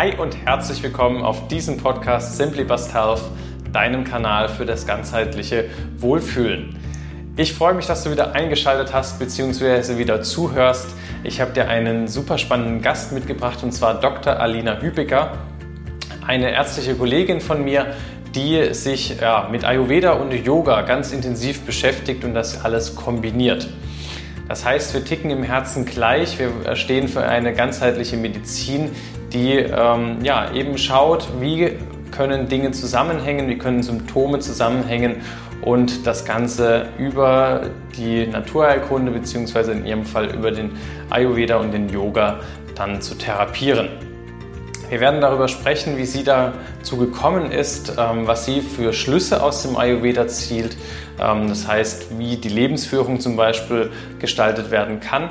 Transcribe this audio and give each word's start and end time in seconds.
Hi 0.00 0.16
und 0.16 0.34
herzlich 0.46 0.82
willkommen 0.82 1.22
auf 1.22 1.48
diesem 1.48 1.76
Podcast 1.76 2.38
Simply 2.38 2.64
Bust 2.64 2.94
Health, 2.94 3.20
deinem 3.70 4.02
Kanal 4.02 4.48
für 4.48 4.64
das 4.64 4.86
ganzheitliche 4.86 5.66
Wohlfühlen. 5.98 6.78
Ich 7.36 7.52
freue 7.52 7.74
mich, 7.74 7.84
dass 7.84 8.02
du 8.04 8.10
wieder 8.10 8.32
eingeschaltet 8.32 8.94
hast 8.94 9.18
bzw. 9.18 9.98
wieder 9.98 10.22
zuhörst. 10.22 10.86
Ich 11.22 11.42
habe 11.42 11.52
dir 11.52 11.68
einen 11.68 12.08
super 12.08 12.38
spannenden 12.38 12.80
Gast 12.80 13.12
mitgebracht 13.12 13.62
und 13.62 13.72
zwar 13.72 14.00
Dr. 14.00 14.40
Alina 14.40 14.80
Hübiger, 14.80 15.36
eine 16.26 16.50
ärztliche 16.50 16.94
Kollegin 16.94 17.42
von 17.42 17.62
mir, 17.62 17.88
die 18.34 18.72
sich 18.72 19.20
ja, 19.20 19.50
mit 19.52 19.66
Ayurveda 19.66 20.12
und 20.12 20.32
Yoga 20.32 20.80
ganz 20.80 21.12
intensiv 21.12 21.60
beschäftigt 21.66 22.24
und 22.24 22.32
das 22.32 22.64
alles 22.64 22.96
kombiniert. 22.96 23.68
Das 24.48 24.64
heißt, 24.64 24.94
wir 24.94 25.04
ticken 25.04 25.30
im 25.30 25.42
Herzen 25.42 25.84
gleich, 25.84 26.38
wir 26.38 26.74
stehen 26.74 27.06
für 27.06 27.22
eine 27.22 27.52
ganzheitliche 27.52 28.16
Medizin, 28.16 28.92
die 29.32 29.54
ähm, 29.54 30.18
ja, 30.22 30.52
eben 30.52 30.76
schaut, 30.78 31.28
wie 31.40 31.72
können 32.10 32.48
Dinge 32.48 32.72
zusammenhängen, 32.72 33.48
wie 33.48 33.58
können 33.58 33.82
Symptome 33.82 34.40
zusammenhängen 34.40 35.16
und 35.62 36.06
das 36.06 36.24
Ganze 36.24 36.88
über 36.98 37.62
die 37.96 38.26
Naturheilkunde 38.26 39.12
bzw. 39.12 39.72
in 39.72 39.86
ihrem 39.86 40.04
Fall 40.04 40.34
über 40.34 40.50
den 40.50 40.72
Ayurveda 41.10 41.56
und 41.56 41.72
den 41.72 41.88
Yoga 41.88 42.40
dann 42.74 43.00
zu 43.00 43.14
therapieren. 43.14 43.88
Wir 44.88 45.00
werden 45.00 45.20
darüber 45.20 45.46
sprechen, 45.46 45.98
wie 45.98 46.04
sie 46.04 46.24
dazu 46.24 46.96
gekommen 46.96 47.52
ist, 47.52 47.94
ähm, 47.96 48.26
was 48.26 48.44
sie 48.44 48.60
für 48.60 48.92
Schlüsse 48.92 49.40
aus 49.40 49.62
dem 49.62 49.76
Ayurveda 49.76 50.26
zielt, 50.26 50.76
ähm, 51.20 51.46
das 51.46 51.68
heißt, 51.68 52.18
wie 52.18 52.36
die 52.36 52.48
Lebensführung 52.48 53.20
zum 53.20 53.36
Beispiel 53.36 53.92
gestaltet 54.18 54.72
werden 54.72 54.98
kann, 54.98 55.28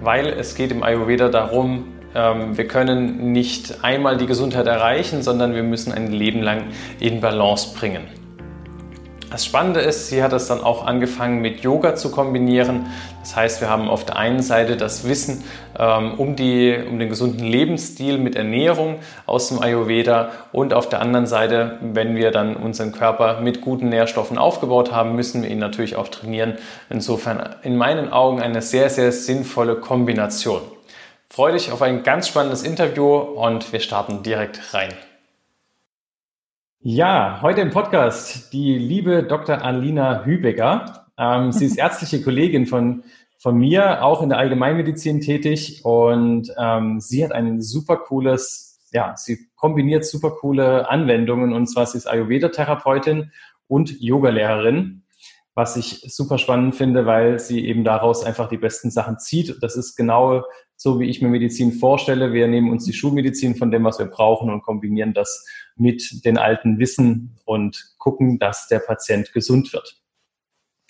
weil 0.00 0.28
es 0.28 0.54
geht 0.54 0.70
im 0.70 0.84
Ayurveda 0.84 1.28
darum, 1.28 1.88
wir 2.12 2.66
können 2.66 3.32
nicht 3.32 3.84
einmal 3.84 4.16
die 4.16 4.26
Gesundheit 4.26 4.66
erreichen, 4.66 5.22
sondern 5.22 5.54
wir 5.54 5.62
müssen 5.62 5.92
ein 5.92 6.10
Leben 6.10 6.42
lang 6.42 6.64
in 6.98 7.20
Balance 7.20 7.74
bringen. 7.78 8.02
Das 9.30 9.44
Spannende 9.44 9.78
ist, 9.78 10.08
sie 10.08 10.24
hat 10.24 10.32
es 10.32 10.48
dann 10.48 10.60
auch 10.60 10.84
angefangen 10.84 11.40
mit 11.40 11.60
Yoga 11.60 11.94
zu 11.94 12.10
kombinieren. 12.10 12.86
Das 13.20 13.36
heißt, 13.36 13.60
wir 13.60 13.70
haben 13.70 13.88
auf 13.88 14.04
der 14.04 14.16
einen 14.16 14.42
Seite 14.42 14.76
das 14.76 15.08
Wissen 15.08 15.44
ähm, 15.78 16.14
um, 16.16 16.34
die, 16.34 16.76
um 16.90 16.98
den 16.98 17.08
gesunden 17.08 17.46
Lebensstil 17.46 18.18
mit 18.18 18.34
Ernährung 18.34 18.96
aus 19.26 19.46
dem 19.48 19.62
Ayurveda 19.62 20.30
und 20.50 20.74
auf 20.74 20.88
der 20.88 21.00
anderen 21.00 21.26
Seite, 21.26 21.78
wenn 21.80 22.16
wir 22.16 22.32
dann 22.32 22.56
unseren 22.56 22.90
Körper 22.90 23.40
mit 23.40 23.60
guten 23.60 23.88
Nährstoffen 23.88 24.36
aufgebaut 24.36 24.90
haben, 24.90 25.14
müssen 25.14 25.44
wir 25.44 25.50
ihn 25.50 25.60
natürlich 25.60 25.94
auch 25.94 26.08
trainieren. 26.08 26.54
Insofern 26.88 27.54
in 27.62 27.76
meinen 27.76 28.12
Augen 28.12 28.42
eine 28.42 28.62
sehr, 28.62 28.90
sehr 28.90 29.12
sinnvolle 29.12 29.76
Kombination. 29.76 30.62
Freue 31.32 31.52
dich 31.52 31.70
auf 31.70 31.80
ein 31.80 32.02
ganz 32.02 32.26
spannendes 32.26 32.64
Interview 32.64 33.14
und 33.14 33.72
wir 33.72 33.78
starten 33.78 34.24
direkt 34.24 34.74
rein. 34.74 34.92
Ja, 36.80 37.38
heute 37.40 37.60
im 37.60 37.70
Podcast 37.70 38.52
die 38.52 38.76
liebe 38.76 39.22
Dr. 39.22 39.62
Alina 39.62 40.24
Hübecker. 40.24 41.06
Ähm, 41.16 41.52
sie 41.52 41.66
ist 41.66 41.78
ärztliche 41.78 42.20
Kollegin 42.20 42.66
von, 42.66 43.04
von 43.38 43.56
mir, 43.56 44.04
auch 44.04 44.22
in 44.22 44.30
der 44.30 44.38
Allgemeinmedizin 44.38 45.20
tätig 45.20 45.84
und 45.84 46.52
ähm, 46.58 46.98
sie 46.98 47.24
hat 47.24 47.30
ein 47.30 47.62
super 47.62 47.98
cooles, 47.98 48.80
ja, 48.92 49.16
sie 49.16 49.38
kombiniert 49.54 50.04
super 50.04 50.32
coole 50.32 50.90
Anwendungen 50.90 51.52
und 51.52 51.68
zwar 51.68 51.86
sie 51.86 51.98
ist 51.98 52.08
Ayurveda-Therapeutin 52.08 53.30
und 53.68 54.00
Yogalehrerin, 54.00 55.04
was 55.54 55.76
ich 55.76 56.02
super 56.08 56.38
spannend 56.38 56.74
finde, 56.74 57.06
weil 57.06 57.38
sie 57.38 57.64
eben 57.68 57.84
daraus 57.84 58.24
einfach 58.24 58.48
die 58.48 58.58
besten 58.58 58.90
Sachen 58.90 59.20
zieht. 59.20 59.62
Das 59.62 59.76
ist 59.76 59.94
genau 59.94 60.42
so, 60.82 60.98
wie 60.98 61.10
ich 61.10 61.20
mir 61.20 61.28
Medizin 61.28 61.72
vorstelle. 61.72 62.32
Wir 62.32 62.48
nehmen 62.48 62.70
uns 62.70 62.86
die 62.86 62.94
Schulmedizin 62.94 63.54
von 63.54 63.70
dem, 63.70 63.84
was 63.84 63.98
wir 63.98 64.06
brauchen 64.06 64.48
und 64.48 64.62
kombinieren 64.62 65.12
das 65.12 65.46
mit 65.76 66.24
den 66.24 66.38
alten 66.38 66.78
Wissen 66.78 67.36
und 67.44 67.92
gucken, 67.98 68.38
dass 68.38 68.66
der 68.66 68.78
Patient 68.78 69.30
gesund 69.34 69.74
wird. 69.74 70.00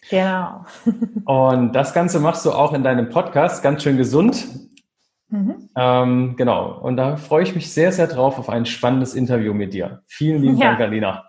Genau. 0.08 0.64
und 1.24 1.72
das 1.72 1.92
Ganze 1.92 2.20
machst 2.20 2.46
du 2.46 2.52
auch 2.52 2.72
in 2.72 2.84
deinem 2.84 3.08
Podcast, 3.08 3.64
ganz 3.64 3.82
schön 3.82 3.96
gesund. 3.96 4.46
Mhm. 5.26 5.68
Ähm, 5.76 6.36
genau. 6.36 6.78
Und 6.78 6.96
da 6.96 7.16
freue 7.16 7.42
ich 7.42 7.56
mich 7.56 7.72
sehr, 7.72 7.90
sehr 7.90 8.06
drauf 8.06 8.38
auf 8.38 8.48
ein 8.48 8.66
spannendes 8.66 9.14
Interview 9.14 9.54
mit 9.54 9.74
dir. 9.74 10.04
Vielen 10.06 10.40
lieben 10.40 10.56
ja. 10.56 10.68
Dank, 10.68 10.82
Alina. 10.82 11.26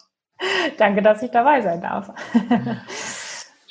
Danke, 0.78 1.02
dass 1.02 1.24
ich 1.24 1.32
dabei 1.32 1.62
sein 1.62 1.82
darf. 1.82 2.12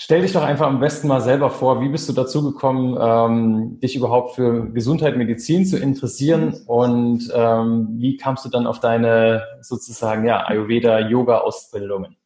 Stell 0.03 0.22
dich 0.22 0.33
doch 0.33 0.43
einfach 0.43 0.66
am 0.66 0.81
besten 0.81 1.09
mal 1.09 1.21
selber 1.21 1.50
vor, 1.50 1.83
wie 1.83 1.91
bist 1.91 2.09
du 2.09 2.15
dazu 2.15 2.43
gekommen, 2.43 2.97
ähm, 2.99 3.81
dich 3.81 3.97
überhaupt 3.97 4.34
für 4.34 4.72
Gesundheit, 4.72 5.19
Medizin 5.19 5.66
zu 5.66 5.77
interessieren 5.77 6.59
und 6.66 7.31
ähm, 7.34 7.87
wie 7.99 8.16
kamst 8.16 8.47
du 8.47 8.49
dann 8.49 8.66
auf 8.66 8.81
deine 8.81 9.43
sozusagen 9.60 10.25
ja, 10.25 10.47
Ayurveda-Yoga-Ausbildungen? 10.47 12.16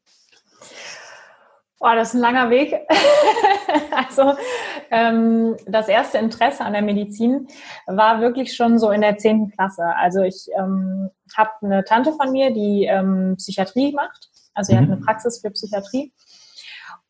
Boah, 1.81 1.97
das 1.97 2.11
ist 2.11 2.15
ein 2.15 2.21
langer 2.21 2.49
Weg. 2.51 2.77
also 3.91 4.35
ähm, 4.93 5.57
das 5.67 5.89
erste 5.89 6.19
Interesse 6.19 6.65
an 6.65 6.75
der 6.75 6.83
Medizin 6.83 7.49
war 7.89 8.21
wirklich 8.21 8.55
schon 8.55 8.79
so 8.79 8.93
in 8.93 9.01
der 9.01 9.19
zehnten 9.19 9.51
Klasse. 9.51 9.83
Also 9.97 10.23
ich 10.23 10.47
ähm, 10.57 11.11
habe 11.37 11.51
eine 11.61 11.83
Tante 11.83 12.13
von 12.13 12.31
mir, 12.31 12.53
die 12.53 12.85
ähm, 12.85 13.35
Psychiatrie 13.37 13.93
macht. 13.93 14.31
Also 14.55 14.71
sie 14.71 14.79
mhm. 14.79 14.83
hat 14.83 14.93
eine 14.93 15.01
Praxis 15.01 15.41
für 15.41 15.51
Psychiatrie. 15.51 16.13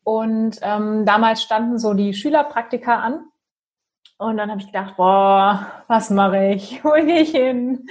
Und 0.05 0.59
ähm, 0.61 1.03
damals 1.03 1.41
standen 1.41 1.79
so 1.79 1.95
die 1.95 2.13
Schülerpraktika 2.13 2.99
an. 2.99 3.25
Und 4.19 4.37
dann 4.37 4.51
habe 4.51 4.61
ich 4.61 4.67
gedacht, 4.67 4.95
boah, 4.97 5.83
was 5.87 6.11
mache 6.11 6.51
ich? 6.53 6.79
Wo 6.83 6.91
gehe 6.91 7.21
ich 7.21 7.31
hin? 7.31 7.87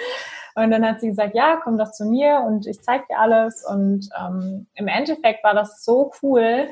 Und 0.55 0.71
dann 0.71 0.87
hat 0.87 1.01
sie 1.01 1.09
gesagt, 1.09 1.35
ja, 1.35 1.61
komm 1.63 1.77
doch 1.77 1.91
zu 1.91 2.05
mir 2.05 2.45
und 2.47 2.69
ich 2.69 2.81
zeige 2.83 3.05
dir 3.11 3.19
alles. 3.19 3.65
Und 3.69 4.09
ähm, 4.17 4.69
im 4.75 4.87
Endeffekt 4.87 5.43
war 5.43 5.55
das 5.55 5.85
so 5.85 6.13
cool, 6.23 6.69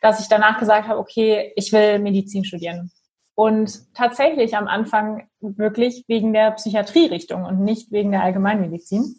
dass 0.00 0.20
ich 0.20 0.28
danach 0.28 0.60
gesagt 0.60 0.86
habe, 0.86 1.00
okay, 1.00 1.52
ich 1.56 1.72
will 1.72 1.98
Medizin 1.98 2.44
studieren. 2.44 2.92
Und 3.34 3.92
tatsächlich 3.94 4.56
am 4.56 4.68
Anfang 4.68 5.28
wirklich 5.40 6.04
wegen 6.06 6.32
der 6.32 6.52
Psychiatrierichtung 6.52 7.44
und 7.44 7.58
nicht 7.58 7.90
wegen 7.90 8.12
der 8.12 8.22
Allgemeinmedizin. 8.22 9.16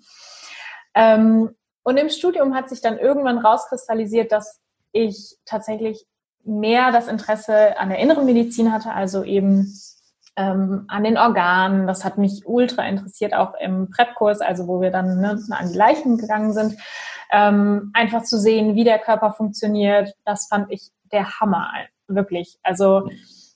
Ähm, 0.93 1.53
und 1.83 1.97
im 1.97 2.07
Studium 2.07 2.55
hat 2.55 2.69
sich 2.69 2.79
dann 2.79 2.97
irgendwann 2.97 3.39
rauskristallisiert, 3.39 4.31
dass 4.31 4.61
ich 4.95 5.35
tatsächlich 5.45 6.05
mehr 6.45 6.91
das 6.91 7.07
Interesse 7.07 7.77
an 7.77 7.89
der 7.89 7.99
inneren 7.99 8.25
Medizin 8.25 8.71
hatte, 8.71 8.91
also 8.91 9.23
eben 9.23 9.73
ähm, 10.37 10.85
an 10.87 11.03
den 11.03 11.17
Organen. 11.17 11.87
Das 11.87 12.05
hat 12.05 12.17
mich 12.17 12.43
ultra 12.45 12.87
interessiert, 12.87 13.33
auch 13.33 13.53
im 13.59 13.89
Prep-Kurs, 13.89 14.41
also 14.41 14.67
wo 14.67 14.79
wir 14.79 14.91
dann 14.91 15.19
ne, 15.19 15.39
an 15.51 15.71
die 15.71 15.77
Leichen 15.77 16.17
gegangen 16.17 16.53
sind. 16.53 16.77
Ähm, 17.31 17.91
einfach 17.93 18.23
zu 18.23 18.39
sehen, 18.39 18.75
wie 18.75 18.83
der 18.83 18.99
Körper 18.99 19.33
funktioniert, 19.33 20.13
das 20.25 20.47
fand 20.47 20.71
ich 20.71 20.91
der 21.11 21.39
Hammer, 21.39 21.71
wirklich. 22.07 22.57
Also 22.63 23.09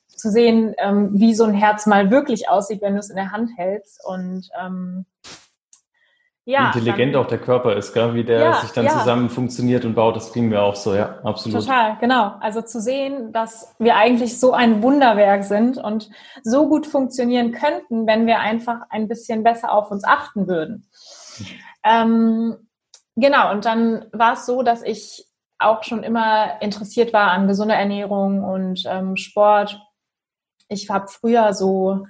zu 0.08 0.30
sehen, 0.30 0.74
ähm, 0.78 1.10
wie 1.14 1.34
so 1.34 1.44
ein 1.44 1.54
Herz 1.54 1.86
mal 1.86 2.10
wirklich 2.10 2.48
aussieht, 2.48 2.82
wenn 2.82 2.94
du 2.94 3.00
es 3.00 3.10
in 3.10 3.16
der 3.16 3.30
Hand 3.30 3.50
hältst 3.56 4.04
und 4.04 4.48
ähm, 4.60 5.06
ja, 6.44 6.66
intelligent 6.66 7.14
dann, 7.14 7.22
auch 7.22 7.26
der 7.28 7.38
Körper 7.38 7.76
ist, 7.76 7.92
gell? 7.92 8.14
wie 8.14 8.24
der 8.24 8.40
ja, 8.40 8.54
sich 8.54 8.70
dann 8.70 8.86
ja. 8.86 8.98
zusammen 8.98 9.28
funktioniert 9.28 9.84
und 9.84 9.94
baut, 9.94 10.16
das 10.16 10.32
ging 10.32 10.48
mir 10.48 10.62
auch 10.62 10.74
so, 10.74 10.94
ja, 10.94 11.18
absolut. 11.22 11.60
Total, 11.60 11.96
genau. 12.00 12.34
Also 12.40 12.62
zu 12.62 12.80
sehen, 12.80 13.32
dass 13.32 13.74
wir 13.78 13.96
eigentlich 13.96 14.40
so 14.40 14.52
ein 14.52 14.82
Wunderwerk 14.82 15.44
sind 15.44 15.78
und 15.78 16.10
so 16.42 16.68
gut 16.68 16.86
funktionieren 16.86 17.52
könnten, 17.52 18.06
wenn 18.06 18.26
wir 18.26 18.40
einfach 18.40 18.80
ein 18.88 19.06
bisschen 19.06 19.42
besser 19.42 19.72
auf 19.72 19.90
uns 19.90 20.04
achten 20.04 20.48
würden. 20.48 20.88
Ähm, 21.84 22.56
genau, 23.16 23.52
und 23.52 23.64
dann 23.64 24.06
war 24.12 24.34
es 24.34 24.46
so, 24.46 24.62
dass 24.62 24.82
ich 24.82 25.26
auch 25.58 25.84
schon 25.84 26.02
immer 26.02 26.60
interessiert 26.62 27.12
war 27.12 27.32
an 27.32 27.46
gesunder 27.46 27.74
Ernährung 27.76 28.42
und 28.42 28.82
ähm, 28.86 29.16
Sport. 29.16 29.78
Ich 30.68 30.88
habe 30.88 31.08
früher 31.08 31.52
so 31.52 32.06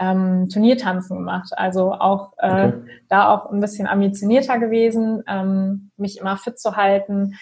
ähm, 0.00 0.48
Turniertanzen 0.48 1.18
gemacht. 1.18 1.52
Also 1.56 1.92
auch 1.92 2.32
äh, 2.38 2.68
okay. 2.68 3.02
da 3.08 3.28
auch 3.28 3.50
ein 3.50 3.60
bisschen 3.60 3.86
ambitionierter 3.86 4.58
gewesen, 4.58 5.22
ähm, 5.28 5.90
mich 5.96 6.18
immer 6.18 6.36
fit 6.38 6.58
zu 6.58 6.74
halten. 6.74 7.36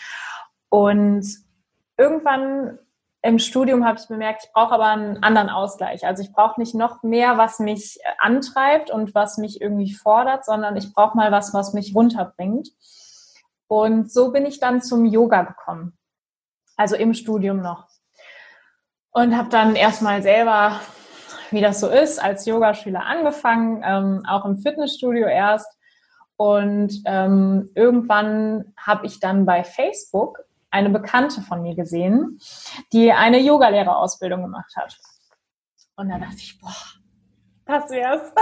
Und 0.68 1.24
irgendwann 1.96 2.78
im 3.22 3.38
Studium 3.38 3.84
habe 3.84 3.98
ich 4.00 4.08
bemerkt, 4.08 4.44
ich 4.44 4.52
brauche 4.52 4.74
aber 4.74 4.86
einen 4.86 5.22
anderen 5.22 5.48
Ausgleich. 5.48 6.04
Also 6.04 6.22
ich 6.22 6.32
brauche 6.32 6.60
nicht 6.60 6.74
noch 6.74 7.02
mehr, 7.02 7.38
was 7.38 7.60
mich 7.60 7.98
antreibt 8.18 8.90
und 8.90 9.14
was 9.14 9.38
mich 9.38 9.60
irgendwie 9.60 9.94
fordert, 9.94 10.44
sondern 10.44 10.76
ich 10.76 10.92
brauche 10.92 11.16
mal 11.16 11.32
was, 11.32 11.54
was 11.54 11.72
mich 11.72 11.94
runterbringt. 11.94 12.68
Und 13.68 14.10
so 14.12 14.32
bin 14.32 14.46
ich 14.46 14.60
dann 14.60 14.82
zum 14.82 15.04
Yoga 15.04 15.42
gekommen. 15.42 15.96
Also 16.76 16.96
im 16.96 17.14
Studium 17.14 17.60
noch. 17.60 17.86
Und 19.10 19.36
habe 19.36 19.48
dann 19.48 19.74
erstmal 19.74 20.22
selber 20.22 20.80
wie 21.50 21.60
das 21.60 21.80
so 21.80 21.88
ist, 21.88 22.22
als 22.22 22.46
Yogaschüler 22.46 23.04
angefangen, 23.04 23.82
ähm, 23.84 24.22
auch 24.28 24.44
im 24.44 24.58
Fitnessstudio 24.58 25.26
erst. 25.26 25.70
Und 26.36 27.02
ähm, 27.04 27.70
irgendwann 27.74 28.72
habe 28.76 29.06
ich 29.06 29.20
dann 29.20 29.44
bei 29.44 29.64
Facebook 29.64 30.38
eine 30.70 30.90
Bekannte 30.90 31.40
von 31.40 31.62
mir 31.62 31.74
gesehen, 31.74 32.38
die 32.92 33.12
eine 33.12 33.40
Yogalehrerausbildung 33.40 34.42
gemacht 34.42 34.74
hat. 34.76 34.96
Und 35.96 36.10
da 36.10 36.18
dachte 36.18 36.36
ich, 36.36 36.60
boah, 36.60 36.70
Das 37.68 37.90
wär's. 37.90 38.32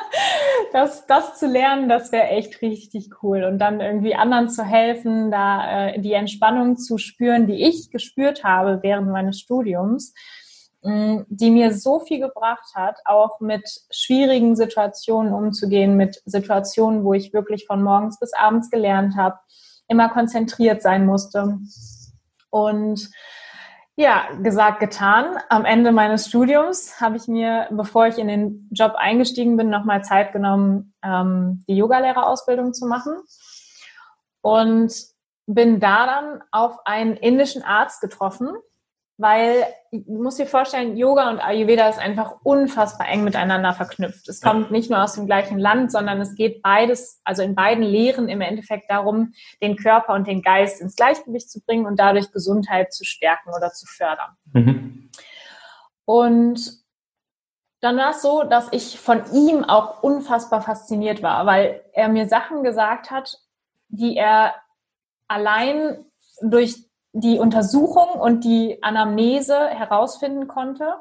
das, 0.72 1.06
das 1.06 1.38
zu 1.38 1.46
lernen, 1.46 1.88
das 1.88 2.12
wäre 2.12 2.28
echt 2.28 2.62
richtig 2.62 3.10
cool. 3.22 3.44
Und 3.44 3.58
dann 3.58 3.80
irgendwie 3.80 4.14
anderen 4.14 4.48
zu 4.48 4.64
helfen, 4.64 5.30
da 5.30 5.88
äh, 5.88 6.00
die 6.00 6.14
Entspannung 6.14 6.78
zu 6.78 6.96
spüren, 6.96 7.46
die 7.46 7.62
ich 7.66 7.90
gespürt 7.90 8.44
habe 8.44 8.78
während 8.82 9.10
meines 9.10 9.38
Studiums, 9.38 10.14
die 11.28 11.50
mir 11.50 11.74
so 11.74 12.00
viel 12.00 12.20
gebracht 12.20 12.74
hat, 12.74 12.98
auch 13.04 13.40
mit 13.40 13.68
schwierigen 13.90 14.56
Situationen 14.56 15.32
umzugehen, 15.32 15.96
mit 15.96 16.22
Situationen, 16.24 17.04
wo 17.04 17.14
ich 17.14 17.32
wirklich 17.32 17.66
von 17.66 17.82
morgens 17.82 18.18
bis 18.18 18.32
abends 18.32 18.70
gelernt 18.70 19.16
habe, 19.16 19.38
immer 19.88 20.08
konzentriert 20.08 20.82
sein 20.82 21.06
musste. 21.06 21.58
Und 22.50 23.10
ja, 23.96 24.28
gesagt, 24.42 24.78
getan. 24.78 25.38
Am 25.48 25.64
Ende 25.64 25.90
meines 25.90 26.28
Studiums 26.28 27.00
habe 27.00 27.16
ich 27.16 27.26
mir, 27.26 27.66
bevor 27.72 28.06
ich 28.06 28.18
in 28.18 28.28
den 28.28 28.68
Job 28.70 28.94
eingestiegen 28.96 29.56
bin, 29.56 29.70
nochmal 29.70 30.04
Zeit 30.04 30.32
genommen, 30.32 30.94
ähm, 31.02 31.64
die 31.68 31.76
Yogalehrerausbildung 31.76 32.74
zu 32.74 32.86
machen. 32.86 33.14
Und 34.40 34.94
bin 35.46 35.80
da 35.80 36.06
dann 36.06 36.44
auf 36.52 36.78
einen 36.84 37.16
indischen 37.16 37.64
Arzt 37.64 38.00
getroffen, 38.00 38.50
weil 39.18 39.66
du 39.90 40.22
musst 40.22 40.38
dir 40.38 40.46
vorstellen, 40.46 40.96
Yoga 40.96 41.28
und 41.28 41.40
Ayurveda 41.40 41.88
ist 41.88 41.98
einfach 41.98 42.36
unfassbar 42.44 43.08
eng 43.08 43.24
miteinander 43.24 43.72
verknüpft. 43.72 44.28
Es 44.28 44.40
kommt 44.40 44.70
nicht 44.70 44.90
nur 44.90 45.02
aus 45.02 45.14
dem 45.14 45.26
gleichen 45.26 45.58
Land, 45.58 45.90
sondern 45.90 46.20
es 46.20 46.36
geht 46.36 46.62
beides, 46.62 47.20
also 47.24 47.42
in 47.42 47.56
beiden 47.56 47.82
Lehren 47.82 48.28
im 48.28 48.40
Endeffekt 48.40 48.88
darum, 48.88 49.32
den 49.60 49.76
Körper 49.76 50.14
und 50.14 50.28
den 50.28 50.40
Geist 50.40 50.80
ins 50.80 50.94
Gleichgewicht 50.94 51.50
zu 51.50 51.60
bringen 51.60 51.84
und 51.84 51.98
dadurch 51.98 52.30
Gesundheit 52.30 52.92
zu 52.92 53.04
stärken 53.04 53.50
oder 53.56 53.72
zu 53.72 53.86
fördern. 53.86 54.36
Mhm. 54.52 55.10
Und 56.04 56.78
dann 57.80 57.96
war 57.96 58.10
es 58.10 58.22
so, 58.22 58.44
dass 58.44 58.68
ich 58.72 59.00
von 59.00 59.22
ihm 59.32 59.64
auch 59.64 60.02
unfassbar 60.02 60.62
fasziniert 60.62 61.22
war, 61.22 61.44
weil 61.44 61.84
er 61.92 62.08
mir 62.08 62.28
Sachen 62.28 62.62
gesagt 62.62 63.10
hat, 63.10 63.40
die 63.88 64.16
er 64.16 64.54
allein 65.26 66.04
durch 66.40 66.87
die 67.12 67.38
Untersuchung 67.38 68.20
und 68.20 68.44
die 68.44 68.82
Anamnese 68.82 69.68
herausfinden 69.68 70.48
konnte. 70.48 70.94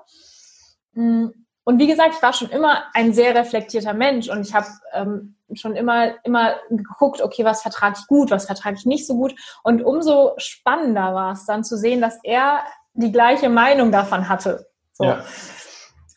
Mm, 0.93 1.27
und 1.63 1.79
wie 1.79 1.87
gesagt, 1.87 2.15
ich 2.15 2.21
war 2.21 2.31
schon 2.31 2.49
immer 2.49 2.83
ein 2.93 3.13
sehr 3.13 3.35
reflektierter 3.35 3.93
Mensch 3.93 4.29
und 4.29 4.41
ich 4.41 4.53
habe 4.53 4.67
ähm, 4.93 5.35
schon 5.53 5.75
immer, 5.75 6.13
immer 6.23 6.55
geguckt, 6.69 7.21
okay, 7.21 7.43
was 7.43 7.61
vertrage 7.61 7.97
ich 7.99 8.07
gut, 8.07 8.31
was 8.31 8.45
vertrage 8.45 8.77
ich 8.77 8.85
nicht 8.85 9.05
so 9.05 9.15
gut. 9.15 9.35
Und 9.63 9.83
umso 9.83 10.33
spannender 10.37 11.13
war 11.13 11.33
es 11.33 11.45
dann 11.45 11.63
zu 11.63 11.77
sehen, 11.77 12.01
dass 12.01 12.19
er 12.23 12.59
die 12.93 13.11
gleiche 13.11 13.49
Meinung 13.49 13.91
davon 13.91 14.29
hatte. 14.29 14.67
So. 14.93 15.03
Ja. 15.03 15.25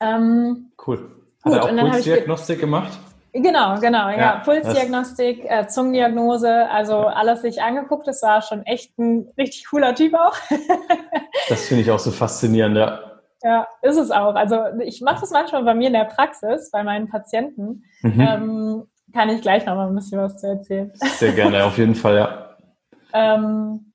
Ähm, 0.01 0.73
cool. 0.87 1.11
Hat 1.45 1.53
gut, 1.53 1.55
er 1.55 1.65
auch 1.65 1.91
Pulsdiagnostik 1.91 2.61
gemacht? 2.61 2.99
Genau, 3.33 3.79
genau, 3.79 4.09
ja. 4.09 4.19
ja 4.19 4.43
Pulsdiagnostik, 4.45 5.45
äh, 5.45 5.67
Zungendiagnose, 5.69 6.69
also 6.69 6.99
alles 6.99 7.43
sich 7.43 7.63
angeguckt. 7.63 8.07
Das 8.07 8.23
war 8.23 8.43
schon 8.43 8.65
echt 8.65 8.99
ein 8.99 9.31
richtig 9.39 9.67
cooler 9.69 9.95
Typ 9.95 10.15
auch. 10.15 10.37
das 11.49 11.67
finde 11.67 11.83
ich 11.83 11.91
auch 11.91 11.99
so 11.99 12.11
faszinierend, 12.11 12.77
ja. 12.77 13.01
Ja, 13.43 13.67
ist 13.83 13.97
es 13.97 14.11
auch. 14.11 14.35
Also 14.35 14.59
ich 14.83 15.01
mache 15.01 15.21
das 15.21 15.31
manchmal 15.31 15.65
bei 15.65 15.75
mir 15.75 15.87
in 15.87 15.95
der 15.95 16.05
Praxis, 16.05 16.71
bei 16.71 16.83
meinen 16.83 17.09
Patienten. 17.09 17.85
Mhm. 18.03 18.21
Ähm, 18.21 18.87
kann 19.13 19.31
ich 19.31 19.41
gleich 19.43 19.65
noch 19.65 19.77
mal 19.77 19.89
ein 19.89 19.95
bisschen 19.95 20.21
was 20.21 20.37
zu 20.39 20.49
erzählen. 20.49 20.93
Sehr 20.95 21.33
gerne, 21.33 21.65
auf 21.65 21.79
jeden 21.79 21.95
Fall, 21.95 22.17
ja. 22.17 22.57
ähm, 23.13 23.93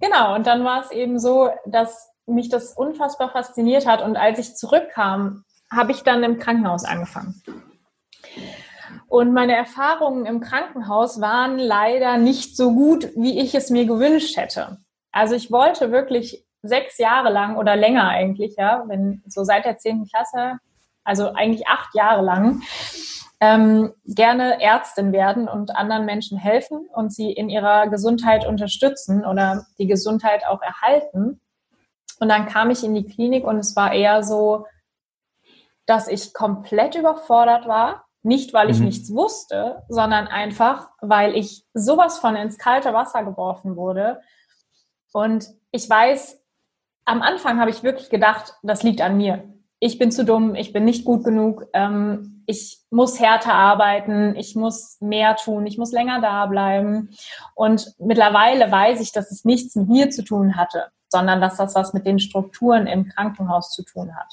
genau, 0.00 0.34
und 0.34 0.46
dann 0.46 0.64
war 0.64 0.82
es 0.82 0.90
eben 0.90 1.18
so, 1.18 1.50
dass 1.66 2.10
mich 2.26 2.48
das 2.48 2.74
unfassbar 2.74 3.30
fasziniert 3.30 3.86
hat. 3.86 4.02
Und 4.02 4.16
als 4.16 4.38
ich 4.38 4.54
zurückkam, 4.54 5.44
habe 5.70 5.92
ich 5.92 6.02
dann 6.02 6.22
im 6.22 6.38
Krankenhaus 6.38 6.84
angefangen. 6.84 7.42
Und 9.12 9.34
meine 9.34 9.54
Erfahrungen 9.54 10.24
im 10.24 10.40
Krankenhaus 10.40 11.20
waren 11.20 11.58
leider 11.58 12.16
nicht 12.16 12.56
so 12.56 12.72
gut, 12.72 13.10
wie 13.14 13.40
ich 13.40 13.54
es 13.54 13.68
mir 13.68 13.84
gewünscht 13.84 14.38
hätte. 14.38 14.78
Also 15.10 15.34
ich 15.34 15.52
wollte 15.52 15.92
wirklich 15.92 16.46
sechs 16.62 16.96
Jahre 16.96 17.30
lang 17.30 17.58
oder 17.58 17.76
länger 17.76 18.08
eigentlich, 18.08 18.54
ja, 18.56 18.84
wenn 18.86 19.22
so 19.26 19.44
seit 19.44 19.66
der 19.66 19.76
zehnten 19.76 20.08
Klasse, 20.08 20.60
also 21.04 21.30
eigentlich 21.34 21.68
acht 21.68 21.94
Jahre 21.94 22.22
lang, 22.22 22.62
ähm, 23.40 23.92
gerne 24.06 24.62
Ärztin 24.62 25.12
werden 25.12 25.46
und 25.46 25.76
anderen 25.76 26.06
Menschen 26.06 26.38
helfen 26.38 26.88
und 26.94 27.12
sie 27.12 27.32
in 27.32 27.50
ihrer 27.50 27.88
Gesundheit 27.88 28.46
unterstützen 28.46 29.26
oder 29.26 29.66
die 29.78 29.88
Gesundheit 29.88 30.46
auch 30.46 30.62
erhalten. 30.62 31.38
Und 32.18 32.30
dann 32.30 32.46
kam 32.46 32.70
ich 32.70 32.82
in 32.82 32.94
die 32.94 33.04
Klinik 33.04 33.44
und 33.44 33.58
es 33.58 33.76
war 33.76 33.92
eher 33.92 34.22
so, 34.22 34.64
dass 35.84 36.08
ich 36.08 36.32
komplett 36.32 36.94
überfordert 36.94 37.68
war 37.68 38.06
nicht, 38.22 38.52
weil 38.52 38.70
ich 38.70 38.78
mhm. 38.78 38.86
nichts 38.86 39.12
wusste, 39.12 39.82
sondern 39.88 40.28
einfach, 40.28 40.88
weil 41.00 41.36
ich 41.36 41.64
sowas 41.74 42.18
von 42.18 42.36
ins 42.36 42.58
kalte 42.58 42.92
Wasser 42.92 43.24
geworfen 43.24 43.76
wurde. 43.76 44.20
Und 45.12 45.48
ich 45.70 45.88
weiß, 45.88 46.40
am 47.04 47.22
Anfang 47.22 47.60
habe 47.60 47.70
ich 47.70 47.82
wirklich 47.82 48.10
gedacht, 48.10 48.54
das 48.62 48.82
liegt 48.82 49.00
an 49.00 49.16
mir. 49.16 49.44
Ich 49.80 49.98
bin 49.98 50.12
zu 50.12 50.24
dumm, 50.24 50.54
ich 50.54 50.72
bin 50.72 50.84
nicht 50.84 51.04
gut 51.04 51.24
genug, 51.24 51.66
ähm, 51.72 52.44
ich 52.46 52.78
muss 52.90 53.18
härter 53.18 53.54
arbeiten, 53.54 54.36
ich 54.36 54.54
muss 54.54 54.98
mehr 55.00 55.36
tun, 55.36 55.66
ich 55.66 55.78
muss 55.78 55.92
länger 55.92 56.20
da 56.20 56.46
bleiben. 56.46 57.10
Und 57.54 57.94
mittlerweile 57.98 58.70
weiß 58.70 59.00
ich, 59.00 59.12
dass 59.12 59.30
es 59.30 59.44
nichts 59.44 59.74
mit 59.74 59.88
mir 59.88 60.10
zu 60.10 60.22
tun 60.22 60.56
hatte, 60.56 60.88
sondern 61.08 61.40
dass 61.40 61.56
das 61.56 61.74
was 61.74 61.92
mit 61.92 62.06
den 62.06 62.18
Strukturen 62.18 62.86
im 62.86 63.08
Krankenhaus 63.08 63.70
zu 63.70 63.82
tun 63.84 64.14
hat. 64.14 64.32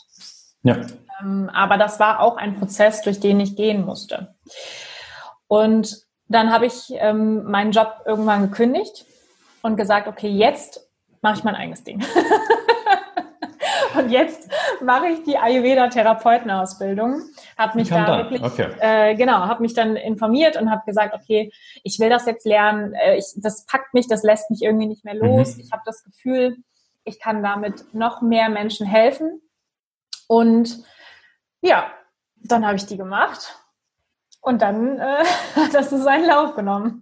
Ja. 0.61 0.77
Ähm, 1.21 1.49
aber 1.53 1.77
das 1.77 1.99
war 1.99 2.19
auch 2.19 2.37
ein 2.37 2.57
Prozess, 2.59 3.01
durch 3.01 3.19
den 3.19 3.39
ich 3.39 3.55
gehen 3.55 3.85
musste. 3.85 4.35
Und 5.47 5.97
dann 6.27 6.51
habe 6.53 6.67
ich 6.67 6.91
ähm, 6.91 7.43
meinen 7.45 7.71
Job 7.71 8.01
irgendwann 8.05 8.43
gekündigt 8.43 9.05
und 9.61 9.77
gesagt, 9.77 10.07
okay, 10.07 10.29
jetzt 10.29 10.87
mache 11.21 11.37
ich 11.37 11.43
mein 11.43 11.55
eigenes 11.55 11.83
Ding. 11.83 12.03
und 13.97 14.09
jetzt 14.09 14.49
mache 14.81 15.07
ich 15.07 15.23
die 15.23 15.37
Ayurveda-Therapeutenausbildung. 15.37 17.21
Habe 17.57 17.77
mich 17.77 17.89
da 17.89 18.05
dann. 18.05 18.17
wirklich, 18.19 18.43
okay. 18.43 18.69
äh, 18.79 19.15
genau, 19.15 19.39
habe 19.39 19.61
mich 19.61 19.73
dann 19.73 19.95
informiert 19.95 20.55
und 20.55 20.69
habe 20.69 20.83
gesagt, 20.85 21.13
okay, 21.13 21.51
ich 21.83 21.99
will 21.99 22.09
das 22.09 22.25
jetzt 22.25 22.45
lernen. 22.45 22.93
Äh, 22.93 23.17
ich, 23.17 23.25
das 23.37 23.65
packt 23.65 23.93
mich, 23.93 24.07
das 24.07 24.23
lässt 24.23 24.49
mich 24.51 24.61
irgendwie 24.61 24.87
nicht 24.87 25.03
mehr 25.03 25.15
los. 25.15 25.55
Mhm. 25.55 25.61
Ich 25.61 25.71
habe 25.71 25.81
das 25.85 26.03
Gefühl, 26.03 26.57
ich 27.03 27.19
kann 27.19 27.43
damit 27.43 27.93
noch 27.93 28.21
mehr 28.21 28.49
Menschen 28.49 28.85
helfen. 28.85 29.41
Und 30.27 30.83
ja, 31.61 31.87
dann 32.43 32.65
habe 32.65 32.75
ich 32.75 32.85
die 32.85 32.97
gemacht. 32.97 33.55
Und 34.41 34.61
dann 34.61 34.97
äh, 34.99 35.23
hat 35.55 35.73
das 35.73 35.89
so 35.89 35.97
seinen 35.97 36.25
Lauf 36.25 36.55
genommen. 36.55 37.01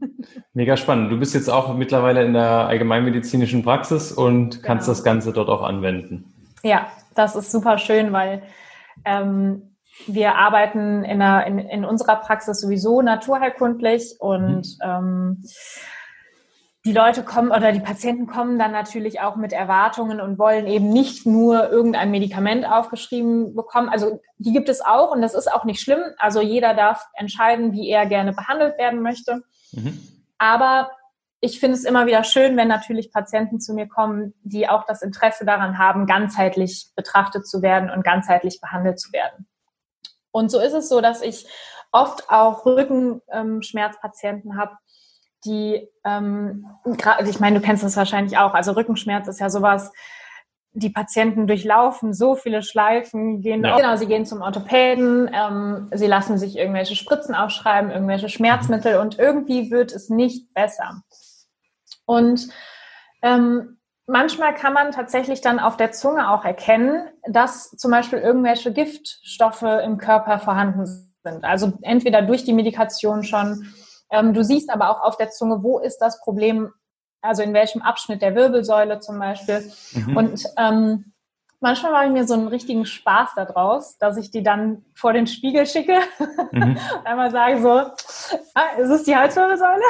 Mega 0.54 0.76
spannend. 0.76 1.12
Du 1.12 1.20
bist 1.20 1.36
jetzt 1.36 1.50
auch 1.50 1.74
mittlerweile 1.76 2.24
in 2.26 2.34
der 2.34 2.68
allgemeinmedizinischen 2.68 3.64
Praxis 3.64 4.12
und 4.12 4.64
kannst 4.64 4.86
genau. 4.86 4.96
das 4.96 5.04
Ganze 5.04 5.34
dort 5.34 5.50
auch 5.50 5.62
anwenden. 5.62 6.34
Ja, 6.64 6.88
das 7.16 7.36
ist 7.36 7.52
super 7.52 7.78
schön, 7.78 8.12
weil 8.12 8.42
ähm, 9.06 9.76
wir 10.08 10.36
arbeiten 10.36 11.04
in, 11.04 11.22
einer, 11.22 11.46
in, 11.46 11.60
in, 11.60 11.86
unserer 11.86 12.18
Praxis 12.18 12.60
sowieso 12.60 13.02
naturheilkundlich 13.02 14.16
und 14.20 14.78
mhm. 14.80 14.84
ähm, 14.84 15.44
die 16.88 16.94
Leute 16.94 17.22
kommen 17.22 17.52
oder 17.52 17.74
die 17.74 17.82
Patienten 17.82 18.28
kommen 18.28 18.58
dann 18.58 18.72
natürlich 18.72 19.20
auch 19.20 19.36
mit 19.36 19.52
Erwartungen 19.52 20.22
und 20.22 20.40
wollen 20.40 20.68
eben 20.68 20.88
nicht 20.88 21.26
nur 21.26 21.70
irgendein 21.70 22.12
Medikament 22.12 22.66
aufgeschrieben 22.66 23.56
bekommen. 23.56 23.90
Also 23.90 24.22
die 24.38 24.54
gibt 24.54 24.70
es 24.70 24.80
auch 24.80 25.12
und 25.12 25.22
das 25.22 25.34
ist 25.34 25.52
auch 25.52 25.66
nicht 25.66 25.82
schlimm. 25.82 26.00
Also 26.18 26.40
jeder 26.40 26.74
darf 26.74 27.06
entscheiden, 27.14 27.74
wie 27.74 27.90
er 27.90 28.06
gerne 28.06 28.32
behandelt 28.32 28.78
werden 28.78 29.02
möchte. 29.02 29.44
Mhm. 29.74 30.00
Aber 30.38 30.90
ich 31.42 31.60
finde 31.60 31.76
es 31.76 31.84
immer 31.84 32.06
wieder 32.06 32.24
schön, 32.24 32.56
wenn 32.56 32.70
natürlich 32.70 33.12
Patienten 33.12 33.60
zu 33.60 33.74
mir 33.74 33.90
kommen, 33.90 34.34
die 34.44 34.70
auch 34.70 34.86
das 34.86 35.02
Interesse 35.02 35.44
daran 35.44 35.78
haben, 35.78 36.06
ganzheitlich 36.06 36.92
betrachtet 36.96 37.46
zu 37.46 37.62
werden 37.62 37.90
und 37.90 38.06
ganzheitlich 38.06 38.62
behandelt 38.62 38.98
zu 38.98 39.12
werden. 39.12 39.46
Und 40.32 40.50
so 40.50 40.62
ist 40.62 40.72
es 40.72 40.88
so, 40.88 41.02
dass 41.02 41.22
ich 41.22 41.48
oft 41.92 42.30
auch 42.30 42.66
Rückenschmerzpatienten 42.66 44.58
habe, 44.58 44.78
die, 45.48 45.88
ähm, 46.04 46.66
ich 47.26 47.40
meine, 47.40 47.60
du 47.60 47.66
kennst 47.66 47.84
das 47.84 47.98
wahrscheinlich 47.98 48.38
auch, 48.38 48.54
also 48.54 48.74
Rückenschmerz 48.74 49.28
ist 49.28 49.40
ja 49.40 49.50
sowas, 49.50 49.92
die 50.74 50.90
Patienten 50.90 51.48
durchlaufen 51.48 52.14
so 52.14 52.36
viele 52.36 52.62
Schleifen, 52.62 53.42
gehen, 53.42 53.64
ja. 53.64 53.78
genau, 53.78 53.96
sie 53.96 54.06
gehen 54.06 54.26
zum 54.26 54.42
Orthopäden, 54.42 55.30
ähm, 55.34 55.90
sie 55.92 56.06
lassen 56.06 56.38
sich 56.38 56.56
irgendwelche 56.56 56.96
Spritzen 56.96 57.34
aufschreiben, 57.34 57.90
irgendwelche 57.90 58.30
Schmerzmittel 58.30 58.98
und 58.98 59.18
irgendwie 59.18 59.72
wird 59.72 59.92
es 59.92 60.10
nicht 60.10 60.54
besser. 60.54 61.02
Und 62.06 62.50
ähm, 63.24 63.80
manchmal 64.06 64.54
kann 64.54 64.74
man 64.74 64.92
tatsächlich 64.92 65.42
dann 65.42 65.60
auf 65.60 65.78
der 65.78 65.92
Zunge 65.92 66.30
auch 66.30 66.46
erkennen, 66.46 67.08
dass 67.28 67.72
zum 67.72 67.90
Beispiel 67.90 68.20
irgendwelche 68.20 68.72
Giftstoffe 68.72 69.64
im 69.64 69.98
Körper 69.98 70.38
vorhanden 70.38 70.86
sind. 70.86 71.44
Also 71.44 71.74
entweder 71.82 72.22
durch 72.22 72.44
die 72.44 72.54
Medikation 72.54 73.24
schon 73.24 73.74
ähm, 74.10 74.34
du 74.34 74.44
siehst 74.44 74.70
aber 74.70 74.90
auch 74.90 75.02
auf 75.02 75.18
der 75.18 75.30
Zunge, 75.30 75.64
wo 75.64 75.80
ist 75.80 76.00
das 76.00 76.22
Problem, 76.22 76.72
also 77.22 77.44
in 77.44 77.54
welchem 77.54 77.82
Abschnitt 77.82 78.22
der 78.22 78.36
Wirbelsäule 78.36 79.00
zum 79.00 79.20
Beispiel. 79.20 79.72
Mhm. 79.94 80.18
Und 80.18 80.46
ähm, 80.58 81.14
Manchmal 81.60 81.92
mache 81.92 82.06
ich 82.06 82.12
mir 82.12 82.28
so 82.28 82.36
einen 82.36 82.50
richtigen 82.50 82.86
Spaß 82.86 83.32
daraus, 83.36 83.98
dass 83.98 84.16
ich 84.18 84.30
die 84.30 84.44
dann 84.44 84.86
vor 84.94 85.12
den 85.12 85.26
Spiegel 85.26 85.66
schicke 85.66 85.98
mhm. 86.52 86.62
und 86.62 86.80
einmal 87.04 87.32
sage 87.32 87.62
so, 87.62 87.70
ah, 87.70 88.78
ist 88.78 88.90
es 88.90 89.04
die 89.06 89.16
Halswirbelsäule? 89.16 89.82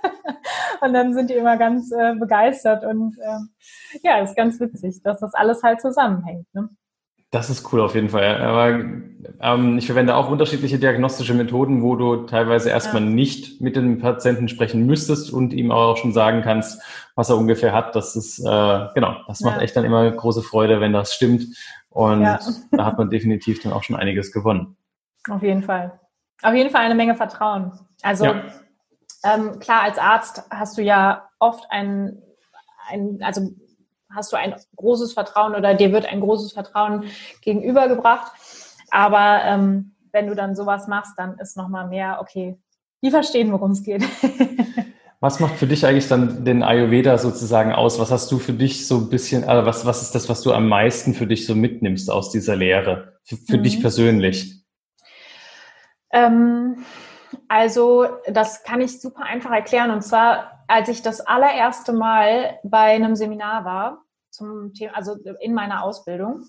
und 0.80 0.94
dann 0.94 1.12
sind 1.12 1.28
die 1.28 1.34
immer 1.34 1.58
ganz 1.58 1.92
äh, 1.92 2.14
begeistert 2.14 2.82
und 2.84 3.18
äh, 3.18 3.98
ja, 4.02 4.20
ist 4.20 4.36
ganz 4.36 4.58
witzig, 4.58 5.02
dass 5.02 5.20
das 5.20 5.34
alles 5.34 5.62
halt 5.62 5.82
zusammenhängt. 5.82 6.46
Ne? 6.54 6.70
Das 7.30 7.50
ist 7.50 7.72
cool 7.72 7.80
auf 7.80 7.94
jeden 7.94 8.08
Fall. 8.08 8.40
Aber 8.40 8.68
ähm, 9.40 9.78
ich 9.78 9.86
verwende 9.86 10.14
auch 10.14 10.30
unterschiedliche 10.30 10.78
diagnostische 10.78 11.34
Methoden, 11.34 11.82
wo 11.82 11.96
du 11.96 12.26
teilweise 12.26 12.70
erstmal 12.70 13.02
ja. 13.02 13.10
nicht 13.10 13.60
mit 13.60 13.74
dem 13.74 13.98
Patienten 13.98 14.48
sprechen 14.48 14.86
müsstest 14.86 15.32
und 15.32 15.52
ihm 15.52 15.72
auch 15.72 15.96
schon 15.96 16.12
sagen 16.12 16.42
kannst, 16.42 16.80
was 17.16 17.28
er 17.28 17.36
ungefähr 17.36 17.72
hat. 17.72 17.96
Das 17.96 18.14
ist, 18.14 18.38
äh, 18.38 18.88
genau, 18.94 19.16
das 19.26 19.40
macht 19.40 19.56
ja. 19.56 19.62
echt 19.62 19.76
dann 19.76 19.84
immer 19.84 20.08
große 20.10 20.42
Freude, 20.42 20.80
wenn 20.80 20.92
das 20.92 21.14
stimmt. 21.14 21.46
Und 21.90 22.22
ja. 22.22 22.38
da 22.70 22.84
hat 22.84 22.98
man 22.98 23.10
definitiv 23.10 23.62
dann 23.62 23.72
auch 23.72 23.82
schon 23.82 23.96
einiges 23.96 24.30
gewonnen. 24.30 24.76
Auf 25.28 25.42
jeden 25.42 25.62
Fall. 25.62 25.98
Auf 26.42 26.54
jeden 26.54 26.70
Fall 26.70 26.82
eine 26.82 26.94
Menge 26.94 27.16
Vertrauen. 27.16 27.72
Also 28.02 28.26
ähm, 29.24 29.58
klar, 29.58 29.82
als 29.82 29.98
Arzt 29.98 30.44
hast 30.50 30.78
du 30.78 30.82
ja 30.82 31.28
oft 31.38 31.64
ein, 31.70 32.22
ein 32.88 33.18
also 33.22 33.50
hast 34.16 34.32
du 34.32 34.36
ein 34.36 34.54
großes 34.74 35.12
Vertrauen 35.12 35.54
oder 35.54 35.74
dir 35.74 35.92
wird 35.92 36.06
ein 36.06 36.20
großes 36.20 36.52
Vertrauen 36.52 37.04
gegenübergebracht. 37.42 38.32
Aber 38.90 39.42
ähm, 39.44 39.94
wenn 40.12 40.26
du 40.26 40.34
dann 40.34 40.56
sowas 40.56 40.88
machst, 40.88 41.12
dann 41.16 41.38
ist 41.38 41.56
nochmal 41.56 41.88
mehr, 41.88 42.18
okay, 42.20 42.58
die 43.02 43.10
verstehen, 43.10 43.52
worum 43.52 43.72
es 43.72 43.82
geht. 43.82 44.02
Was 45.20 45.40
macht 45.40 45.56
für 45.56 45.66
dich 45.66 45.86
eigentlich 45.86 46.08
dann 46.08 46.44
den 46.44 46.62
Ayurveda 46.62 47.16
sozusagen 47.16 47.72
aus? 47.72 47.98
Was 47.98 48.10
hast 48.10 48.30
du 48.30 48.38
für 48.38 48.52
dich 48.52 48.86
so 48.86 48.98
ein 48.98 49.08
bisschen, 49.08 49.44
also 49.44 49.66
was, 49.66 49.86
was 49.86 50.02
ist 50.02 50.14
das, 50.14 50.28
was 50.28 50.42
du 50.42 50.52
am 50.52 50.68
meisten 50.68 51.14
für 51.14 51.26
dich 51.26 51.46
so 51.46 51.54
mitnimmst 51.54 52.10
aus 52.10 52.30
dieser 52.30 52.54
Lehre? 52.54 53.18
Für, 53.24 53.36
für 53.36 53.56
mhm. 53.56 53.62
dich 53.62 53.80
persönlich? 53.80 54.62
Ähm, 56.12 56.84
also, 57.48 58.06
das 58.28 58.62
kann 58.62 58.82
ich 58.82 59.00
super 59.00 59.22
einfach 59.22 59.52
erklären. 59.52 59.90
Und 59.90 60.02
zwar, 60.02 60.64
als 60.68 60.88
ich 60.90 61.00
das 61.00 61.22
allererste 61.22 61.92
Mal 61.92 62.58
bei 62.62 62.94
einem 62.94 63.16
Seminar 63.16 63.64
war, 63.64 64.05
zum 64.36 64.74
Thema, 64.74 64.94
also 64.94 65.14
in 65.40 65.54
meiner 65.54 65.82
Ausbildung, 65.82 66.44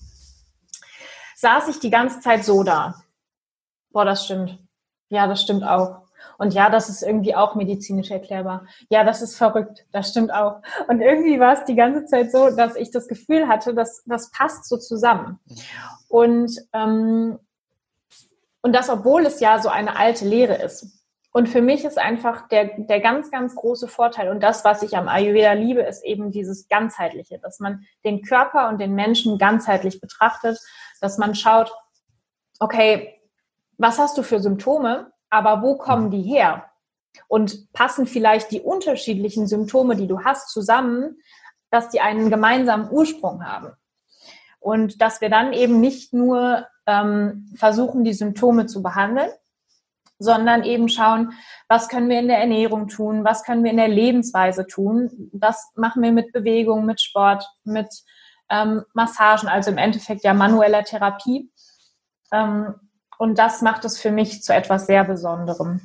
saß 1.35 1.67
ich 1.69 1.79
die 1.79 1.89
ganze 1.89 2.19
Zeit 2.19 2.43
so 2.43 2.63
da. 2.63 2.95
Boah, 3.91 4.05
das 4.05 4.25
stimmt. 4.25 4.59
Ja, 5.09 5.27
das 5.27 5.41
stimmt 5.41 5.63
auch. 5.63 6.07
Und 6.37 6.53
ja, 6.53 6.69
das 6.69 6.89
ist 6.89 7.01
irgendwie 7.01 7.35
auch 7.35 7.55
medizinisch 7.55 8.11
erklärbar. 8.11 8.65
Ja, 8.89 9.03
das 9.03 9.21
ist 9.21 9.35
verrückt. 9.35 9.85
Das 9.91 10.09
stimmt 10.09 10.31
auch. 10.33 10.61
Und 10.87 11.01
irgendwie 11.01 11.39
war 11.39 11.53
es 11.53 11.65
die 11.65 11.75
ganze 11.75 12.05
Zeit 12.05 12.31
so, 12.31 12.55
dass 12.55 12.75
ich 12.75 12.91
das 12.91 13.07
Gefühl 13.07 13.47
hatte, 13.47 13.73
dass 13.73 14.03
das 14.05 14.31
passt 14.31 14.65
so 14.67 14.77
zusammen. 14.77 15.39
Und 16.07 16.51
ähm, 16.73 17.39
und 18.61 18.73
das, 18.73 18.89
obwohl 18.89 19.25
es 19.25 19.39
ja 19.39 19.61
so 19.61 19.69
eine 19.69 19.95
alte 19.95 20.27
Lehre 20.27 20.55
ist. 20.55 20.96
Und 21.31 21.49
für 21.49 21.61
mich 21.61 21.85
ist 21.85 21.99
einfach 21.99 22.47
der, 22.47 22.71
der 22.77 22.99
ganz, 22.99 23.29
ganz 23.29 23.55
große 23.55 23.87
Vorteil 23.87 24.29
und 24.29 24.41
das, 24.41 24.63
was 24.63 24.81
ich 24.81 24.97
am 24.97 25.07
Ayurveda 25.07 25.53
liebe, 25.53 25.81
ist 25.81 26.03
eben 26.03 26.31
dieses 26.31 26.67
Ganzheitliche, 26.67 27.37
dass 27.39 27.59
man 27.59 27.85
den 28.03 28.23
Körper 28.23 28.69
und 28.69 28.79
den 28.79 28.95
Menschen 28.95 29.37
ganzheitlich 29.37 30.01
betrachtet, 30.01 30.59
dass 31.01 31.17
man 31.17 31.35
schaut, 31.35 31.71
okay, 32.59 33.21
was 33.77 33.99
hast 33.99 34.17
du 34.17 34.23
für 34.23 34.39
Symptome, 34.39 35.11
aber 35.29 35.61
wo 35.61 35.77
kommen 35.77 36.09
die 36.09 36.23
her? 36.23 36.65
Und 37.27 37.71
passen 37.73 38.07
vielleicht 38.07 38.51
die 38.51 38.61
unterschiedlichen 38.61 39.47
Symptome, 39.47 39.95
die 39.95 40.07
du 40.07 40.23
hast, 40.23 40.49
zusammen, 40.49 41.17
dass 41.69 41.89
die 41.89 41.99
einen 41.99 42.29
gemeinsamen 42.29 42.89
Ursprung 42.89 43.45
haben. 43.45 43.73
Und 44.59 45.01
dass 45.01 45.21
wir 45.21 45.29
dann 45.29 45.53
eben 45.53 45.79
nicht 45.79 46.13
nur 46.13 46.67
ähm, 46.85 47.51
versuchen, 47.55 48.03
die 48.03 48.13
Symptome 48.13 48.65
zu 48.65 48.81
behandeln, 48.81 49.29
sondern 50.19 50.63
eben 50.63 50.89
schauen, 50.89 51.33
was 51.67 51.89
können 51.89 52.09
wir 52.09 52.19
in 52.19 52.27
der 52.27 52.39
Ernährung 52.39 52.87
tun, 52.87 53.23
was 53.23 53.43
können 53.43 53.63
wir 53.63 53.71
in 53.71 53.77
der 53.77 53.87
Lebensweise 53.87 54.65
tun, 54.67 55.29
was 55.33 55.71
machen 55.75 56.01
wir 56.01 56.11
mit 56.11 56.31
Bewegung, 56.31 56.85
mit 56.85 57.01
Sport, 57.01 57.45
mit 57.63 57.89
ähm, 58.49 58.83
Massagen, 58.93 59.47
also 59.47 59.71
im 59.71 59.77
Endeffekt 59.77 60.23
ja 60.23 60.33
manueller 60.33 60.83
Therapie. 60.83 61.51
Ähm, 62.31 62.73
und 63.19 63.39
das 63.39 63.61
macht 63.61 63.85
es 63.85 63.99
für 63.99 64.11
mich 64.11 64.43
zu 64.43 64.53
etwas 64.53 64.87
sehr 64.87 65.03
Besonderem. 65.03 65.81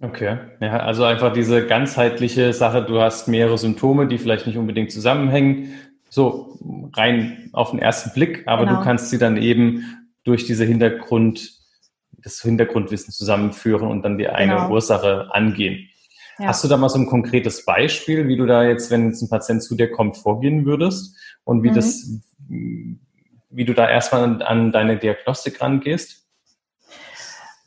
Okay, 0.00 0.38
ja, 0.60 0.80
also 0.80 1.04
einfach 1.04 1.32
diese 1.32 1.66
ganzheitliche 1.66 2.52
Sache, 2.52 2.82
du 2.82 3.00
hast 3.00 3.26
mehrere 3.28 3.56
Symptome, 3.56 4.06
die 4.06 4.18
vielleicht 4.18 4.46
nicht 4.46 4.58
unbedingt 4.58 4.92
zusammenhängen, 4.92 5.72
so 6.10 6.58
rein 6.94 7.48
auf 7.52 7.70
den 7.70 7.78
ersten 7.78 8.12
Blick, 8.12 8.46
aber 8.46 8.66
genau. 8.66 8.78
du 8.78 8.84
kannst 8.84 9.10
sie 9.10 9.18
dann 9.18 9.36
eben 9.36 10.08
durch 10.24 10.44
diese 10.44 10.64
Hintergrund 10.64 11.52
das 12.24 12.40
Hintergrundwissen 12.40 13.12
zusammenführen 13.12 13.86
und 13.86 14.02
dann 14.02 14.18
die 14.18 14.28
eine 14.28 14.54
genau. 14.54 14.70
Ursache 14.70 15.28
angehen. 15.30 15.88
Ja. 16.38 16.48
Hast 16.48 16.64
du 16.64 16.68
da 16.68 16.76
mal 16.76 16.88
so 16.88 16.98
ein 16.98 17.06
konkretes 17.06 17.64
Beispiel, 17.64 18.26
wie 18.26 18.36
du 18.36 18.46
da 18.46 18.64
jetzt, 18.64 18.90
wenn 18.90 19.08
jetzt 19.08 19.22
ein 19.22 19.28
Patient 19.28 19.62
zu 19.62 19.76
dir 19.76 19.92
kommt, 19.92 20.16
vorgehen 20.16 20.64
würdest 20.64 21.16
und 21.44 21.62
wie 21.62 21.70
mhm. 21.70 21.74
das, 21.74 22.10
wie 22.48 23.64
du 23.64 23.74
da 23.74 23.88
erstmal 23.88 24.24
an, 24.24 24.42
an 24.42 24.72
deine 24.72 24.96
Diagnostik 24.98 25.60
rangehst? 25.60 26.26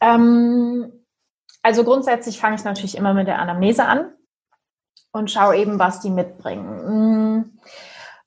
Ähm, 0.02 0.92
also 1.62 1.84
grundsätzlich 1.84 2.40
fange 2.40 2.56
ich 2.56 2.64
natürlich 2.64 2.98
immer 2.98 3.14
mit 3.14 3.28
der 3.28 3.40
Anamnese 3.40 3.86
an 3.86 4.12
und 5.12 5.32
schaue 5.32 5.58
eben, 5.58 5.80
was 5.80 6.02
die 6.02 6.10
mitbringen. 6.10 7.40
Mm, 7.40 7.60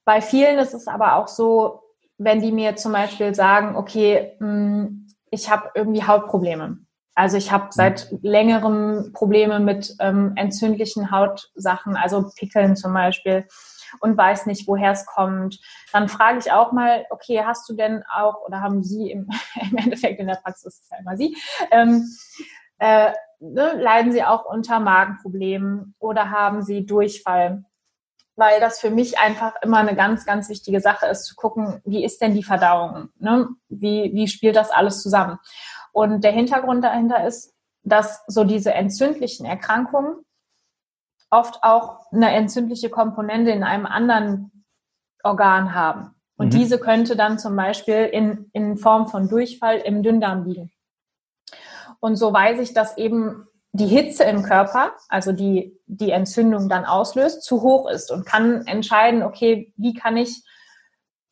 bei 0.04 0.20
vielen 0.20 0.58
ist 0.58 0.74
es 0.74 0.88
aber 0.88 1.16
auch 1.16 1.28
so, 1.28 1.82
wenn 2.18 2.40
die 2.40 2.52
mir 2.52 2.76
zum 2.76 2.92
Beispiel 2.92 3.34
sagen, 3.34 3.76
okay, 3.76 4.32
mm, 4.40 4.99
ich 5.30 5.50
habe 5.50 5.70
irgendwie 5.74 6.04
Hautprobleme. 6.04 6.78
Also 7.14 7.36
ich 7.36 7.52
habe 7.52 7.68
seit 7.70 8.08
längerem 8.22 9.12
Probleme 9.12 9.60
mit 9.60 9.94
ähm, 10.00 10.32
entzündlichen 10.36 11.10
Hautsachen, 11.10 11.96
also 11.96 12.30
Pickeln 12.36 12.76
zum 12.76 12.94
Beispiel 12.94 13.46
und 14.00 14.16
weiß 14.16 14.46
nicht, 14.46 14.66
woher 14.68 14.92
es 14.92 15.04
kommt. 15.06 15.58
Dann 15.92 16.08
frage 16.08 16.38
ich 16.38 16.52
auch 16.52 16.72
mal, 16.72 17.04
okay, 17.10 17.42
hast 17.44 17.68
du 17.68 17.74
denn 17.74 18.04
auch 18.14 18.42
oder 18.46 18.60
haben 18.60 18.82
Sie 18.82 19.10
im, 19.10 19.28
im 19.70 19.76
Endeffekt 19.76 20.20
in 20.20 20.28
der 20.28 20.36
Praxis 20.36 20.86
ja 20.90 20.98
immer 20.98 21.16
Sie, 21.16 21.36
ähm, 21.70 22.08
äh, 22.78 23.12
ne, 23.40 23.72
leiden 23.78 24.12
Sie 24.12 24.24
auch 24.24 24.46
unter 24.46 24.80
Magenproblemen 24.80 25.94
oder 25.98 26.30
haben 26.30 26.62
Sie 26.62 26.86
Durchfall? 26.86 27.64
Weil 28.40 28.58
das 28.58 28.80
für 28.80 28.90
mich 28.90 29.18
einfach 29.18 29.54
immer 29.62 29.76
eine 29.76 29.94
ganz, 29.94 30.24
ganz 30.24 30.48
wichtige 30.48 30.80
Sache 30.80 31.06
ist, 31.06 31.26
zu 31.26 31.36
gucken, 31.36 31.80
wie 31.84 32.04
ist 32.04 32.20
denn 32.20 32.34
die 32.34 32.42
Verdauung? 32.42 33.10
Ne? 33.18 33.48
Wie, 33.68 34.10
wie 34.14 34.26
spielt 34.26 34.56
das 34.56 34.70
alles 34.70 35.02
zusammen? 35.02 35.38
Und 35.92 36.24
der 36.24 36.32
Hintergrund 36.32 36.82
dahinter 36.82 37.24
ist, 37.24 37.54
dass 37.82 38.24
so 38.26 38.44
diese 38.44 38.72
entzündlichen 38.72 39.44
Erkrankungen 39.44 40.24
oft 41.30 41.62
auch 41.62 42.10
eine 42.10 42.30
entzündliche 42.32 42.90
Komponente 42.90 43.50
in 43.50 43.62
einem 43.62 43.86
anderen 43.86 44.64
Organ 45.22 45.74
haben. 45.74 46.14
Und 46.36 46.46
mhm. 46.46 46.58
diese 46.58 46.78
könnte 46.78 47.16
dann 47.16 47.38
zum 47.38 47.54
Beispiel 47.54 48.06
in, 48.06 48.48
in 48.54 48.78
Form 48.78 49.08
von 49.08 49.28
Durchfall 49.28 49.76
im 49.76 50.02
Dünndarm 50.02 50.44
liegen. 50.46 50.72
Und 52.00 52.16
so 52.16 52.32
weiß 52.32 52.58
ich, 52.60 52.72
dass 52.72 52.96
eben 52.96 53.46
die 53.72 53.86
Hitze 53.86 54.24
im 54.24 54.42
Körper, 54.42 54.92
also 55.08 55.32
die 55.32 55.78
die 55.86 56.10
Entzündung 56.10 56.68
dann 56.68 56.84
auslöst, 56.84 57.42
zu 57.42 57.62
hoch 57.62 57.88
ist 57.88 58.10
und 58.10 58.26
kann 58.26 58.66
entscheiden, 58.66 59.22
okay, 59.22 59.72
wie 59.76 59.94
kann 59.94 60.16
ich 60.16 60.42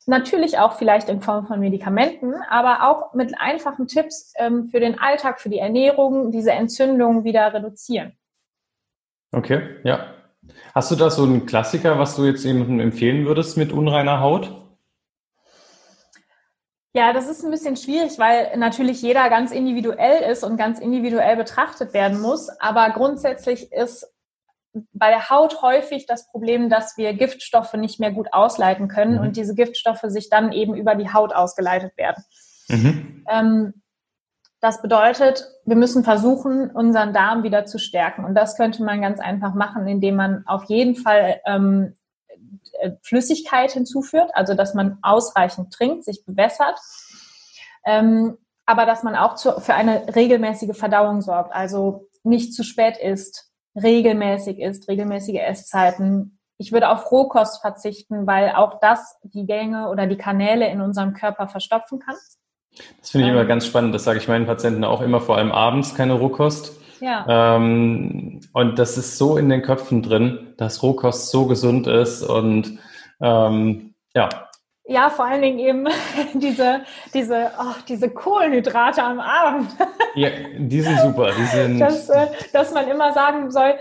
natürlich 0.07 0.59
auch 0.59 0.75
vielleicht 0.75 1.09
in 1.09 1.21
Form 1.21 1.47
von 1.47 1.61
Medikamenten, 1.61 2.35
aber 2.49 2.88
auch 2.88 3.14
mit 3.14 3.35
einfachen 3.38 3.87
Tipps 3.87 4.33
ähm, 4.37 4.68
für 4.68 4.80
den 4.80 4.99
Alltag, 4.99 5.40
für 5.40 5.50
die 5.50 5.59
Ernährung, 5.59 6.33
diese 6.33 6.52
Entzündung 6.52 7.25
wieder 7.25 7.52
reduzieren. 7.52 8.12
Okay, 9.33 9.76
ja. 9.85 10.14
Hast 10.75 10.90
du 10.90 10.97
da 10.97 11.11
so 11.11 11.25
einen 11.25 11.45
Klassiker, 11.45 11.99
was 11.99 12.16
du 12.16 12.25
jetzt 12.25 12.45
jemandem 12.45 12.80
empfehlen 12.80 13.26
würdest 13.26 13.59
mit 13.59 13.73
unreiner 13.73 14.21
Haut? 14.21 14.67
Ja, 16.95 17.12
das 17.12 17.28
ist 17.28 17.45
ein 17.45 17.50
bisschen 17.50 17.76
schwierig, 17.76 18.18
weil 18.18 18.57
natürlich 18.57 19.02
jeder 19.02 19.28
ganz 19.28 19.52
individuell 19.52 20.30
ist 20.30 20.42
und 20.42 20.57
ganz 20.57 20.80
individuell 20.80 21.37
betrachtet 21.37 21.92
werden 21.92 22.21
muss. 22.21 22.49
Aber 22.61 22.90
grundsätzlich 22.90 23.71
ist 23.73 24.07
bei 24.92 25.11
der 25.11 25.30
Haut 25.30 25.62
häufig 25.62 26.07
das 26.07 26.30
Problem, 26.30 26.71
dass 26.71 26.97
wir 26.97 27.12
Giftstoffe 27.14 27.75
nicht 27.75 28.00
mehr 28.00 28.12
gut 28.12 28.33
ausleiten 28.33 28.88
können 28.88 29.16
mhm. 29.16 29.21
und 29.21 29.37
diese 29.37 29.54
Giftstoffe 29.54 30.02
sich 30.04 30.30
dann 30.30 30.52
eben 30.52 30.75
über 30.75 30.95
die 30.95 31.12
Haut 31.12 31.35
ausgeleitet 31.35 31.97
werden. 31.97 32.25
Mhm. 32.68 33.25
Ähm, 33.30 33.75
das 34.61 34.83
bedeutet, 34.83 35.47
wir 35.64 35.76
müssen 35.76 36.02
versuchen, 36.02 36.71
unseren 36.71 37.12
Darm 37.12 37.45
wieder 37.45 37.64
zu 37.64 37.78
stärken. 37.78 38.25
Und 38.25 38.35
das 38.35 38.57
könnte 38.57 38.83
man 38.83 39.00
ganz 39.00 39.21
einfach 39.21 39.54
machen, 39.54 39.87
indem 39.87 40.16
man 40.16 40.45
auf 40.47 40.64
jeden 40.64 40.97
Fall 40.97 41.40
ähm, 41.47 41.95
äh, 41.95 41.97
Flüssigkeit 43.02 43.73
hinzuführt, 43.73 44.30
also 44.35 44.54
dass 44.54 44.75
man 44.75 44.99
ausreichend 45.02 45.73
trinkt, 45.73 46.04
sich 46.04 46.25
bewässert, 46.25 46.78
ähm, 47.85 48.38
aber 48.66 48.87
dass 48.87 49.02
man 49.02 49.16
auch 49.16 49.35
zu, 49.35 49.61
für 49.61 49.75
eine 49.75 50.14
regelmäßige 50.14 50.76
Verdauung 50.76 51.23
sorgt, 51.23 51.52
also 51.52 52.09
nicht 52.23 52.54
zu 52.54 52.62
spät 52.62 52.99
isst, 52.99 53.50
regelmäßig 53.75 54.61
isst, 54.61 54.88
regelmäßige 54.88 55.40
Esszeiten, 55.40 56.38
ich 56.59 56.73
würde 56.73 56.90
auf 56.90 57.11
Rohkost 57.11 57.61
verzichten, 57.61 58.26
weil 58.26 58.50
auch 58.50 58.80
das 58.80 59.16
die 59.23 59.47
Gänge 59.47 59.88
oder 59.88 60.07
die 60.07 60.16
Kanäle 60.16 60.68
in 60.68 60.80
unserem 60.80 61.14
Körper 61.14 61.47
verstopfen 61.49 62.00
kann. 62.00 62.16
Das 63.00 63.11
finde 63.11 63.26
ich 63.26 63.33
immer 63.33 63.42
ähm. 63.42 63.49
ganz 63.49 63.66
spannend. 63.66 63.95
Das 63.95 64.04
sage 64.04 64.18
ich 64.18 64.28
meinen 64.28 64.47
Patienten 64.47 64.85
auch 64.85 65.00
immer, 65.00 65.21
vor 65.21 65.37
allem 65.37 65.52
abends 65.52 65.95
keine 65.95 66.14
Rohkost. 66.14 66.77
Ja. 67.00 67.56
Ähm, 67.56 68.40
und 68.52 68.78
das 68.78 68.98
ist 68.98 69.18
so 69.18 69.36
in 69.36 69.48
den 69.48 69.62
Köpfen 69.62 70.02
drin, 70.02 70.54
dass 70.56 70.82
Rohkost 70.82 71.30
so 71.30 71.46
gesund 71.46 71.86
ist 71.86 72.22
und 72.22 72.78
ähm, 73.20 73.94
ja. 74.14 74.28
Ja, 74.90 75.10
vor 75.10 75.26
allen 75.26 75.42
Dingen 75.42 75.58
eben 75.58 75.86
diese, 76.34 76.80
diese, 77.12 77.50
oh, 77.58 77.74
diese 77.88 78.08
Kohlenhydrate 78.08 79.02
am 79.02 79.20
Abend. 79.20 79.70
Ja, 80.14 80.30
die 80.56 80.80
sind 80.80 80.98
super. 81.00 81.30
Die 81.38 81.44
sind 81.44 81.78
dass, 81.80 82.08
äh, 82.08 82.28
dass 82.52 82.72
man 82.72 82.88
immer 82.88 83.12
sagen 83.12 83.50
soll, 83.50 83.74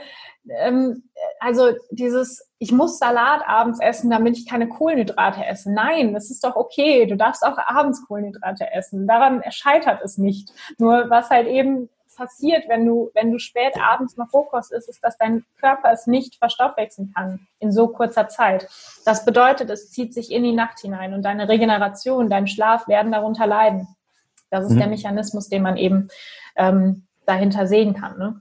ähm, 0.50 1.04
also 1.40 1.72
dieses, 1.92 2.52
ich 2.60 2.72
muss 2.72 3.00
Salat 3.00 3.42
abends 3.48 3.80
essen, 3.80 4.10
damit 4.10 4.38
ich 4.38 4.48
keine 4.48 4.68
Kohlenhydrate 4.68 5.46
esse. 5.46 5.72
Nein, 5.72 6.14
das 6.14 6.30
ist 6.30 6.44
doch 6.44 6.56
okay. 6.56 7.06
Du 7.06 7.16
darfst 7.16 7.46
auch 7.46 7.58
abends 7.58 8.06
Kohlenhydrate 8.08 8.72
essen. 8.74 9.08
Daran 9.08 9.44
scheitert 9.50 10.02
es 10.04 10.18
nicht. 10.18 10.52
Nur 10.78 11.10
was 11.10 11.30
halt 11.30 11.48
eben 11.48 11.90
passiert, 12.18 12.68
wenn 12.68 12.86
du, 12.86 13.12
wenn 13.14 13.32
du 13.32 13.40
spät 13.40 13.80
abends 13.80 14.18
noch 14.18 14.34
Rohkost 14.34 14.74
isst, 14.74 14.90
ist, 14.90 15.04
dass 15.04 15.18
dein 15.18 15.46
Körper 15.60 15.92
es 15.92 16.08
nicht 16.08 16.36
verstoffwechseln 16.36 17.14
kann 17.16 17.48
in 17.60 17.72
so 17.72 17.88
kurzer 17.88 18.28
Zeit. 18.28 18.68
Das 19.06 19.24
bedeutet, 19.24 19.70
es 19.70 19.92
zieht 19.92 20.14
sich 20.14 20.32
in 20.32 20.44
die 20.44 20.52
Nacht 20.52 20.80
hinein 20.80 21.14
und 21.14 21.24
deine 21.24 21.48
Regeneration, 21.48 22.30
dein 22.30 22.48
Schlaf 22.48 22.88
werden 22.88 23.12
darunter 23.12 23.48
leiden. 23.48 23.88
Das 24.50 24.66
ist 24.66 24.74
mhm. 24.74 24.80
der 24.80 24.88
Mechanismus, 24.88 25.48
den 25.48 25.62
man 25.62 25.78
eben 25.78 26.10
ähm, 26.56 27.08
dahinter 27.26 27.68
sehen 27.68 27.94
kann. 27.94 28.18
Ne? 28.18 28.40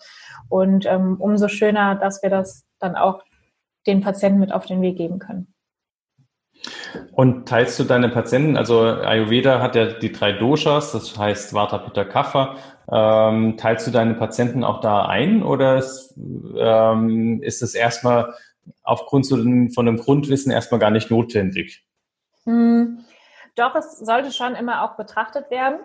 Und 0.49 0.87
ähm, 0.87 1.17
umso 1.21 1.49
schöner, 1.49 1.95
dass 1.97 2.23
wir 2.23 2.31
das 2.31 2.65
dann 2.79 2.97
auch 2.97 3.23
den 3.87 4.01
Patienten 4.01 4.41
mit 4.41 4.53
auf 4.53 4.67
den 4.67 4.83
Weg 4.83 4.97
geben 4.97 5.19
können. 5.19 5.55
Und 7.13 7.49
teilst 7.49 7.79
du 7.79 7.85
deine 7.85 8.09
Patienten, 8.09 8.57
also 8.57 8.81
Ayurveda 8.81 9.61
hat 9.61 9.77
ja 9.77 9.87
die 9.93 10.13
drei 10.13 10.33
Doshas, 10.33 10.93
das 10.93 11.17
heißt 11.17 11.55
Vata, 11.55 11.79
Pitta, 11.79 12.05
Kapha. 12.05 12.57
Ähm, 12.91 13.57
teilst 13.57 13.87
du 13.87 13.91
deine 13.91 14.15
Patienten 14.15 14.65
auch 14.65 14.81
da 14.81 15.07
ein 15.07 15.43
oder 15.43 15.77
ist, 15.77 16.15
ähm, 16.57 17.43
ist 17.43 17.63
es 17.63 17.75
erstmal 17.75 18.35
aufgrund 18.83 19.27
von 19.27 19.87
dem 19.87 19.97
Grundwissen 19.97 20.53
erstmal 20.53 20.81
gar 20.81 20.91
nicht 20.91 21.11
notwendig? 21.11 21.85
Hm, 22.45 23.05
doch, 23.57 23.75
es 23.75 23.99
sollte 23.99 24.33
schon 24.33 24.55
immer 24.55 24.83
auch 24.83 24.97
betrachtet 24.97 25.51
werden. 25.51 25.81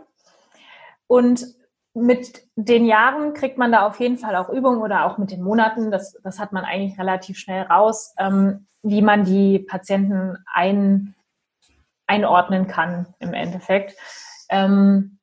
Und 1.08 1.46
mit 1.94 2.44
den 2.56 2.86
Jahren 2.86 3.34
kriegt 3.34 3.58
man 3.58 3.72
da 3.72 3.86
auf 3.86 4.00
jeden 4.00 4.18
Fall 4.18 4.36
auch 4.36 4.50
Übungen 4.50 4.82
oder 4.82 5.06
auch 5.06 5.18
mit 5.18 5.32
den 5.32 5.42
Monaten, 5.42 5.92
das, 5.92 6.18
das 6.24 6.40
hat 6.40 6.54
man 6.54 6.64
eigentlich 6.64 6.98
relativ 7.00 7.38
schnell 7.38 7.64
raus, 7.64 8.14
ähm, 8.18 8.68
wie 8.84 9.02
man 9.02 9.24
die 9.24 9.60
Patienten 9.60 10.38
ein, 10.52 11.16
einordnen 12.08 12.68
kann 12.68 13.08
im 13.20 13.34
Endeffekt. 13.34 13.96
Ähm, 14.50 15.20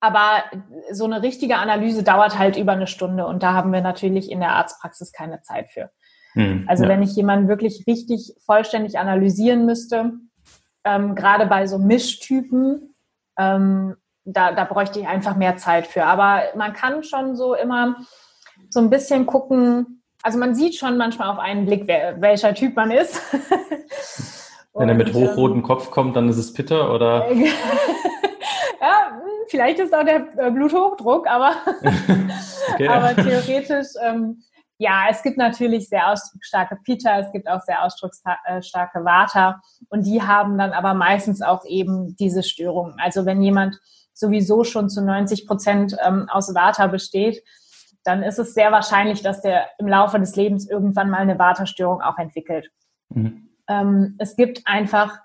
aber 0.00 0.44
so 0.92 1.04
eine 1.04 1.22
richtige 1.22 1.56
Analyse 1.56 2.02
dauert 2.02 2.38
halt 2.38 2.56
über 2.56 2.72
eine 2.72 2.86
Stunde 2.86 3.26
und 3.26 3.42
da 3.42 3.52
haben 3.52 3.72
wir 3.72 3.82
natürlich 3.82 4.30
in 4.30 4.40
der 4.40 4.52
Arztpraxis 4.52 5.12
keine 5.12 5.42
Zeit 5.42 5.70
für. 5.70 5.90
Hm, 6.32 6.64
also 6.68 6.84
ja. 6.84 6.88
wenn 6.88 7.02
ich 7.02 7.14
jemanden 7.16 7.48
wirklich 7.48 7.84
richtig 7.86 8.34
vollständig 8.46 8.98
analysieren 8.98 9.66
müsste, 9.66 10.12
ähm, 10.84 11.14
gerade 11.14 11.46
bei 11.46 11.66
so 11.66 11.78
Mischtypen, 11.78 12.94
ähm, 13.38 13.96
da, 14.24 14.52
da 14.52 14.64
bräuchte 14.64 15.00
ich 15.00 15.06
einfach 15.06 15.36
mehr 15.36 15.56
Zeit 15.56 15.86
für. 15.86 16.04
Aber 16.04 16.44
man 16.56 16.72
kann 16.72 17.02
schon 17.02 17.36
so 17.36 17.54
immer 17.54 17.96
so 18.68 18.80
ein 18.80 18.90
bisschen 18.90 19.26
gucken, 19.26 19.99
also 20.22 20.38
man 20.38 20.54
sieht 20.54 20.76
schon 20.76 20.96
manchmal 20.96 21.28
auf 21.28 21.38
einen 21.38 21.66
Blick, 21.66 21.84
wer, 21.86 22.20
welcher 22.20 22.54
Typ 22.54 22.76
man 22.76 22.90
ist. 22.90 23.20
Wenn 24.74 24.88
er 24.88 24.94
mit 24.94 25.12
hochrotem 25.12 25.58
ähm, 25.58 25.62
Kopf 25.62 25.90
kommt, 25.90 26.16
dann 26.16 26.28
ist 26.28 26.36
es 26.36 26.52
Pitter 26.52 26.94
oder? 26.94 27.30
ja, 28.80 29.20
vielleicht 29.48 29.80
ist 29.80 29.94
auch 29.94 30.04
der 30.04 30.26
äh, 30.38 30.50
Bluthochdruck, 30.50 31.26
aber, 31.26 31.56
okay. 32.74 32.88
aber 32.88 33.16
theoretisch, 33.16 33.88
ähm, 34.02 34.42
ja, 34.78 35.06
es 35.10 35.22
gibt 35.22 35.36
natürlich 35.36 35.88
sehr 35.88 36.08
ausdrucksstarke 36.10 36.78
Pita, 36.84 37.18
es 37.18 37.32
gibt 37.32 37.48
auch 37.48 37.60
sehr 37.60 37.84
ausdrucksstarke 37.84 39.04
Vata 39.04 39.60
und 39.88 40.06
die 40.06 40.22
haben 40.22 40.56
dann 40.56 40.72
aber 40.72 40.94
meistens 40.94 41.42
auch 41.42 41.64
eben 41.66 42.16
diese 42.16 42.42
Störungen. 42.42 42.94
Also 42.98 43.26
wenn 43.26 43.42
jemand 43.42 43.78
sowieso 44.14 44.64
schon 44.64 44.88
zu 44.88 45.02
90 45.02 45.46
Prozent 45.46 45.96
ähm, 46.02 46.28
aus 46.30 46.54
Vata 46.54 46.86
besteht, 46.86 47.42
dann 48.04 48.22
ist 48.22 48.38
es 48.38 48.54
sehr 48.54 48.72
wahrscheinlich, 48.72 49.22
dass 49.22 49.42
der 49.42 49.66
im 49.78 49.88
Laufe 49.88 50.18
des 50.18 50.36
Lebens 50.36 50.68
irgendwann 50.68 51.10
mal 51.10 51.18
eine 51.18 51.38
Vata-Störung 51.38 52.00
auch 52.00 52.18
entwickelt. 52.18 52.70
Mhm. 53.10 53.48
Ähm, 53.68 54.16
es 54.18 54.36
gibt 54.36 54.62
einfach 54.66 55.18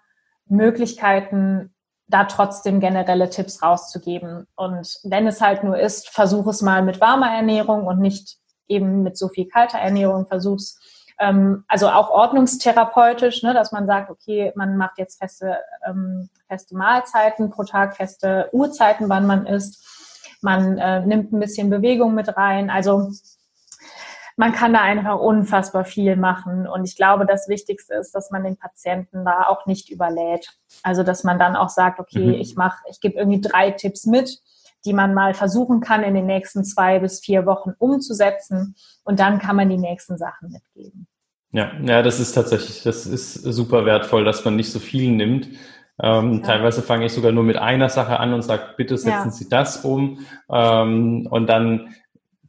Möglichkeiten, 0.47 1.73
da 2.07 2.25
trotzdem 2.25 2.79
generelle 2.79 3.29
Tipps 3.29 3.63
rauszugeben. 3.63 4.47
Und 4.55 4.99
wenn 5.03 5.27
es 5.27 5.41
halt 5.41 5.63
nur 5.63 5.79
ist, 5.79 6.09
versuch 6.09 6.45
es 6.47 6.61
mal 6.61 6.83
mit 6.83 7.01
warmer 7.01 7.31
Ernährung 7.31 7.87
und 7.87 7.99
nicht 7.99 8.37
eben 8.67 9.03
mit 9.03 9.17
so 9.17 9.27
viel 9.27 9.47
kalter 9.47 9.79
Ernährung. 9.79 10.27
Versuch's 10.27 10.79
ähm, 11.17 11.63
also 11.67 11.89
auch 11.89 12.09
ordnungstherapeutisch, 12.09 13.41
ne, 13.43 13.53
dass 13.53 13.71
man 13.71 13.87
sagt, 13.87 14.09
okay, 14.09 14.51
man 14.55 14.77
macht 14.77 14.97
jetzt 14.97 15.17
feste, 15.17 15.57
ähm, 15.87 16.29
feste 16.47 16.75
Mahlzeiten 16.75 17.49
pro 17.49 17.63
Tag, 17.63 17.95
feste 17.95 18.49
Uhrzeiten, 18.51 19.09
wann 19.09 19.25
man 19.25 19.45
isst. 19.47 19.83
Man 20.45 20.77
äh, 20.77 21.05
nimmt 21.05 21.33
ein 21.33 21.39
bisschen 21.39 21.69
Bewegung 21.69 22.13
mit 22.13 22.37
rein. 22.37 22.69
Also 22.69 23.09
man 24.37 24.53
kann 24.53 24.73
da 24.73 24.81
einfach 24.81 25.19
unfassbar 25.19 25.85
viel 25.85 26.15
machen. 26.15 26.67
Und 26.67 26.85
ich 26.85 26.95
glaube, 26.95 27.25
das 27.25 27.47
Wichtigste 27.47 27.95
ist, 27.95 28.13
dass 28.13 28.31
man 28.31 28.43
den 28.43 28.57
Patienten 28.57 29.25
da 29.25 29.47
auch 29.47 29.65
nicht 29.65 29.89
überlädt. 29.89 30.53
Also, 30.83 31.03
dass 31.03 31.23
man 31.23 31.39
dann 31.39 31.55
auch 31.55 31.69
sagt, 31.69 31.99
okay, 31.99 32.27
mhm. 32.27 32.33
ich 32.33 32.55
mache, 32.55 32.83
ich 32.89 32.99
gebe 32.99 33.17
irgendwie 33.17 33.41
drei 33.41 33.71
Tipps 33.71 34.05
mit, 34.05 34.39
die 34.85 34.93
man 34.93 35.13
mal 35.15 35.33
versuchen 35.33 35.79
kann, 35.79 36.03
in 36.03 36.13
den 36.13 36.27
nächsten 36.27 36.63
zwei 36.63 36.99
bis 36.99 37.21
vier 37.21 37.45
Wochen 37.45 37.73
umzusetzen. 37.79 38.75
Und 39.03 39.19
dann 39.19 39.39
kann 39.39 39.55
man 39.55 39.69
die 39.69 39.77
nächsten 39.77 40.17
Sachen 40.17 40.51
mitgeben. 40.51 41.07
Ja, 41.51 41.71
ja, 41.81 42.03
das 42.03 42.19
ist 42.19 42.33
tatsächlich, 42.33 42.83
das 42.83 43.05
ist 43.07 43.33
super 43.33 43.85
wertvoll, 43.85 44.25
dass 44.25 44.43
man 44.43 44.57
nicht 44.57 44.71
so 44.71 44.79
viel 44.79 45.09
nimmt. 45.11 45.47
Ähm, 46.01 46.39
ja. 46.39 46.47
Teilweise 46.47 46.81
fange 46.81 47.05
ich 47.05 47.13
sogar 47.13 47.31
nur 47.31 47.43
mit 47.43 47.57
einer 47.57 47.89
Sache 47.89 48.19
an 48.19 48.33
und 48.33 48.41
sage, 48.41 48.73
bitte 48.77 48.97
setzen 48.97 49.27
ja. 49.27 49.31
Sie 49.31 49.49
das 49.49 49.77
um. 49.85 50.19
Ähm, 50.49 51.27
und 51.29 51.47
dann 51.47 51.95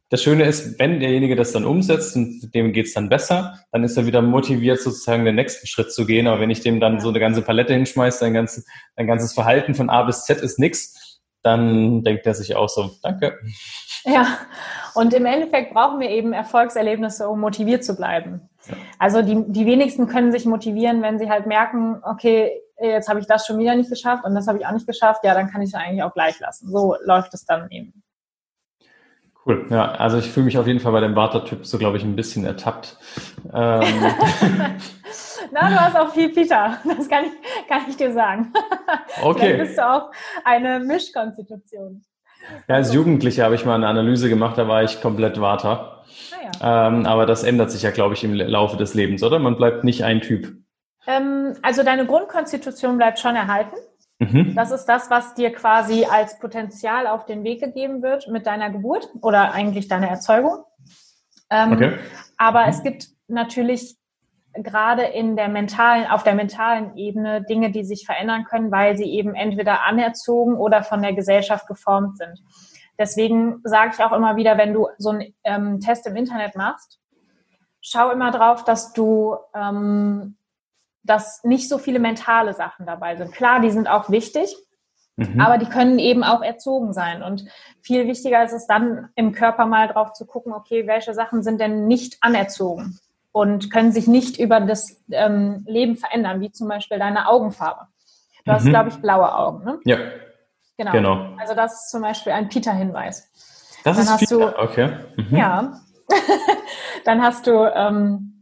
das 0.09 0.23
Schöne 0.23 0.45
ist, 0.45 0.79
wenn 0.79 1.01
derjenige 1.01 1.35
das 1.35 1.51
dann 1.51 1.65
umsetzt 1.65 2.15
und 2.15 2.53
dem 2.53 2.71
geht's 2.71 2.93
dann 2.93 3.09
besser, 3.09 3.59
dann 3.71 3.83
ist 3.83 3.97
er 3.97 4.05
wieder 4.05 4.21
motiviert, 4.21 4.79
sozusagen 4.79 5.25
den 5.25 5.35
nächsten 5.35 5.67
Schritt 5.67 5.91
zu 5.91 6.05
gehen. 6.05 6.27
Aber 6.27 6.39
wenn 6.39 6.49
ich 6.49 6.61
dem 6.61 6.79
dann 6.79 7.01
so 7.01 7.09
eine 7.09 7.19
ganze 7.19 7.41
Palette 7.41 7.73
hinschmeiße, 7.73 8.25
ein 8.25 8.33
ganzes, 8.33 8.65
ein 8.95 9.07
ganzes 9.07 9.33
Verhalten 9.33 9.75
von 9.75 9.89
A 9.89 10.03
bis 10.03 10.23
Z 10.23 10.41
ist 10.41 10.59
nix, 10.59 11.19
dann 11.43 12.03
denkt 12.03 12.25
er 12.25 12.33
sich 12.33 12.55
auch 12.55 12.69
so, 12.69 12.91
danke. 13.03 13.37
Ja, 14.05 14.37
und 14.95 15.13
im 15.13 15.25
Endeffekt 15.25 15.73
brauchen 15.73 15.99
wir 15.99 16.09
eben 16.09 16.31
Erfolgserlebnisse, 16.31 17.27
um 17.27 17.41
motiviert 17.41 17.83
zu 17.83 17.95
bleiben. 17.95 18.49
Also 18.99 19.21
die, 19.21 19.43
die 19.47 19.65
wenigsten 19.65 20.07
können 20.07 20.31
sich 20.31 20.45
motivieren, 20.45 21.01
wenn 21.01 21.19
sie 21.19 21.29
halt 21.29 21.45
merken, 21.45 21.97
okay, 22.03 22.51
jetzt 22.79 23.09
habe 23.09 23.19
ich 23.19 23.27
das 23.27 23.45
schon 23.45 23.57
wieder 23.59 23.75
nicht 23.75 23.89
geschafft 23.89 24.23
und 24.25 24.35
das 24.35 24.47
habe 24.47 24.59
ich 24.59 24.65
auch 24.65 24.71
nicht 24.71 24.87
geschafft, 24.87 25.23
ja, 25.23 25.33
dann 25.33 25.49
kann 25.49 25.61
ich 25.61 25.69
es 25.69 25.73
eigentlich 25.73 26.03
auch 26.03 26.13
gleich 26.13 26.39
lassen. 26.39 26.69
So 26.71 26.95
läuft 27.03 27.33
es 27.33 27.45
dann 27.45 27.69
eben. 27.71 28.03
Cool, 29.45 29.65
ja, 29.69 29.91
also 29.93 30.17
ich 30.17 30.29
fühle 30.29 30.45
mich 30.45 30.57
auf 30.57 30.67
jeden 30.67 30.81
Fall 30.81 30.91
bei 30.91 30.99
dem 30.99 31.15
Warter-Typ 31.15 31.65
so, 31.65 31.77
glaube 31.77 31.95
ich, 31.95 32.03
ein 32.03 32.17
bisschen 32.17 32.43
ertappt. 32.43 32.97
Ähm. 33.53 33.81
Na, 35.53 35.69
du 35.69 35.79
hast 35.79 35.95
auch 35.95 36.13
viel 36.13 36.33
Peter, 36.33 36.77
das 36.97 37.07
kann 37.07 37.25
ich, 37.25 37.67
kann 37.67 37.83
ich 37.87 37.95
dir 37.95 38.11
sagen. 38.11 38.51
Okay. 39.21 39.57
Dann 39.57 39.65
bist 39.65 39.77
du 39.77 39.89
auch 39.89 40.11
eine 40.43 40.79
Mischkonstitution. 40.79 42.03
Ja, 42.67 42.75
als 42.75 42.93
Jugendlicher 42.93 43.45
habe 43.45 43.55
ich 43.55 43.65
mal 43.65 43.75
eine 43.75 43.87
Analyse 43.87 44.29
gemacht, 44.29 44.57
da 44.57 44.67
war 44.67 44.83
ich 44.83 45.01
komplett 45.01 45.41
Warter. 45.41 46.03
Ah, 46.31 46.43
ja. 46.61 46.87
ähm, 46.87 47.05
aber 47.05 47.25
das 47.25 47.43
ändert 47.43 47.71
sich 47.71 47.81
ja, 47.81 47.91
glaube 47.91 48.13
ich, 48.13 48.23
im 48.23 48.33
Laufe 48.33 48.77
des 48.77 48.93
Lebens, 48.93 49.23
oder? 49.23 49.39
Man 49.39 49.57
bleibt 49.57 49.83
nicht 49.83 50.03
ein 50.03 50.21
Typ. 50.21 50.55
Ähm, 51.07 51.55
also 51.61 51.83
deine 51.83 52.05
Grundkonstitution 52.05 52.97
bleibt 52.97 53.19
schon 53.19 53.35
erhalten. 53.35 53.75
Mhm. 54.19 54.53
Das 54.55 54.71
ist 54.71 54.85
das, 54.85 55.09
was 55.09 55.33
dir 55.35 55.53
quasi 55.53 56.05
als 56.05 56.37
Potenzial 56.39 57.07
auf 57.07 57.25
den 57.25 57.43
Weg 57.43 57.61
gegeben 57.61 58.01
wird 58.01 58.27
mit 58.27 58.45
deiner 58.45 58.69
Geburt 58.69 59.09
oder 59.21 59.53
eigentlich 59.53 59.87
deiner 59.87 60.07
Erzeugung. 60.07 60.63
Ähm, 61.49 61.71
okay. 61.71 61.97
Aber 62.37 62.63
mhm. 62.63 62.69
es 62.69 62.83
gibt 62.83 63.07
natürlich 63.27 63.95
gerade 64.53 65.03
in 65.03 65.35
der 65.35 65.47
mentalen, 65.47 66.07
auf 66.07 66.23
der 66.23 66.35
mentalen 66.35 66.97
Ebene 66.97 67.43
Dinge, 67.43 67.71
die 67.71 67.83
sich 67.83 68.05
verändern 68.05 68.43
können, 68.43 68.71
weil 68.71 68.97
sie 68.97 69.05
eben 69.05 69.35
entweder 69.35 69.83
anerzogen 69.83 70.55
oder 70.55 70.83
von 70.83 71.01
der 71.01 71.13
Gesellschaft 71.13 71.67
geformt 71.67 72.17
sind. 72.17 72.41
Deswegen 72.99 73.61
sage 73.63 73.91
ich 73.93 74.03
auch 74.03 74.11
immer 74.11 74.35
wieder, 74.35 74.57
wenn 74.57 74.73
du 74.73 74.87
so 74.97 75.11
einen 75.11 75.33
ähm, 75.43 75.79
Test 75.79 76.07
im 76.07 76.15
Internet 76.15 76.55
machst, 76.55 76.99
schau 77.81 78.09
immer 78.09 78.31
drauf, 78.31 78.63
dass 78.63 78.93
du 78.93 79.35
ähm, 79.53 80.37
dass 81.07 81.43
nicht 81.43 81.69
so 81.69 81.77
viele 81.77 81.99
mentale 81.99 82.53
Sachen 82.53 82.85
dabei 82.85 83.15
sind. 83.15 83.31
Klar, 83.33 83.61
die 83.61 83.71
sind 83.71 83.87
auch 83.87 84.09
wichtig, 84.09 84.55
mhm. 85.15 85.39
aber 85.39 85.57
die 85.57 85.67
können 85.67 85.99
eben 85.99 86.23
auch 86.23 86.41
erzogen 86.41 86.93
sein. 86.93 87.23
Und 87.23 87.45
viel 87.81 88.07
wichtiger 88.07 88.43
ist 88.43 88.53
es 88.53 88.67
dann 88.67 89.09
im 89.15 89.31
Körper 89.31 89.65
mal 89.65 89.87
drauf 89.87 90.13
zu 90.13 90.25
gucken, 90.25 90.53
okay, 90.53 90.85
welche 90.87 91.13
Sachen 91.13 91.43
sind 91.43 91.59
denn 91.59 91.87
nicht 91.87 92.17
anerzogen? 92.21 92.99
und 93.37 93.71
können 93.71 93.91
sich 93.91 94.07
nicht 94.07 94.39
über 94.39 94.59
das 94.59 94.99
ähm, 95.11 95.63
Leben 95.67 95.95
verändern, 95.95 96.41
wie 96.41 96.51
zum 96.51 96.67
Beispiel 96.67 96.97
deine 96.97 97.27
Augenfarbe. 97.27 97.87
Du 98.45 98.51
mhm. 98.51 98.55
hast, 98.55 98.65
glaube 98.65 98.89
ich, 98.89 98.95
blaue 98.95 99.33
Augen, 99.35 99.63
ne? 99.63 99.79
Ja. 99.85 99.97
Genau. 100.77 100.91
genau. 100.91 101.35
Also 101.39 101.53
das 101.53 101.73
ist 101.73 101.91
zum 101.91 102.01
Beispiel 102.01 102.33
ein 102.33 102.49
Peter-Hinweis. 102.49 103.31
Das 103.83 103.97
Dann 103.97 104.05
ist 104.05 104.17
Peter, 104.19 104.51
du, 104.51 104.59
okay. 104.59 104.89
Mhm. 105.17 105.37
Ja. 105.37 105.73
Dann 107.05 107.21
hast 107.21 107.45
du 107.45 107.51
ähm, 107.75 108.36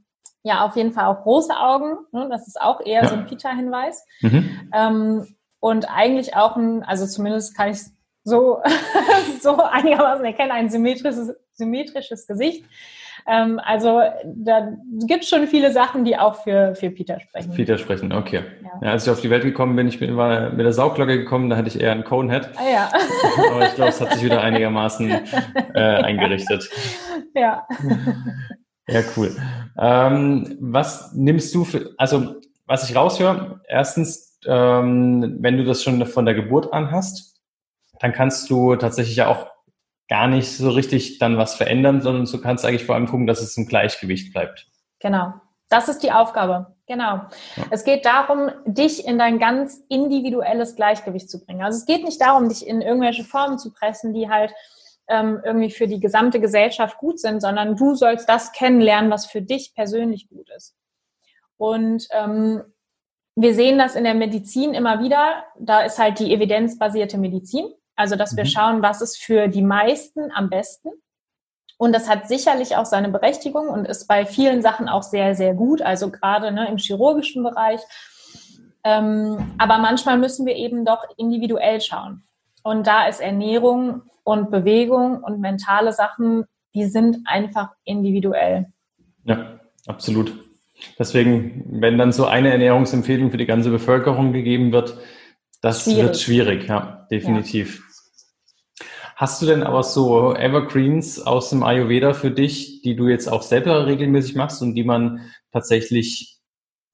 ja 0.46 0.64
auf 0.64 0.76
jeden 0.76 0.94
Fall 0.94 1.06
auch 1.06 1.24
große 1.24 1.58
Augen. 1.58 1.98
Ne? 2.12 2.28
Das 2.30 2.48
ist 2.48 2.62
auch 2.62 2.80
eher 2.80 3.02
ja. 3.02 3.10
so 3.10 3.16
ein 3.16 3.26
Peter-Hinweis. 3.26 4.06
Mhm. 4.22 4.70
Ähm, 4.74 5.36
und 5.60 5.90
eigentlich 5.90 6.36
auch 6.36 6.56
ein, 6.56 6.84
also 6.84 7.08
zumindest 7.08 7.58
kann 7.58 7.72
ich 7.72 7.80
so, 8.24 8.62
so 9.42 9.58
einigermaßen 9.58 10.24
erkennen, 10.24 10.52
ein 10.52 10.70
symmetrisches, 10.70 11.34
symmetrisches 11.54 12.28
Gesicht. 12.28 12.64
Ähm, 13.28 13.60
also 13.64 14.02
da 14.24 14.72
gibt 15.08 15.24
es 15.24 15.30
schon 15.30 15.48
viele 15.48 15.72
Sachen, 15.72 16.06
die 16.06 16.16
auch 16.16 16.44
für, 16.44 16.76
für 16.76 16.92
Peter 16.92 17.20
sprechen. 17.20 17.52
Peter 17.56 17.80
sprechen, 17.80 18.14
okay. 18.14 18.44
Ja. 18.62 18.70
ja. 18.84 18.92
als 18.92 19.06
ich 19.08 19.10
auf 19.10 19.22
die 19.22 19.32
Welt 19.32 19.42
gekommen 19.42 19.76
bin, 19.76 19.88
ich 19.88 19.98
bin, 19.98 20.16
war 20.16 20.52
mit 20.52 20.64
der 20.64 20.74
Saugglocke 20.74 21.18
gekommen, 21.18 21.50
da 21.50 21.58
hatte 21.58 21.70
ich 21.70 21.82
eher 21.82 21.92
einen 21.92 22.04
Conehead. 22.04 22.52
Ah, 22.56 22.70
ja. 22.72 22.92
Aber 23.52 23.66
ich 23.66 23.74
glaube, 23.74 23.90
es 23.90 24.00
hat 24.00 24.14
sich 24.14 24.24
wieder 24.24 24.44
einigermaßen 24.44 25.10
äh, 25.74 25.80
eingerichtet. 25.80 26.70
Ja. 27.34 27.68
Ja, 28.88 29.02
cool. 29.18 29.36
Ähm, 29.80 30.58
was 30.60 31.14
nimmst 31.14 31.54
du 31.56 31.66
für, 31.66 31.94
also 31.98 32.36
was 32.66 32.90
ich 32.90 32.96
raushöre, 32.96 33.62
erstens, 33.68 34.40
ähm, 34.46 35.38
wenn 35.40 35.58
du 35.58 35.64
das 35.64 35.84
schon 35.84 36.06
von 36.06 36.26
der 36.26 36.36
Geburt 36.36 36.72
an 36.72 36.92
hast, 36.92 37.42
dann 38.00 38.14
kannst 38.14 38.50
du 38.50 38.76
tatsächlich 38.76 39.16
ja 39.16 39.28
auch 39.28 39.48
gar 40.08 40.28
nicht 40.28 40.56
so 40.56 40.70
richtig 40.70 41.18
dann 41.18 41.38
was 41.38 41.56
verändern, 41.56 42.02
sondern 42.02 42.26
du 42.26 42.42
kannst 42.42 42.66
eigentlich 42.66 42.86
vor 42.86 42.96
allem 42.96 43.08
gucken, 43.08 43.28
dass 43.28 43.42
es 43.42 43.58
im 43.58 43.66
Gleichgewicht 43.66 44.34
bleibt. 44.34 44.68
Genau. 45.00 45.34
Das 45.70 45.90
ist 45.90 46.04
die 46.04 46.12
Aufgabe. 46.12 46.76
Genau. 46.88 47.22
Ja. 47.56 47.64
Es 47.72 47.84
geht 47.84 48.06
darum, 48.06 48.52
dich 48.66 49.08
in 49.08 49.18
dein 49.18 49.40
ganz 49.40 49.84
individuelles 49.90 50.76
Gleichgewicht 50.76 51.30
zu 51.30 51.44
bringen. 51.44 51.64
Also 51.64 51.80
es 51.80 51.88
geht 51.88 52.04
nicht 52.04 52.22
darum, 52.22 52.50
dich 52.50 52.68
in 52.68 52.82
irgendwelche 52.82 53.24
Formen 53.24 53.58
zu 53.58 53.74
pressen, 53.74 54.14
die 54.14 54.30
halt 54.30 54.52
ähm, 55.08 55.42
irgendwie 55.44 55.72
für 55.72 55.88
die 55.88 56.00
gesamte 56.00 56.40
Gesellschaft 56.40 56.98
gut 56.98 57.20
sind, 57.20 57.42
sondern 57.42 57.76
du 57.76 57.96
sollst 57.96 58.28
das 58.28 58.52
kennenlernen, 58.52 59.12
was 59.12 59.26
für 59.26 59.42
dich 59.42 59.74
persönlich 59.76 60.30
gut 60.30 60.50
ist. 60.56 60.76
Und 61.58 62.08
ähm, 62.12 62.64
wir 63.36 63.54
sehen 63.54 63.78
das 63.78 63.96
in 63.96 64.04
der 64.04 64.16
Medizin 64.16 64.74
immer 64.74 65.02
wieder. 65.02 65.44
Da 65.60 65.82
ist 65.82 66.00
halt 66.00 66.20
die 66.20 66.34
evidenzbasierte 66.34 67.18
Medizin. 67.18 67.70
Also, 67.96 68.16
dass 68.16 68.36
wir 68.36 68.44
mhm. 68.44 68.50
schauen, 68.50 68.82
was 68.82 69.02
ist 69.02 69.18
für 69.18 69.48
die 69.48 69.62
meisten 69.62 70.32
am 70.34 70.50
besten. 70.50 70.90
Und 71.78 71.94
das 71.94 72.10
hat 72.10 72.28
sicherlich 72.28 72.78
auch 72.78 72.86
seine 72.86 73.10
Berechtigung 73.10 73.68
und 73.68 73.86
ist 73.86 74.08
bei 74.08 74.26
vielen 74.26 74.62
Sachen 74.62 74.88
auch 74.88 75.04
sehr, 75.04 75.36
sehr 75.36 75.54
gut. 75.54 75.82
Also 75.82 76.10
gerade 76.10 76.52
ne, 76.52 76.68
im 76.70 76.78
chirurgischen 76.78 77.44
Bereich. 77.44 77.82
Ähm, 78.84 79.56
aber 79.58 79.80
manchmal 79.80 80.18
müssen 80.18 80.46
wir 80.46 80.56
eben 80.56 80.86
doch 80.86 81.04
individuell 81.18 81.82
schauen. 81.82 82.24
Und 82.66 82.88
da 82.88 83.08
ist 83.08 83.22
Ernährung 83.22 84.02
und 84.24 84.50
Bewegung 84.50 85.24
und 85.24 85.40
mentale 85.40 85.94
Sachen, 85.94 86.46
die 86.74 86.86
sind 86.86 87.18
einfach 87.26 87.70
individuell. 87.84 88.66
Ja, 89.24 89.60
absolut. 89.86 90.34
Deswegen, 90.98 91.64
wenn 91.80 92.00
dann 92.00 92.12
so 92.12 92.26
eine 92.26 92.52
Ernährungsempfehlung 92.52 93.30
für 93.30 93.38
die 93.38 93.46
ganze 93.46 93.70
Bevölkerung 93.70 94.34
gegeben 94.34 94.72
wird, 94.72 94.98
das 95.62 95.84
schwierig. 95.84 96.04
wird 96.04 96.18
schwierig, 96.18 96.68
ja, 96.68 97.08
definitiv. 97.12 97.84
Ja. 98.80 98.86
Hast 99.16 99.44
du 99.44 99.46
denn 99.46 99.62
aber 99.62 99.84
so 99.84 100.34
Evergreens 100.34 101.22
aus 101.22 101.52
dem 101.52 101.62
Ayurveda 101.62 102.14
für 102.14 102.32
dich, 102.32 102.82
die 102.82 102.96
du 102.96 103.08
jetzt 103.08 103.28
auch 103.28 103.44
selber 103.44 103.86
regelmäßig 103.86 104.36
machst 104.36 104.64
und 104.64 104.74
die 104.74 104.84
man 104.84 105.22
tatsächlich 105.52 106.40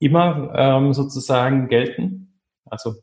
immer 0.00 0.52
ähm, 0.54 0.92
sozusagen 0.92 1.68
gelten? 1.68 2.38
Also 2.66 2.96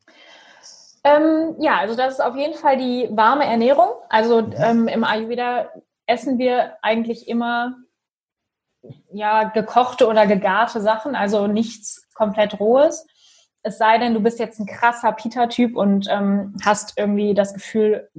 ähm, 1.03 1.55
ja, 1.59 1.77
also 1.77 1.95
das 1.95 2.13
ist 2.13 2.19
auf 2.19 2.35
jeden 2.35 2.55
Fall 2.55 2.77
die 2.77 3.07
warme 3.11 3.45
Ernährung. 3.45 3.89
Also 4.09 4.41
mhm. 4.41 4.53
ähm, 4.57 4.87
im 4.87 5.03
Ayurveda 5.03 5.69
essen 6.05 6.37
wir 6.37 6.73
eigentlich 6.81 7.27
immer 7.27 7.75
ja 9.11 9.43
gekochte 9.45 10.07
oder 10.07 10.25
gegarte 10.25 10.81
Sachen, 10.81 11.15
also 11.15 11.47
nichts 11.47 12.07
komplett 12.13 12.59
rohes. 12.59 13.05
Es 13.61 13.77
sei 13.77 13.97
denn, 13.97 14.13
du 14.13 14.21
bist 14.21 14.39
jetzt 14.39 14.59
ein 14.59 14.65
krasser 14.65 15.11
Pita-Typ 15.11 15.75
und 15.75 16.07
ähm, 16.09 16.55
hast 16.63 16.97
irgendwie 16.97 17.33
das 17.33 17.53
Gefühl, 17.53 18.09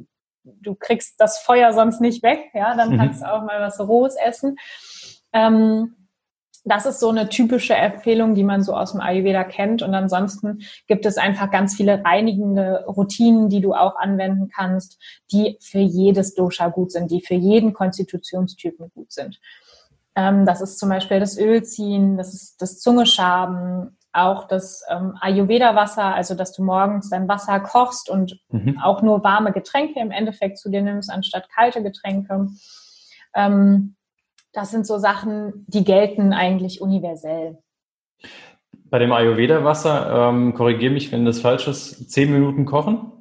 du 0.45 0.75
kriegst 0.75 1.19
das 1.19 1.39
Feuer 1.39 1.73
sonst 1.73 2.01
nicht 2.01 2.23
weg, 2.23 2.51
ja, 2.53 2.75
dann 2.77 2.93
mhm. 2.93 2.99
kannst 2.99 3.23
du 3.23 3.33
auch 3.33 3.43
mal 3.43 3.61
was 3.61 3.81
Rohes 3.81 4.17
essen. 4.17 4.57
Ähm, 5.33 6.00
das 6.65 6.87
ist 6.87 7.01
so 7.01 7.09
eine 7.09 7.29
typische 7.29 7.75
Empfehlung, 7.75 8.35
die 8.35 8.45
man 8.45 8.63
so 8.63 8.75
aus 8.75 8.93
dem 8.93 9.01
Ayurveda 9.01 9.45
kennt. 9.45 9.83
Und 9.83 9.95
ansonsten 9.95 10.61
gibt 10.87 11.07
es 11.07 11.17
einfach 11.17 11.51
ganz 11.51 11.75
viele 11.75 12.05
reinigende 12.05 12.85
Routinen, 12.87 13.49
die 13.49 13.61
du 13.61 13.73
auch 13.73 13.97
anwenden 13.97 14.51
kannst, 14.55 14.99
die 15.33 15.57
für 15.61 15.79
jedes 15.79 16.35
Dosha 16.35 16.69
gut 16.69 16.93
sind, 16.93 17.11
die 17.11 17.23
für 17.23 17.35
jeden 17.35 17.73
Konstitutionstypen 17.73 18.91
gut 18.95 19.13
sind. 19.13 19.41
Ähm, 20.15 20.45
das 20.45 20.61
ist 20.61 20.79
zum 20.79 20.89
Beispiel 20.89 21.21
das 21.21 21.39
Ölziehen, 21.39 22.17
das 22.17 22.35
ist 22.35 22.61
das 22.61 22.79
Zungeschaben, 22.81 23.97
auch 24.13 24.49
das 24.49 24.83
ähm, 24.91 25.17
Ayurveda-Wasser, 25.21 26.15
also 26.15 26.35
dass 26.35 26.53
du 26.53 26.65
morgens 26.65 27.11
dein 27.11 27.29
Wasser 27.29 27.61
kochst 27.61 28.11
und 28.11 28.41
mhm. 28.49 28.79
auch 28.83 29.03
nur 29.03 29.23
warme 29.23 29.53
Getränke 29.53 30.01
im 30.01 30.11
Endeffekt 30.11 30.59
zu 30.59 30.69
dir 30.69 30.83
nimmst, 30.83 31.11
anstatt 31.11 31.49
kalte 31.49 31.83
Getränke. 31.83 32.49
Ähm, 33.35 33.95
das 34.53 34.71
sind 34.71 34.87
so 34.87 34.99
Sachen, 34.99 35.65
die 35.69 35.85
gelten 35.85 36.33
eigentlich 36.33 36.81
universell. 36.81 37.59
Bei 38.91 38.99
dem 38.99 39.13
Ayurveda-Wasser, 39.13 40.31
ähm, 40.31 40.55
korrigiere 40.55 40.93
mich, 40.93 41.13
wenn 41.13 41.25
das 41.25 41.41
falsch 41.41 41.69
ist, 41.69 42.11
zehn 42.11 42.33
Minuten 42.33 42.67
kochen? 42.67 43.13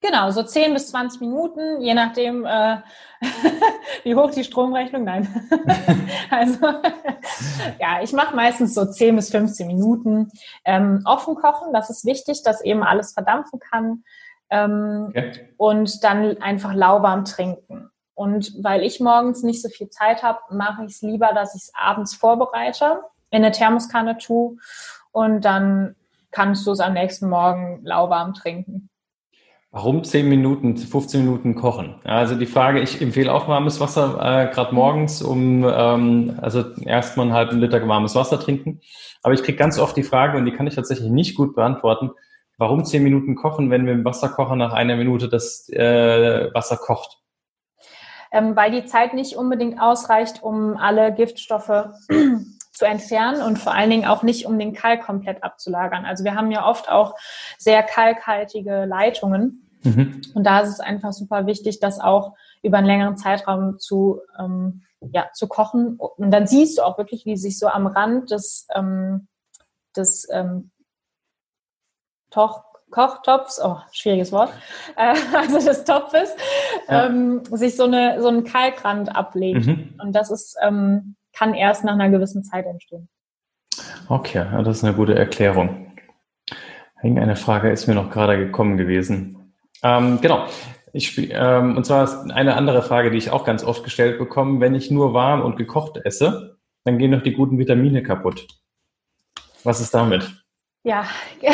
Genau, 0.00 0.30
so 0.30 0.44
10 0.44 0.74
bis 0.74 0.90
20 0.90 1.20
Minuten, 1.20 1.80
je 1.80 1.92
nachdem, 1.92 2.44
äh, 2.44 2.76
wie 4.04 4.14
hoch 4.14 4.30
die 4.30 4.44
Stromrechnung. 4.44 5.02
Nein. 5.02 5.28
also 6.30 6.66
ja, 7.80 8.00
ich 8.02 8.12
mache 8.12 8.34
meistens 8.36 8.74
so 8.74 8.84
10 8.84 9.16
bis 9.16 9.30
15 9.30 9.66
Minuten 9.66 10.30
ähm, 10.64 11.02
offen 11.04 11.34
kochen. 11.34 11.72
Das 11.72 11.90
ist 11.90 12.04
wichtig, 12.04 12.42
dass 12.44 12.60
eben 12.62 12.84
alles 12.84 13.12
verdampfen 13.12 13.58
kann. 13.58 14.04
Ähm, 14.50 15.06
okay. 15.08 15.52
Und 15.56 16.04
dann 16.04 16.40
einfach 16.40 16.74
lauwarm 16.74 17.24
trinken. 17.24 17.87
Und 18.18 18.52
weil 18.64 18.82
ich 18.82 18.98
morgens 18.98 19.44
nicht 19.44 19.62
so 19.62 19.68
viel 19.68 19.90
Zeit 19.90 20.24
habe, 20.24 20.40
mache 20.50 20.84
ich 20.84 20.90
es 20.90 21.02
lieber, 21.02 21.32
dass 21.34 21.54
ich 21.54 21.62
es 21.62 21.72
abends 21.72 22.16
vorbereite, 22.16 23.02
in 23.30 23.44
eine 23.44 23.52
Thermoskanne 23.52 24.18
tue 24.18 24.56
und 25.12 25.44
dann 25.44 25.94
kannst 26.32 26.66
du 26.66 26.72
es 26.72 26.80
am 26.80 26.94
nächsten 26.94 27.28
Morgen 27.28 27.78
lauwarm 27.84 28.34
trinken. 28.34 28.90
Warum 29.70 30.02
10 30.02 30.28
Minuten, 30.28 30.76
15 30.76 31.24
Minuten 31.24 31.54
kochen? 31.54 31.94
Also 32.02 32.34
die 32.34 32.46
Frage, 32.46 32.80
ich 32.80 33.00
empfehle 33.00 33.32
auch 33.32 33.46
warmes 33.46 33.78
Wasser, 33.78 34.18
äh, 34.20 34.52
gerade 34.52 34.74
morgens, 34.74 35.22
um 35.22 35.64
ähm, 35.64 36.40
also 36.42 36.64
erstmal 36.84 37.26
einen 37.26 37.36
halben 37.36 37.60
Liter 37.60 37.86
warmes 37.86 38.16
Wasser 38.16 38.40
trinken. 38.40 38.80
Aber 39.22 39.34
ich 39.34 39.44
kriege 39.44 39.58
ganz 39.58 39.78
oft 39.78 39.96
die 39.96 40.02
Frage, 40.02 40.38
und 40.38 40.44
die 40.44 40.52
kann 40.52 40.66
ich 40.66 40.74
tatsächlich 40.74 41.08
nicht 41.08 41.36
gut 41.36 41.54
beantworten, 41.54 42.10
warum 42.56 42.84
10 42.84 43.00
Minuten 43.04 43.36
kochen, 43.36 43.70
wenn 43.70 43.86
wir 43.86 43.92
im 43.92 44.04
Wasserkocher 44.04 44.56
nach 44.56 44.72
einer 44.72 44.96
Minute 44.96 45.28
das 45.28 45.68
äh, 45.68 46.52
Wasser 46.52 46.78
kocht? 46.78 47.18
Ähm, 48.30 48.56
weil 48.56 48.70
die 48.70 48.84
Zeit 48.84 49.14
nicht 49.14 49.36
unbedingt 49.36 49.80
ausreicht, 49.80 50.42
um 50.42 50.76
alle 50.76 51.12
Giftstoffe 51.14 51.90
zu 52.72 52.84
entfernen 52.84 53.42
und 53.42 53.58
vor 53.58 53.74
allen 53.74 53.90
Dingen 53.90 54.06
auch 54.06 54.22
nicht, 54.22 54.46
um 54.46 54.58
den 54.58 54.72
Kalk 54.72 55.02
komplett 55.02 55.42
abzulagern. 55.42 56.04
Also 56.04 56.24
wir 56.24 56.34
haben 56.34 56.50
ja 56.50 56.66
oft 56.66 56.88
auch 56.88 57.16
sehr 57.58 57.82
kalkhaltige 57.82 58.84
Leitungen. 58.84 59.68
Mhm. 59.82 60.22
Und 60.34 60.44
da 60.44 60.60
ist 60.60 60.70
es 60.70 60.80
einfach 60.80 61.12
super 61.12 61.46
wichtig, 61.46 61.80
das 61.80 62.00
auch 62.00 62.34
über 62.62 62.78
einen 62.78 62.86
längeren 62.86 63.16
Zeitraum 63.16 63.78
zu, 63.78 64.20
ähm, 64.38 64.82
ja, 65.00 65.30
zu 65.32 65.48
kochen. 65.48 65.96
Und 65.96 66.30
dann 66.30 66.46
siehst 66.46 66.78
du 66.78 66.82
auch 66.82 66.98
wirklich, 66.98 67.26
wie 67.26 67.36
sich 67.36 67.58
so 67.58 67.68
am 67.68 67.86
Rand 67.86 68.30
des, 68.30 68.66
ähm, 68.74 69.28
des 69.96 70.28
ähm, 70.30 70.70
Toch, 72.30 72.64
Kochtopfs, 72.90 73.60
oh, 73.62 73.78
schwieriges 73.92 74.32
Wort, 74.32 74.50
äh, 74.96 75.14
also 75.36 75.58
des 75.58 75.84
Topfes, 75.84 76.34
ja. 76.88 77.06
ähm, 77.06 77.42
sich 77.50 77.76
so, 77.76 77.84
eine, 77.84 78.20
so 78.20 78.28
ein 78.28 78.44
Kalkrand 78.44 79.14
ablegt. 79.14 79.66
Mhm. 79.66 79.94
Und 80.00 80.12
das 80.12 80.30
ist 80.30 80.56
ähm, 80.62 81.16
kann 81.38 81.54
erst 81.54 81.84
nach 81.84 81.92
einer 81.92 82.10
gewissen 82.10 82.42
Zeit 82.42 82.66
entstehen. 82.66 83.08
Okay, 84.08 84.44
das 84.64 84.78
ist 84.78 84.84
eine 84.84 84.94
gute 84.94 85.14
Erklärung. 85.14 85.92
Eine 87.00 87.36
Frage 87.36 87.70
ist 87.70 87.86
mir 87.86 87.94
noch 87.94 88.10
gerade 88.10 88.36
gekommen 88.36 88.76
gewesen. 88.76 89.54
Ähm, 89.82 90.20
genau. 90.20 90.46
Ich, 90.92 91.16
ähm, 91.30 91.76
und 91.76 91.84
zwar 91.84 92.28
eine 92.32 92.56
andere 92.56 92.82
Frage, 92.82 93.10
die 93.10 93.18
ich 93.18 93.30
auch 93.30 93.44
ganz 93.44 93.62
oft 93.62 93.84
gestellt 93.84 94.18
bekomme. 94.18 94.60
Wenn 94.60 94.74
ich 94.74 94.90
nur 94.90 95.14
warm 95.14 95.42
und 95.42 95.56
gekocht 95.56 95.98
esse, 96.04 96.58
dann 96.84 96.98
gehen 96.98 97.12
doch 97.12 97.22
die 97.22 97.34
guten 97.34 97.58
Vitamine 97.58 98.02
kaputt. 98.02 98.48
Was 99.62 99.80
ist 99.80 99.94
damit? 99.94 100.42
Ja, 100.82 101.04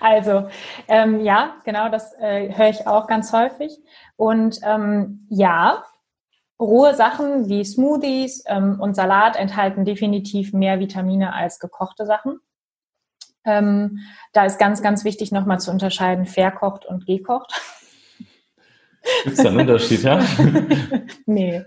also 0.00 0.48
ähm, 0.88 1.20
ja, 1.20 1.56
genau, 1.64 1.88
das 1.88 2.12
äh, 2.20 2.54
höre 2.54 2.68
ich 2.68 2.86
auch 2.86 3.06
ganz 3.06 3.32
häufig. 3.32 3.76
Und 4.16 4.60
ähm, 4.62 5.26
ja, 5.28 5.84
rohe 6.60 6.94
Sachen 6.94 7.48
wie 7.48 7.64
Smoothies 7.64 8.44
ähm, 8.46 8.78
und 8.80 8.94
Salat 8.94 9.36
enthalten 9.36 9.84
definitiv 9.84 10.52
mehr 10.52 10.80
Vitamine 10.80 11.32
als 11.34 11.58
gekochte 11.58 12.04
Sachen. 12.04 12.40
Ähm, 13.44 14.00
da 14.32 14.44
ist 14.44 14.58
ganz, 14.58 14.82
ganz 14.82 15.04
wichtig 15.04 15.32
nochmal 15.32 15.60
zu 15.60 15.70
unterscheiden, 15.70 16.26
verkocht 16.26 16.84
und 16.84 17.06
gekocht. 17.06 17.52
Gibt 19.24 19.38
es 19.38 19.42
da 19.42 19.48
einen 19.48 19.60
Unterschied, 19.60 20.02
ja? 20.02 20.20
nee. 21.26 21.64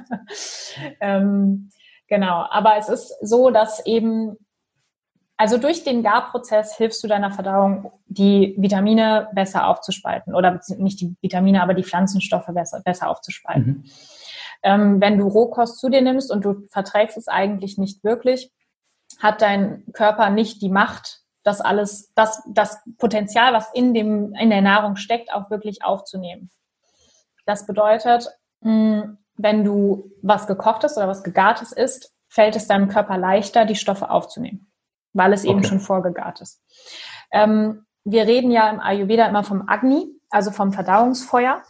ähm, 1.00 1.70
genau, 2.08 2.46
aber 2.50 2.76
es 2.78 2.88
ist 2.88 3.14
so, 3.20 3.50
dass 3.50 3.84
eben, 3.86 4.36
also 5.36 5.58
durch 5.58 5.82
den 5.82 6.02
Garprozess 6.02 6.76
hilfst 6.76 7.02
du 7.02 7.08
deiner 7.08 7.32
Verdauung, 7.32 7.92
die 8.06 8.54
Vitamine 8.56 9.28
besser 9.32 9.66
aufzuspalten. 9.66 10.34
Oder 10.34 10.60
nicht 10.78 11.00
die 11.00 11.16
Vitamine, 11.20 11.62
aber 11.62 11.74
die 11.74 11.82
Pflanzenstoffe 11.82 12.46
besser, 12.46 12.80
besser 12.84 13.08
aufzuspalten. 13.08 13.66
Mhm. 13.66 13.84
Ähm, 14.62 15.00
wenn 15.00 15.18
du 15.18 15.26
Rohkost 15.26 15.78
zu 15.78 15.90
dir 15.90 16.02
nimmst 16.02 16.30
und 16.30 16.44
du 16.44 16.66
verträgst 16.70 17.16
es 17.16 17.28
eigentlich 17.28 17.78
nicht 17.78 18.04
wirklich, 18.04 18.52
hat 19.18 19.42
dein 19.42 19.84
Körper 19.92 20.30
nicht 20.30 20.62
die 20.62 20.70
Macht, 20.70 21.20
das 21.42 21.60
alles, 21.60 22.12
das, 22.14 22.42
das 22.48 22.78
Potenzial, 22.98 23.52
was 23.52 23.70
in 23.74 23.92
dem, 23.92 24.34
in 24.34 24.50
der 24.50 24.62
Nahrung 24.62 24.96
steckt, 24.96 25.32
auch 25.32 25.50
wirklich 25.50 25.84
aufzunehmen. 25.84 26.50
Das 27.44 27.66
bedeutet, 27.66 28.28
hm, 28.62 29.18
wenn 29.36 29.64
du 29.64 30.10
was 30.22 30.46
gekochtes 30.46 30.96
oder 30.96 31.08
was 31.08 31.22
gegartes 31.22 31.72
isst, 31.72 32.14
fällt 32.28 32.56
es 32.56 32.66
deinem 32.66 32.88
Körper 32.88 33.18
leichter, 33.18 33.66
die 33.66 33.76
Stoffe 33.76 34.10
aufzunehmen, 34.10 34.66
weil 35.14 35.32
es 35.32 35.44
eben 35.44 35.64
schon 35.64 35.80
vorgegart 35.80 36.40
ist. 36.40 36.62
Ähm, 37.32 37.86
wir 38.04 38.26
reden 38.26 38.50
ja 38.50 38.68
im 38.68 38.80
Ayurveda 38.80 39.26
immer 39.26 39.44
vom 39.44 39.66
Agni, 39.66 40.06
also 40.28 40.50
vom 40.50 40.72
Verdauungsfeuer. 40.72 41.62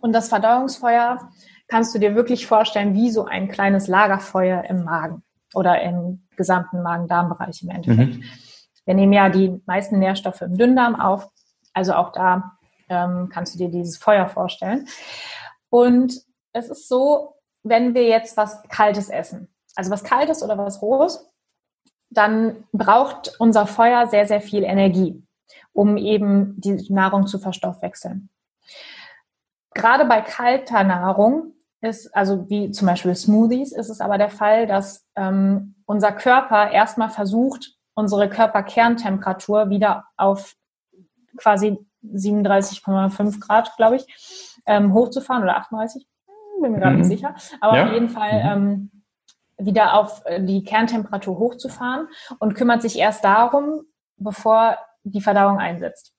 Und 0.00 0.12
das 0.12 0.28
Verdauungsfeuer 0.28 1.30
kannst 1.68 1.94
du 1.94 1.98
dir 1.98 2.14
wirklich 2.14 2.46
vorstellen 2.46 2.94
wie 2.94 3.10
so 3.10 3.26
ein 3.26 3.48
kleines 3.48 3.88
Lagerfeuer 3.88 4.64
im 4.64 4.84
Magen 4.84 5.22
oder 5.54 5.82
im 5.82 6.26
gesamten 6.36 6.82
Magen-Darm-Bereich 6.82 7.62
im 7.62 7.70
Endeffekt. 7.70 8.16
Mhm. 8.16 8.24
Wir 8.86 8.94
nehmen 8.94 9.12
ja 9.12 9.28
die 9.28 9.62
meisten 9.66 9.98
Nährstoffe 9.98 10.42
im 10.42 10.56
Dünndarm 10.56 10.98
auf, 10.98 11.28
also 11.72 11.94
auch 11.94 12.12
da 12.12 12.58
ähm, 12.88 13.28
kannst 13.32 13.54
du 13.54 13.58
dir 13.58 13.70
dieses 13.70 13.96
Feuer 13.96 14.28
vorstellen. 14.28 14.86
Und 15.70 16.14
es 16.52 16.68
ist 16.68 16.88
so, 16.88 17.34
wenn 17.62 17.94
wir 17.94 18.06
jetzt 18.06 18.36
was 18.36 18.62
Kaltes 18.68 19.08
essen, 19.08 19.48
also 19.74 19.90
was 19.90 20.04
Kaltes 20.04 20.42
oder 20.42 20.56
was 20.58 20.82
Rohes, 20.82 21.26
dann 22.10 22.64
braucht 22.72 23.34
unser 23.38 23.66
Feuer 23.66 24.06
sehr, 24.06 24.26
sehr 24.26 24.40
viel 24.40 24.62
Energie, 24.62 25.22
um 25.72 25.96
eben 25.96 26.60
die 26.60 26.92
Nahrung 26.92 27.26
zu 27.26 27.38
verstoffwechseln. 27.38 28.28
Gerade 29.74 30.04
bei 30.04 30.20
kalter 30.20 30.84
Nahrung 30.84 31.54
ist, 31.80 32.14
also 32.14 32.48
wie 32.48 32.70
zum 32.70 32.86
Beispiel 32.86 33.14
Smoothies, 33.14 33.72
ist 33.72 33.90
es 33.90 34.00
aber 34.00 34.18
der 34.18 34.30
Fall, 34.30 34.66
dass 34.66 35.06
ähm, 35.16 35.74
unser 35.86 36.12
Körper 36.12 36.70
erstmal 36.70 37.10
versucht, 37.10 37.74
unsere 37.94 38.28
Körperkerntemperatur 38.28 39.70
wieder 39.70 40.04
auf 40.16 40.54
quasi 41.36 41.78
37,5 42.04 43.40
Grad, 43.40 43.76
glaube 43.76 43.96
ich, 43.96 44.62
ähm, 44.66 44.94
hochzufahren 44.94 45.42
oder 45.42 45.56
38, 45.56 46.06
hm, 46.26 46.62
bin 46.62 46.72
mir 46.72 46.78
gerade 46.78 46.92
mhm. 46.94 47.00
nicht 47.00 47.08
sicher. 47.08 47.34
Aber 47.60 47.76
ja. 47.76 47.86
auf 47.86 47.92
jeden 47.92 48.08
Fall 48.08 48.56
mhm. 48.56 48.62
ähm, 48.62 48.93
wieder 49.58 49.94
auf 49.94 50.22
äh, 50.24 50.42
die 50.42 50.64
Kerntemperatur 50.64 51.38
hochzufahren 51.38 52.08
und 52.38 52.54
kümmert 52.54 52.82
sich 52.82 52.98
erst 52.98 53.24
darum, 53.24 53.82
bevor 54.16 54.78
die 55.04 55.20
Verdauung 55.20 55.58
einsetzt. 55.58 56.14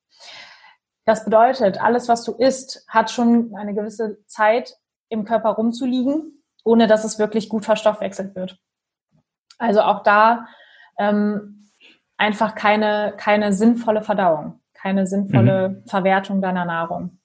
Das 1.05 1.23
bedeutet, 1.23 1.81
alles, 1.81 2.09
was 2.09 2.23
du 2.23 2.33
isst, 2.33 2.85
hat 2.87 3.11
schon 3.11 3.53
eine 3.55 3.75
gewisse 3.75 4.25
Zeit 4.25 4.75
im 5.09 5.23
Körper 5.23 5.49
rumzuliegen, 5.51 6.43
ohne 6.63 6.87
dass 6.87 7.03
es 7.03 7.19
wirklich 7.19 7.47
gut 7.47 7.63
verstoffwechselt 7.63 8.35
wird. 8.35 8.57
Also 9.57 9.81
auch 9.81 10.03
da 10.03 10.47
ähm, 10.97 11.69
einfach 12.17 12.55
keine, 12.55 13.13
keine 13.17 13.53
sinnvolle 13.53 14.01
Verdauung, 14.01 14.61
keine 14.73 15.05
sinnvolle 15.05 15.69
mhm. 15.69 15.87
Verwertung 15.87 16.41
deiner 16.41 16.65
Nahrung. 16.65 17.19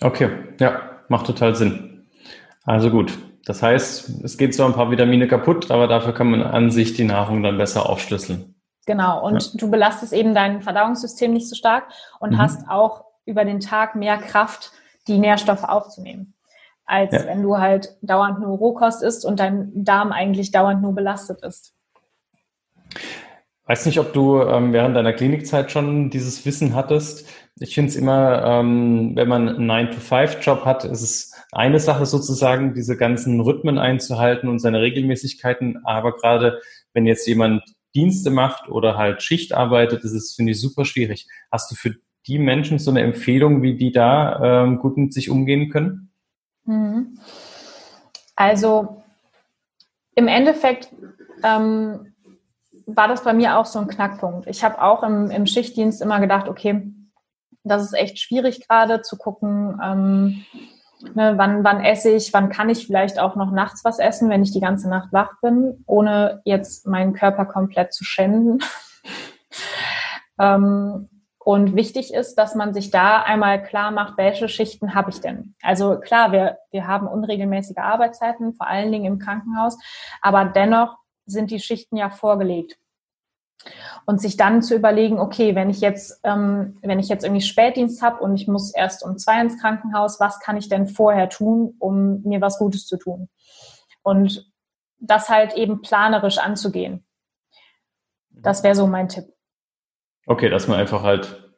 Okay, 0.00 0.54
ja, 0.60 1.02
macht 1.08 1.26
total 1.26 1.54
Sinn. 1.54 2.08
Also 2.64 2.90
gut. 2.90 3.18
Das 3.48 3.62
heißt, 3.62 4.24
es 4.24 4.36
geht 4.36 4.54
zwar 4.54 4.66
ein 4.66 4.74
paar 4.74 4.90
Vitamine 4.90 5.26
kaputt, 5.26 5.70
aber 5.70 5.88
dafür 5.88 6.12
kann 6.12 6.30
man 6.30 6.42
an 6.42 6.70
sich 6.70 6.94
die 6.94 7.04
Nahrung 7.04 7.42
dann 7.42 7.58
besser 7.58 7.88
aufschlüsseln. 7.88 8.54
Genau, 8.86 9.26
und 9.26 9.42
ja. 9.42 9.50
du 9.54 9.70
belastest 9.70 10.12
eben 10.12 10.34
dein 10.34 10.62
Verdauungssystem 10.62 11.32
nicht 11.32 11.48
so 11.48 11.56
stark 11.56 11.84
und 12.20 12.32
mhm. 12.32 12.38
hast 12.38 12.68
auch 12.68 13.04
über 13.24 13.44
den 13.44 13.60
Tag 13.60 13.96
mehr 13.96 14.18
Kraft, 14.18 14.72
die 15.08 15.18
Nährstoffe 15.18 15.64
aufzunehmen 15.64 16.34
als 16.88 17.12
ja. 17.12 17.26
wenn 17.26 17.42
du 17.42 17.58
halt 17.58 17.96
dauernd 18.00 18.40
nur 18.40 18.56
Rohkost 18.56 19.02
isst 19.02 19.26
und 19.26 19.38
dein 19.38 19.70
Darm 19.84 20.10
eigentlich 20.10 20.50
dauernd 20.50 20.80
nur 20.80 20.94
belastet 20.94 21.42
ist. 21.42 21.74
Weiß 23.66 23.84
nicht, 23.84 24.00
ob 24.00 24.14
du 24.14 24.40
ähm, 24.40 24.72
während 24.72 24.96
deiner 24.96 25.12
Klinikzeit 25.12 25.70
schon 25.70 26.08
dieses 26.08 26.46
Wissen 26.46 26.74
hattest. 26.74 27.28
Ich 27.60 27.74
finde 27.74 27.90
es 27.90 27.96
immer, 27.96 28.42
ähm, 28.42 29.12
wenn 29.14 29.28
man 29.28 29.48
einen 29.48 29.70
9-to-5-Job 29.70 30.64
hat, 30.64 30.84
ist 30.84 31.02
es 31.02 31.37
eine 31.52 31.80
Sache 31.80 32.06
sozusagen, 32.06 32.74
diese 32.74 32.96
ganzen 32.96 33.40
Rhythmen 33.40 33.78
einzuhalten 33.78 34.48
und 34.48 34.58
seine 34.58 34.80
Regelmäßigkeiten. 34.80 35.84
Aber 35.84 36.16
gerade 36.16 36.60
wenn 36.92 37.06
jetzt 37.06 37.26
jemand 37.26 37.62
Dienste 37.94 38.30
macht 38.30 38.68
oder 38.68 38.96
halt 38.96 39.22
Schicht 39.22 39.54
arbeitet, 39.54 40.04
ist 40.04 40.12
es, 40.12 40.34
finde 40.34 40.52
ich, 40.52 40.60
super 40.60 40.84
schwierig. 40.84 41.26
Hast 41.50 41.70
du 41.70 41.74
für 41.74 41.94
die 42.26 42.38
Menschen 42.38 42.78
so 42.78 42.90
eine 42.90 43.00
Empfehlung, 43.00 43.62
wie 43.62 43.76
die 43.76 43.92
da 43.92 44.64
ähm, 44.64 44.78
gut 44.78 44.98
mit 44.98 45.14
sich 45.14 45.30
umgehen 45.30 45.70
können? 45.70 46.12
Mhm. 46.64 47.18
Also 48.36 49.02
im 50.14 50.28
Endeffekt 50.28 50.92
ähm, 51.42 52.12
war 52.86 53.08
das 53.08 53.24
bei 53.24 53.32
mir 53.32 53.58
auch 53.58 53.66
so 53.66 53.78
ein 53.78 53.88
Knackpunkt. 53.88 54.46
Ich 54.48 54.62
habe 54.62 54.82
auch 54.82 55.02
im, 55.02 55.30
im, 55.30 55.46
Schichtdienst 55.46 56.02
immer 56.02 56.20
gedacht, 56.20 56.48
okay, 56.48 56.92
das 57.64 57.82
ist 57.82 57.94
echt 57.94 58.18
schwierig 58.18 58.66
gerade 58.66 59.02
zu 59.02 59.16
gucken, 59.16 59.80
ähm, 59.82 60.44
ne, 61.14 61.34
wann, 61.36 61.64
wann 61.64 61.82
esse 61.82 62.10
ich, 62.10 62.32
wann 62.32 62.48
kann 62.48 62.68
ich 62.68 62.86
vielleicht 62.86 63.18
auch 63.18 63.36
noch 63.36 63.50
nachts 63.50 63.84
was 63.84 63.98
essen, 63.98 64.30
wenn 64.30 64.42
ich 64.42 64.52
die 64.52 64.60
ganze 64.60 64.88
Nacht 64.88 65.12
wach 65.12 65.32
bin, 65.40 65.84
ohne 65.86 66.40
jetzt 66.44 66.86
meinen 66.86 67.12
Körper 67.12 67.44
komplett 67.46 67.92
zu 67.92 68.04
schänden. 68.04 68.58
ähm, 70.40 71.08
und 71.38 71.74
wichtig 71.74 72.12
ist, 72.12 72.34
dass 72.34 72.54
man 72.54 72.74
sich 72.74 72.90
da 72.90 73.22
einmal 73.22 73.62
klar 73.62 73.90
macht, 73.90 74.18
welche 74.18 74.50
Schichten 74.50 74.94
habe 74.94 75.10
ich 75.10 75.20
denn? 75.20 75.54
Also 75.62 75.98
klar, 75.98 76.30
wir, 76.30 76.58
wir 76.70 76.86
haben 76.86 77.06
unregelmäßige 77.06 77.78
Arbeitszeiten, 77.78 78.52
vor 78.52 78.66
allen 78.66 78.92
Dingen 78.92 79.06
im 79.06 79.18
Krankenhaus, 79.18 79.78
aber 80.20 80.44
dennoch 80.44 80.96
sind 81.24 81.50
die 81.50 81.60
Schichten 81.60 81.96
ja 81.96 82.10
vorgelegt. 82.10 82.76
Und 84.06 84.20
sich 84.20 84.36
dann 84.36 84.62
zu 84.62 84.74
überlegen, 84.74 85.18
okay, 85.18 85.54
wenn 85.54 85.68
ich 85.68 85.80
jetzt, 85.80 86.20
ähm, 86.24 86.78
wenn 86.80 86.98
ich 86.98 87.08
jetzt 87.08 87.24
irgendwie 87.24 87.42
Spätdienst 87.42 88.00
habe 88.00 88.22
und 88.22 88.34
ich 88.34 88.48
muss 88.48 88.74
erst 88.74 89.04
um 89.04 89.18
zwei 89.18 89.40
ins 89.40 89.60
Krankenhaus, 89.60 90.20
was 90.20 90.40
kann 90.40 90.56
ich 90.56 90.68
denn 90.68 90.86
vorher 90.86 91.28
tun, 91.28 91.74
um 91.78 92.22
mir 92.22 92.40
was 92.40 92.58
Gutes 92.58 92.86
zu 92.86 92.96
tun? 92.96 93.28
Und 94.02 94.50
das 95.00 95.28
halt 95.28 95.54
eben 95.54 95.82
planerisch 95.82 96.38
anzugehen. 96.38 97.04
Das 98.30 98.62
wäre 98.62 98.74
so 98.74 98.86
mein 98.86 99.08
Tipp. 99.08 99.26
Okay, 100.26 100.48
dass 100.48 100.68
man 100.68 100.78
einfach 100.78 101.02
halt 101.02 101.48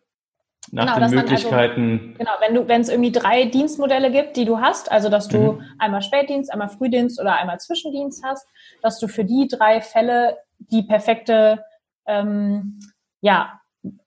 nach 0.73 0.85
genau, 0.85 0.95
den 0.97 1.03
also 1.03 1.17
Möglichkeiten. 1.17 2.01
Also, 2.01 2.19
genau, 2.19 2.31
wenn 2.41 2.55
du, 2.55 2.69
wenn 2.69 2.81
es 2.81 2.89
irgendwie 2.89 3.13
drei 3.13 3.47
Dienstmodelle 3.47 4.11
gibt, 4.11 4.37
die 4.37 4.45
du 4.45 4.61
hast, 4.61 4.91
also 4.91 5.09
dass 5.09 5.29
du 5.29 5.53
mhm. 5.53 5.63
einmal 5.79 6.03
Spätdienst, 6.03 6.53
einmal 6.53 6.69
Frühdienst 6.69 7.21
oder 7.21 7.35
einmal 7.35 7.59
Zwischendienst 7.59 8.23
hast, 8.25 8.47
dass 8.83 8.99
du 8.99 9.09
für 9.09 9.25
die 9.25 9.49
drei 9.49 9.81
Fälle 9.81 10.39
die 10.59 10.83
perfekte, 10.83 11.65
ähm, 12.11 12.81
ja, 13.21 13.61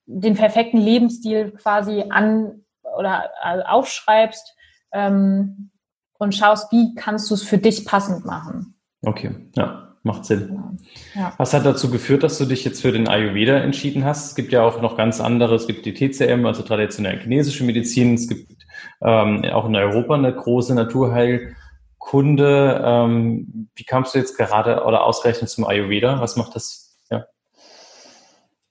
den 0.05 0.35
perfekten 0.35 0.77
Lebensstil 0.77 1.51
quasi 1.51 2.05
an 2.09 2.63
oder 2.97 3.29
also 3.41 3.63
aufschreibst 3.63 4.55
ähm, 4.91 5.71
und 6.17 6.35
schaust, 6.35 6.71
wie 6.71 6.93
kannst 6.95 7.29
du 7.29 7.35
es 7.35 7.43
für 7.43 7.57
dich 7.57 7.85
passend 7.85 8.25
machen. 8.25 8.75
Okay, 9.01 9.49
ja 9.55 9.83
macht 10.03 10.25
Sinn. 10.25 10.77
Ja. 11.15 11.33
Was 11.37 11.53
hat 11.53 11.65
dazu 11.65 11.89
geführt, 11.89 12.23
dass 12.23 12.37
du 12.37 12.45
dich 12.45 12.65
jetzt 12.65 12.81
für 12.81 12.91
den 12.91 13.07
Ayurveda 13.07 13.57
entschieden 13.57 14.03
hast? 14.03 14.27
Es 14.27 14.35
gibt 14.35 14.51
ja 14.51 14.63
auch 14.63 14.81
noch 14.81 14.97
ganz 14.97 15.21
andere, 15.21 15.55
es 15.55 15.65
gibt 15.65 15.85
die 15.85 15.93
TCM, 15.93 16.45
also 16.45 16.61
traditionelle 16.61 17.19
chinesische 17.19 17.63
Medizin, 17.63 18.15
es 18.15 18.27
gibt 18.27 18.65
ähm, 19.01 19.45
auch 19.45 19.65
in 19.65 19.75
Europa 19.75 20.15
eine 20.15 20.33
große 20.33 20.75
Naturheilkunde. 20.75 22.81
Ähm, 22.85 23.69
wie 23.75 23.85
kamst 23.85 24.13
du 24.13 24.19
jetzt 24.19 24.37
gerade 24.37 24.83
oder 24.83 25.05
ausgerechnet 25.05 25.49
zum 25.49 25.65
Ayurveda? 25.65 26.19
Was 26.19 26.35
macht 26.35 26.55
das? 26.55 26.82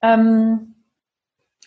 Ähm, 0.03 0.75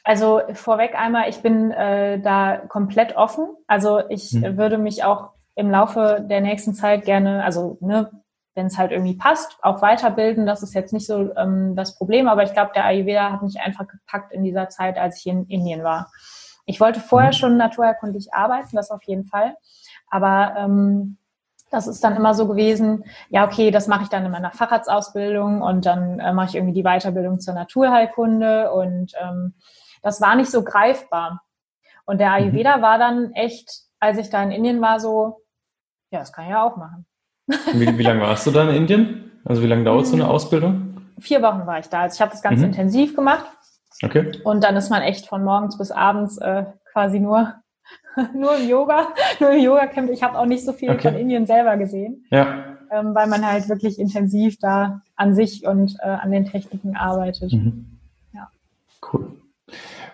also 0.03 0.41
vorweg 0.53 0.93
einmal, 0.93 1.29
ich 1.29 1.41
bin 1.41 1.71
äh, 1.71 2.19
da 2.21 2.57
komplett 2.57 3.15
offen. 3.15 3.47
Also 3.65 4.07
ich 4.09 4.29
hm. 4.31 4.57
würde 4.57 4.77
mich 4.77 5.03
auch 5.03 5.31
im 5.55 5.71
Laufe 5.71 6.23
der 6.29 6.41
nächsten 6.41 6.73
Zeit 6.73 7.05
gerne, 7.05 7.43
also 7.43 7.77
ne, 7.81 8.11
wenn 8.53 8.67
es 8.67 8.77
halt 8.77 8.91
irgendwie 8.91 9.15
passt, 9.15 9.57
auch 9.61 9.81
weiterbilden. 9.81 10.45
Das 10.45 10.63
ist 10.63 10.73
jetzt 10.73 10.93
nicht 10.93 11.07
so 11.07 11.35
ähm, 11.35 11.75
das 11.75 11.97
Problem, 11.97 12.27
aber 12.27 12.43
ich 12.43 12.53
glaube, 12.53 12.71
der 12.75 12.85
Ayurveda 12.85 13.31
hat 13.31 13.41
mich 13.41 13.59
einfach 13.59 13.87
gepackt 13.87 14.31
in 14.31 14.43
dieser 14.43 14.69
Zeit, 14.69 14.97
als 14.97 15.19
ich 15.19 15.27
in 15.27 15.45
Indien 15.47 15.83
war. 15.83 16.11
Ich 16.65 16.79
wollte 16.79 16.99
vorher 16.99 17.29
mhm. 17.29 17.33
schon 17.33 17.57
naturerkundlich 17.57 18.33
arbeiten, 18.33 18.75
das 18.75 18.91
auf 18.91 19.03
jeden 19.03 19.25
Fall. 19.25 19.55
Aber 20.09 20.55
ähm, 20.57 21.17
das 21.71 21.87
ist 21.87 22.03
dann 22.03 22.15
immer 22.15 22.33
so 22.33 22.47
gewesen, 22.47 23.05
ja, 23.29 23.45
okay, 23.45 23.71
das 23.71 23.87
mache 23.87 24.03
ich 24.03 24.09
dann 24.09 24.25
in 24.25 24.31
meiner 24.31 24.51
Facharztausbildung 24.51 25.61
und 25.61 25.85
dann 25.85 26.19
äh, 26.19 26.33
mache 26.33 26.49
ich 26.49 26.55
irgendwie 26.55 26.73
die 26.73 26.83
Weiterbildung 26.83 27.39
zur 27.39 27.53
Naturheilkunde 27.53 28.71
und 28.71 29.13
ähm, 29.21 29.53
das 30.01 30.21
war 30.21 30.35
nicht 30.35 30.51
so 30.51 30.63
greifbar. 30.63 31.41
Und 32.05 32.19
der. 32.19 32.33
Ayurveda 32.33 32.77
mhm. 32.77 32.81
war 32.81 32.97
dann 32.99 33.33
echt, 33.33 33.69
als 33.99 34.17
ich 34.19 34.29
da 34.29 34.43
in 34.43 34.51
Indien 34.51 34.81
war, 34.81 34.99
so, 34.99 35.41
ja, 36.11 36.19
das 36.19 36.31
kann 36.31 36.45
ich 36.45 36.51
ja 36.51 36.63
auch 36.63 36.77
machen. 36.77 37.05
Wie, 37.73 37.97
wie 37.97 38.03
lange 38.03 38.21
warst 38.21 38.45
du 38.45 38.51
da 38.51 38.69
in 38.69 38.75
Indien? 38.75 39.41
Also 39.43 39.61
wie 39.61 39.67
lange 39.67 39.83
dauert 39.83 40.07
so 40.07 40.15
eine 40.15 40.25
hm. 40.25 40.31
Ausbildung? 40.31 41.01
Vier 41.19 41.41
Wochen 41.41 41.67
war 41.67 41.79
ich 41.79 41.87
da. 41.87 42.01
Also 42.01 42.15
ich 42.15 42.21
habe 42.21 42.31
das 42.31 42.41
ganz 42.41 42.59
mhm. 42.59 42.65
intensiv 42.65 43.15
gemacht. 43.15 43.45
Okay. 44.03 44.31
Und 44.43 44.63
dann 44.63 44.75
ist 44.75 44.89
man 44.89 45.01
echt 45.01 45.27
von 45.27 45.43
morgens 45.43 45.77
bis 45.77 45.91
abends 45.91 46.37
äh, 46.37 46.65
quasi 46.91 47.19
nur, 47.19 47.53
nur 48.33 48.57
im 48.57 48.67
Yoga, 48.67 49.07
nur 49.39 49.51
im 49.51 49.63
Yoga-Camp. 49.63 50.09
Ich 50.11 50.23
habe 50.23 50.37
auch 50.37 50.45
nicht 50.45 50.65
so 50.65 50.73
viel 50.73 50.89
okay. 50.89 51.09
von 51.09 51.19
Indien 51.19 51.45
selber 51.45 51.77
gesehen. 51.77 52.25
Ja. 52.31 52.77
Ähm, 52.91 53.15
weil 53.15 53.27
man 53.27 53.45
halt 53.45 53.67
wirklich 53.67 53.99
intensiv 53.99 54.57
da 54.59 55.01
an 55.15 55.35
sich 55.35 55.65
und 55.65 55.95
äh, 56.01 56.07
an 56.07 56.31
den 56.31 56.45
Techniken 56.45 56.95
arbeitet. 56.95 57.51
Mhm. 57.51 57.99
Ja. 58.33 58.49
Cool. 59.11 59.33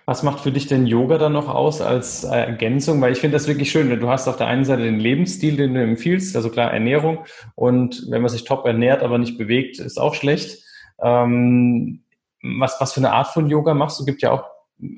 Was 0.05 0.23
macht 0.23 0.39
für 0.39 0.51
dich 0.51 0.67
denn 0.67 0.87
Yoga 0.87 1.17
dann 1.17 1.33
noch 1.33 1.47
aus 1.47 1.79
als 1.79 2.23
äh, 2.23 2.35
Ergänzung? 2.35 3.01
Weil 3.01 3.11
ich 3.11 3.19
finde 3.19 3.35
das 3.37 3.47
wirklich 3.47 3.71
schön. 3.71 3.89
Du 3.99 4.09
hast 4.09 4.27
auf 4.27 4.37
der 4.37 4.47
einen 4.47 4.65
Seite 4.65 4.83
den 4.83 4.99
Lebensstil, 4.99 5.57
den 5.57 5.73
du 5.73 5.83
empfiehlst, 5.83 6.35
also 6.35 6.49
klar 6.49 6.73
Ernährung. 6.73 7.25
Und 7.55 8.07
wenn 8.09 8.21
man 8.21 8.29
sich 8.29 8.43
top 8.43 8.65
ernährt, 8.65 9.03
aber 9.03 9.17
nicht 9.17 9.37
bewegt, 9.37 9.79
ist 9.79 9.99
auch 9.99 10.15
schlecht. 10.15 10.63
Ähm, 11.01 12.03
was, 12.41 12.79
was 12.79 12.93
für 12.93 13.01
eine 13.01 13.13
Art 13.13 13.27
von 13.27 13.47
Yoga 13.47 13.73
machst 13.73 13.99
du? 13.99 14.05
Gibt 14.05 14.21
ja 14.21 14.31
auch 14.31 14.43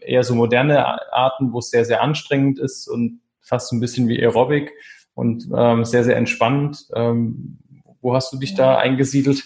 eher 0.02 0.24
so 0.24 0.36
moderne 0.36 1.13
Arten, 1.13 1.54
wo 1.54 1.60
es 1.60 1.69
sehr, 1.69 1.86
sehr 1.86 2.02
anstrengend 2.02 2.60
ist 2.60 2.88
und 2.88 3.22
fast 3.41 3.72
ein 3.74 3.80
bisschen 3.80 4.08
wie 4.08 4.22
Aerobic 4.22 4.72
und 5.13 5.50
ähm, 5.56 5.86
sehr, 5.86 6.04
sehr 6.04 6.17
entspannend. 6.17 6.86
Ähm, 6.96 7.60
wo 8.02 8.13
hast 8.13 8.34
du 8.34 8.38
dich 8.38 8.56
da 8.56 8.78
eingesiedelt? 8.78 9.43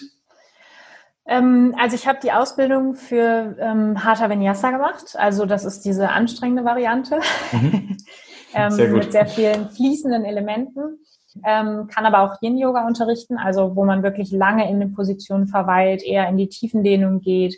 Ähm, 1.26 1.74
also 1.78 1.94
ich 1.94 2.06
habe 2.06 2.18
die 2.22 2.32
Ausbildung 2.32 2.94
für 2.94 3.56
ähm, 3.60 4.02
Hatha 4.02 4.30
Vinyasa 4.30 4.70
gemacht. 4.70 5.14
Also 5.14 5.46
das 5.46 5.64
ist 5.64 5.84
diese 5.84 6.08
anstrengende 6.08 6.64
Variante 6.64 7.20
mhm. 7.52 7.96
ähm, 8.54 8.70
sehr 8.70 8.88
mit 8.88 9.12
sehr 9.12 9.26
vielen 9.26 9.70
fließenden 9.70 10.24
Elementen. 10.24 10.98
Ähm, 11.44 11.86
kann 11.86 12.06
aber 12.06 12.20
auch 12.20 12.42
Yin-Yoga 12.42 12.86
unterrichten, 12.86 13.36
also 13.36 13.76
wo 13.76 13.84
man 13.84 14.02
wirklich 14.02 14.32
lange 14.32 14.68
in 14.68 14.80
den 14.80 14.94
Positionen 14.94 15.46
verweilt, 15.46 16.02
eher 16.02 16.28
in 16.28 16.36
die 16.36 16.48
Tiefendehnung 16.48 17.20
geht 17.20 17.56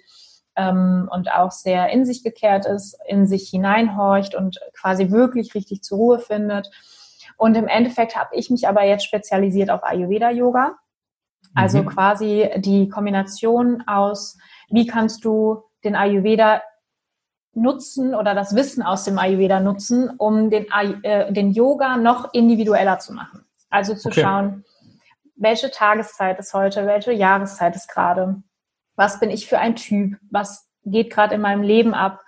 ähm, 0.61 1.09
und 1.11 1.33
auch 1.33 1.51
sehr 1.51 1.89
in 1.91 2.05
sich 2.05 2.23
gekehrt 2.23 2.67
ist, 2.67 2.99
in 3.07 3.27
sich 3.27 3.49
hineinhorcht 3.49 4.35
und 4.35 4.61
quasi 4.79 5.11
wirklich 5.11 5.55
richtig 5.55 5.83
zur 5.83 5.99
Ruhe 5.99 6.19
findet. 6.19 6.71
Und 7.37 7.57
im 7.57 7.69
Endeffekt 7.69 8.17
habe 8.17 8.37
ich 8.37 8.51
mich 8.51 8.69
aber 8.69 8.85
jetzt 8.85 9.05
spezialisiert 9.05 9.71
auf 9.71 9.83
Ayurveda-Yoga. 9.83 10.77
Also 11.55 11.83
mhm. 11.83 11.87
quasi 11.87 12.51
die 12.57 12.89
Kombination 12.89 13.83
aus, 13.87 14.39
wie 14.69 14.87
kannst 14.87 15.25
du 15.25 15.63
den 15.83 15.97
Ayurveda 15.97 16.63
nutzen 17.55 18.15
oder 18.15 18.35
das 18.35 18.55
Wissen 18.55 18.83
aus 18.83 19.05
dem 19.05 19.19
Ayurveda 19.19 19.59
nutzen, 19.59 20.11
um 20.19 20.51
den, 20.51 20.67
äh, 21.03 21.33
den 21.33 21.51
Yoga 21.51 21.97
noch 21.97 22.33
individueller 22.33 22.99
zu 22.99 23.13
machen. 23.13 23.45
Also 23.71 23.95
zu 23.95 24.09
okay. 24.09 24.21
schauen, 24.23 24.65
welche 25.35 25.71
Tageszeit 25.71 26.39
ist 26.39 26.53
heute, 26.55 26.87
welche 26.87 27.13
Jahreszeit 27.13 27.75
ist 27.75 27.89
gerade, 27.89 28.43
was 28.97 29.21
bin 29.21 29.31
ich 29.31 29.49
für 29.49 29.59
ein 29.59 29.77
Typ, 29.77 30.17
was 30.31 30.69
geht 30.85 31.11
gerade 31.11 31.35
in 31.35 31.41
meinem 31.41 31.63
Leben 31.63 31.95
ab, 31.95 32.21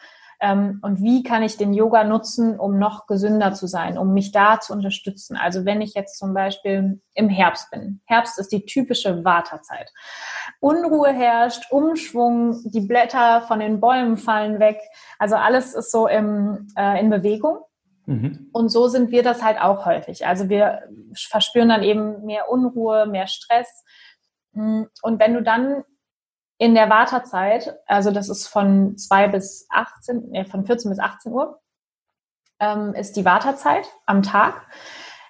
ähm, 0.43 0.81
und 0.83 1.01
wie 1.01 1.23
kann 1.23 1.45
ich 1.45 1.57
den 1.57 1.73
Yoga 1.73 2.03
nutzen, 2.03 2.59
um 2.59 2.77
noch 2.77 3.07
gesünder 3.07 3.55
zu 3.55 3.69
sein, 3.69 3.97
um 3.97 4.13
mich 4.13 4.33
da 4.33 4.59
zu 4.59 4.73
unterstützen. 4.73 5.37
Also 5.37 5.65
wenn 5.65 5.81
ich 5.81 5.95
jetzt 5.95 6.19
zum 6.19 6.35
Beispiel 6.35 7.01
im 7.15 7.29
Herbst 7.29 7.71
bin. 7.71 8.01
Herbst 8.07 8.41
ist 8.41 8.51
die 8.51 8.67
typische 8.67 9.25
Wartezeit. 9.25 9.89
Unruhe 10.59 11.13
herrscht, 11.13 11.71
Umschwung, 11.71 12.61
die 12.65 12.81
Blätter 12.81 13.43
von 13.43 13.61
den 13.61 13.79
Bäumen 13.79 14.17
fallen 14.17 14.59
weg. 14.59 14.81
Also 15.21 15.37
alles 15.37 15.75
ist 15.75 15.93
so 15.93 16.09
im, 16.09 16.67
äh, 16.77 16.99
in 17.01 17.09
Bewegung. 17.09 17.59
Mhm. 18.07 18.51
Und 18.53 18.69
so 18.69 18.89
sind 18.89 19.13
wir 19.13 19.23
das 19.23 19.45
halt 19.45 19.61
auch 19.61 19.87
häufig. 19.87 20.27
Also 20.27 20.49
wir 20.49 20.83
verspüren 21.15 21.69
dann 21.69 21.85
eben 21.85 22.25
mehr 22.25 22.51
Unruhe, 22.51 23.07
mehr 23.07 23.29
Stress. 23.29 23.85
Und 24.55 24.91
wenn 25.21 25.35
du 25.35 25.43
dann 25.45 25.85
in 26.63 26.77
der 26.77 26.89
Wartezeit, 26.89 27.77
also 27.87 28.13
das 28.13 28.29
ist 28.29 28.47
von 28.47 28.97
2 28.97 29.27
bis 29.27 29.67
18, 29.69 30.33
äh, 30.33 30.45
von 30.45 30.65
14 30.65 30.93
bis 30.93 31.01
18 31.01 31.33
Uhr, 31.33 31.61
ähm, 32.61 32.95
ist 32.95 33.17
die 33.17 33.25
Wartezeit 33.25 33.85
am 34.07 34.23
Tag. 34.23 34.69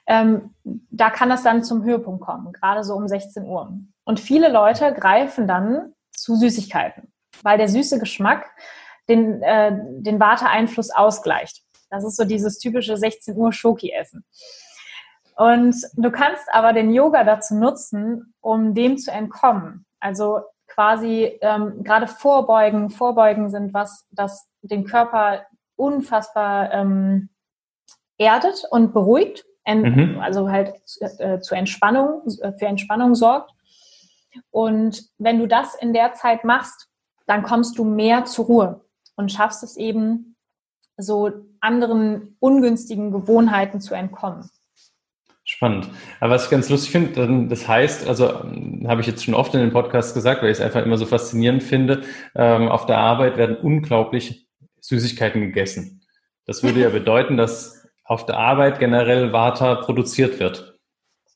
Ähm, 0.07 0.55
da 0.63 1.09
kann 1.09 1.31
das 1.31 1.43
dann 1.43 1.65
zum 1.65 1.85
Höhepunkt 1.85 2.23
kommen, 2.23 2.53
gerade 2.53 2.85
so 2.85 2.95
um 2.95 3.09
16 3.09 3.47
Uhr. 3.47 3.73
Und 4.05 4.21
viele 4.21 4.53
Leute 4.53 4.93
greifen 4.93 5.49
dann 5.49 5.95
zu 6.11 6.37
Süßigkeiten, 6.37 7.11
weil 7.43 7.57
der 7.57 7.69
süße 7.69 7.99
Geschmack 7.99 8.51
den, 9.09 9.43
äh, 9.43 9.73
den 10.03 10.21
Warteeinfluss 10.21 10.91
ausgleicht. 10.91 11.63
Das 11.89 12.05
ist 12.05 12.17
so 12.17 12.27
dieses 12.27 12.59
typische 12.59 12.99
16 12.99 13.39
Uhr 13.39 13.55
Schoki-Essen. 13.55 14.27
Und 15.37 15.77
du 15.95 16.11
kannst 16.11 16.45
aber 16.53 16.75
den 16.75 16.93
Yoga 16.93 17.25
dazu 17.25 17.55
nutzen, 17.55 18.35
um 18.43 18.75
dem 18.75 18.99
zu 18.99 19.11
entkommen. 19.11 19.87
Also 19.99 20.43
quasi 20.75 21.39
ähm, 21.41 21.83
gerade 21.85 22.07
vorbeugen, 22.07 22.91
vorbeugen 22.91 23.51
sind 23.51 23.75
was, 23.75 24.07
das 24.11 24.49
den 24.63 24.85
Körper 24.85 25.47
unfassbar 25.77 26.73
ähm, 26.73 27.29
erdet 28.19 28.65
und 28.71 28.93
beruhigt, 28.93 29.45
mhm. 29.67 30.19
also 30.21 30.51
halt 30.51 30.75
äh, 31.01 31.41
zur 31.41 31.57
Entspannung, 31.57 32.23
für 32.59 32.67
Entspannung 32.67 33.15
sorgt. 33.15 33.51
Und 34.51 35.05
wenn 35.19 35.39
du 35.39 35.47
das 35.47 35.75
in 35.75 35.93
der 35.93 36.15
Zeit 36.15 36.45
machst, 36.45 36.89
dann 37.27 37.43
kommst 37.43 37.79
du 37.79 37.85
mehr 37.85 38.25
zur 38.25 38.47
Ruhe 38.47 38.85
und 39.17 39.31
schaffst 39.31 39.63
es 39.63 39.77
eben, 39.77 40.37
so 40.97 41.31
anderen 41.61 42.37
ungünstigen 42.39 43.13
Gewohnheiten 43.13 43.81
zu 43.81 43.95
entkommen. 43.95 44.51
Spannend. 45.63 45.91
Aber 46.19 46.35
was 46.35 46.47
ich 46.47 46.51
ganz 46.51 46.69
lustig 46.71 46.91
finde, 46.91 47.47
das 47.47 47.69
heißt, 47.69 48.09
also 48.09 48.43
ähm, 48.43 48.85
habe 48.89 49.01
ich 49.01 49.07
jetzt 49.07 49.25
schon 49.25 49.35
oft 49.35 49.55
in 49.55 49.61
den 49.61 49.71
Podcasts 49.71 50.13
gesagt, 50.13 50.43
weil 50.43 50.51
ich 50.51 50.59
es 50.59 50.61
einfach 50.61 50.85
immer 50.85 50.99
so 50.99 51.07
faszinierend 51.07 51.63
finde, 51.63 52.03
ähm, 52.35 52.67
auf 52.67 52.87
der 52.87 52.99
Arbeit 52.99 53.37
werden 53.37 53.57
unglaublich 53.59 54.49
Süßigkeiten 54.81 55.41
gegessen. 55.41 56.03
Das 56.47 56.65
würde 56.65 56.81
ja 56.81 56.89
bedeuten, 56.91 57.37
dass 57.37 57.87
auf 58.03 58.27
der 58.27 58.39
Arbeit 58.39 58.81
generell 58.81 59.33
Vata 59.33 59.77
produziert 59.77 60.41
wird. 60.41 60.81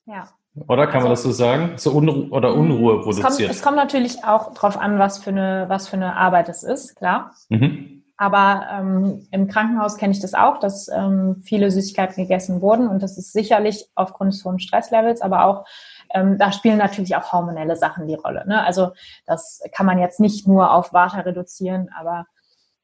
Ja. 0.06 0.28
Oder 0.66 0.86
kann 0.88 0.96
also, 0.96 1.04
man 1.04 1.12
das 1.12 1.22
so 1.22 1.30
sagen? 1.30 1.74
So 1.76 1.92
Unru 1.92 2.34
oder 2.34 2.50
mm, 2.50 2.58
Unruhe 2.58 3.02
produziert. 3.02 3.30
Es 3.30 3.36
kommt, 3.36 3.50
es 3.50 3.62
kommt 3.62 3.76
natürlich 3.76 4.24
auch 4.24 4.52
darauf 4.54 4.76
an, 4.76 4.98
was 4.98 5.18
für 5.22 5.30
eine, 5.30 5.66
was 5.68 5.86
für 5.86 5.94
eine 5.94 6.16
Arbeit 6.16 6.48
es 6.48 6.64
ist, 6.64 6.96
klar. 6.96 7.30
Mhm. 7.48 7.95
Aber 8.18 8.66
ähm, 8.72 9.26
im 9.30 9.46
Krankenhaus 9.46 9.98
kenne 9.98 10.12
ich 10.12 10.20
das 10.20 10.32
auch, 10.32 10.58
dass 10.58 10.88
ähm, 10.88 11.42
viele 11.44 11.70
Süßigkeiten 11.70 12.16
gegessen 12.16 12.62
wurden 12.62 12.88
und 12.88 13.02
das 13.02 13.18
ist 13.18 13.32
sicherlich 13.32 13.90
aufgrund 13.94 14.32
des 14.32 14.44
hohen 14.44 14.58
Stresslevels, 14.58 15.20
aber 15.20 15.44
auch 15.44 15.66
ähm, 16.14 16.38
da 16.38 16.50
spielen 16.52 16.78
natürlich 16.78 17.14
auch 17.16 17.32
hormonelle 17.32 17.76
Sachen 17.76 18.06
die 18.06 18.14
Rolle. 18.14 18.46
Ne? 18.46 18.64
Also 18.64 18.92
das 19.26 19.60
kann 19.72 19.86
man 19.86 19.98
jetzt 19.98 20.18
nicht 20.18 20.48
nur 20.48 20.72
auf 20.72 20.92
Vata 20.92 21.20
reduzieren, 21.20 21.90
aber 21.98 22.26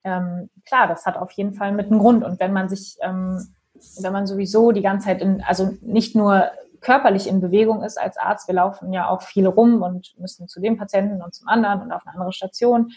ähm, 0.05 0.51
klar, 0.67 0.89
das 0.89 1.07
hat 1.07 1.17
auf 1.17 1.31
jeden 1.33 1.55
Fall 1.55 1.73
mit 1.73 1.87
einem 1.87 1.99
Grund. 1.99 2.25
Und 2.25 2.41
wenn 2.41 2.53
man 2.53 2.69
sich, 2.69 2.97
ähm, 3.03 3.55
wenn 4.01 4.13
man 4.13 4.27
sowieso 4.27 4.73
die 4.73 4.83
ganze 4.83 5.07
Zeit 5.07 5.23
in, 5.23 5.43
also 5.43 5.75
nicht 5.81 6.15
nur 6.15 6.51
körperlich 6.81 7.29
in 7.29 7.41
Bewegung 7.41 7.83
ist 7.83 7.99
als 7.99 8.17
Arzt, 8.17 8.49
wir 8.49 8.57
laufen 8.57 8.93
ja 8.93 9.09
auch 9.09 9.23
viel 9.23 9.47
rum 9.47 9.83
und 9.83 10.15
müssen 10.19 10.49
zu 10.49 10.61
dem 10.61 10.77
Patienten 10.77 11.23
und 11.23 11.35
zum 11.35 11.49
anderen 11.49 11.81
und 11.81 11.93
auf 11.93 12.03
eine 12.05 12.15
andere 12.15 12.33
Station 12.33 12.91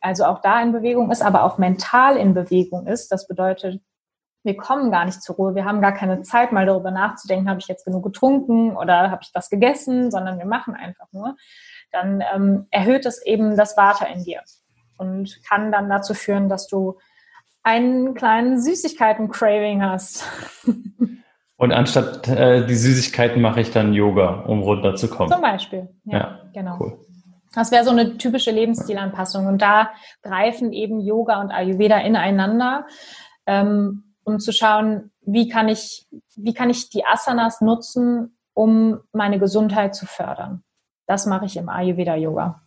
also 0.00 0.24
auch 0.24 0.40
da 0.40 0.62
in 0.62 0.72
Bewegung 0.72 1.10
ist, 1.10 1.22
aber 1.22 1.44
auch 1.44 1.58
mental 1.58 2.16
in 2.16 2.34
Bewegung 2.34 2.86
ist. 2.86 3.12
Das 3.12 3.26
bedeutet, 3.26 3.80
wir 4.42 4.56
kommen 4.56 4.90
gar 4.90 5.04
nicht 5.04 5.22
zur 5.22 5.36
Ruhe. 5.36 5.54
Wir 5.54 5.64
haben 5.64 5.80
gar 5.80 5.92
keine 5.92 6.22
Zeit, 6.22 6.52
mal 6.52 6.66
darüber 6.66 6.90
nachzudenken, 6.90 7.48
habe 7.48 7.60
ich 7.60 7.68
jetzt 7.68 7.84
genug 7.84 8.04
getrunken 8.04 8.76
oder 8.76 9.10
habe 9.10 9.20
ich 9.22 9.30
was 9.34 9.50
gegessen, 9.50 10.10
sondern 10.10 10.38
wir 10.38 10.46
machen 10.46 10.74
einfach 10.74 11.06
nur. 11.12 11.36
Dann 11.92 12.22
ähm, 12.34 12.66
erhöht 12.70 13.04
es 13.04 13.24
eben 13.24 13.56
das 13.56 13.76
Water 13.76 14.08
in 14.08 14.24
dir 14.24 14.40
und 14.96 15.40
kann 15.48 15.72
dann 15.72 15.88
dazu 15.90 16.14
führen, 16.14 16.48
dass 16.48 16.66
du 16.66 16.98
einen 17.62 18.14
kleinen 18.14 18.60
Süßigkeiten-Craving 18.60 19.82
hast. 19.82 20.24
Und 21.56 21.72
anstatt 21.72 22.26
äh, 22.26 22.64
die 22.64 22.74
Süßigkeiten 22.74 23.42
mache 23.42 23.60
ich 23.60 23.70
dann 23.70 23.92
Yoga, 23.92 24.44
um 24.46 24.62
runterzukommen. 24.62 25.30
Zum 25.30 25.42
Beispiel. 25.42 25.90
Ja, 26.04 26.18
ja 26.18 26.40
genau. 26.54 26.78
Cool. 26.80 26.98
Das 27.54 27.72
wäre 27.72 27.84
so 27.84 27.90
eine 27.90 28.16
typische 28.16 28.50
Lebensstilanpassung. 28.50 29.46
Und 29.46 29.60
da 29.60 29.90
greifen 30.22 30.72
eben 30.72 31.00
Yoga 31.00 31.40
und 31.40 31.50
Ayurveda 31.50 31.98
ineinander, 31.98 32.86
ähm, 33.46 34.14
um 34.24 34.38
zu 34.38 34.52
schauen, 34.52 35.10
wie 35.22 35.48
kann 35.48 35.68
ich, 35.68 36.06
wie 36.36 36.54
kann 36.54 36.70
ich 36.70 36.90
die 36.90 37.04
Asanas 37.04 37.60
nutzen, 37.60 38.36
um 38.54 39.00
meine 39.12 39.38
Gesundheit 39.38 39.94
zu 39.94 40.06
fördern. 40.06 40.62
Das 41.06 41.26
mache 41.26 41.46
ich 41.46 41.56
im 41.56 41.68
Ayurveda-Yoga. 41.68 42.62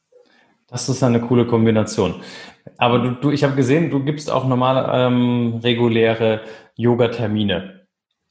Das 0.68 0.90
ist 0.90 1.04
eine 1.04 1.22
coole 1.22 1.46
Kombination. 1.46 2.16
Aber 2.78 3.00
du, 3.00 3.12
du 3.12 3.32
ich 3.32 3.44
habe 3.44 3.56
gesehen, 3.56 3.90
du 3.90 4.04
gibst 4.04 4.32
auch 4.32 4.48
normale 4.48 4.90
ähm, 4.92 5.60
reguläre 5.64 6.42
Yoga-Termine. 6.76 7.83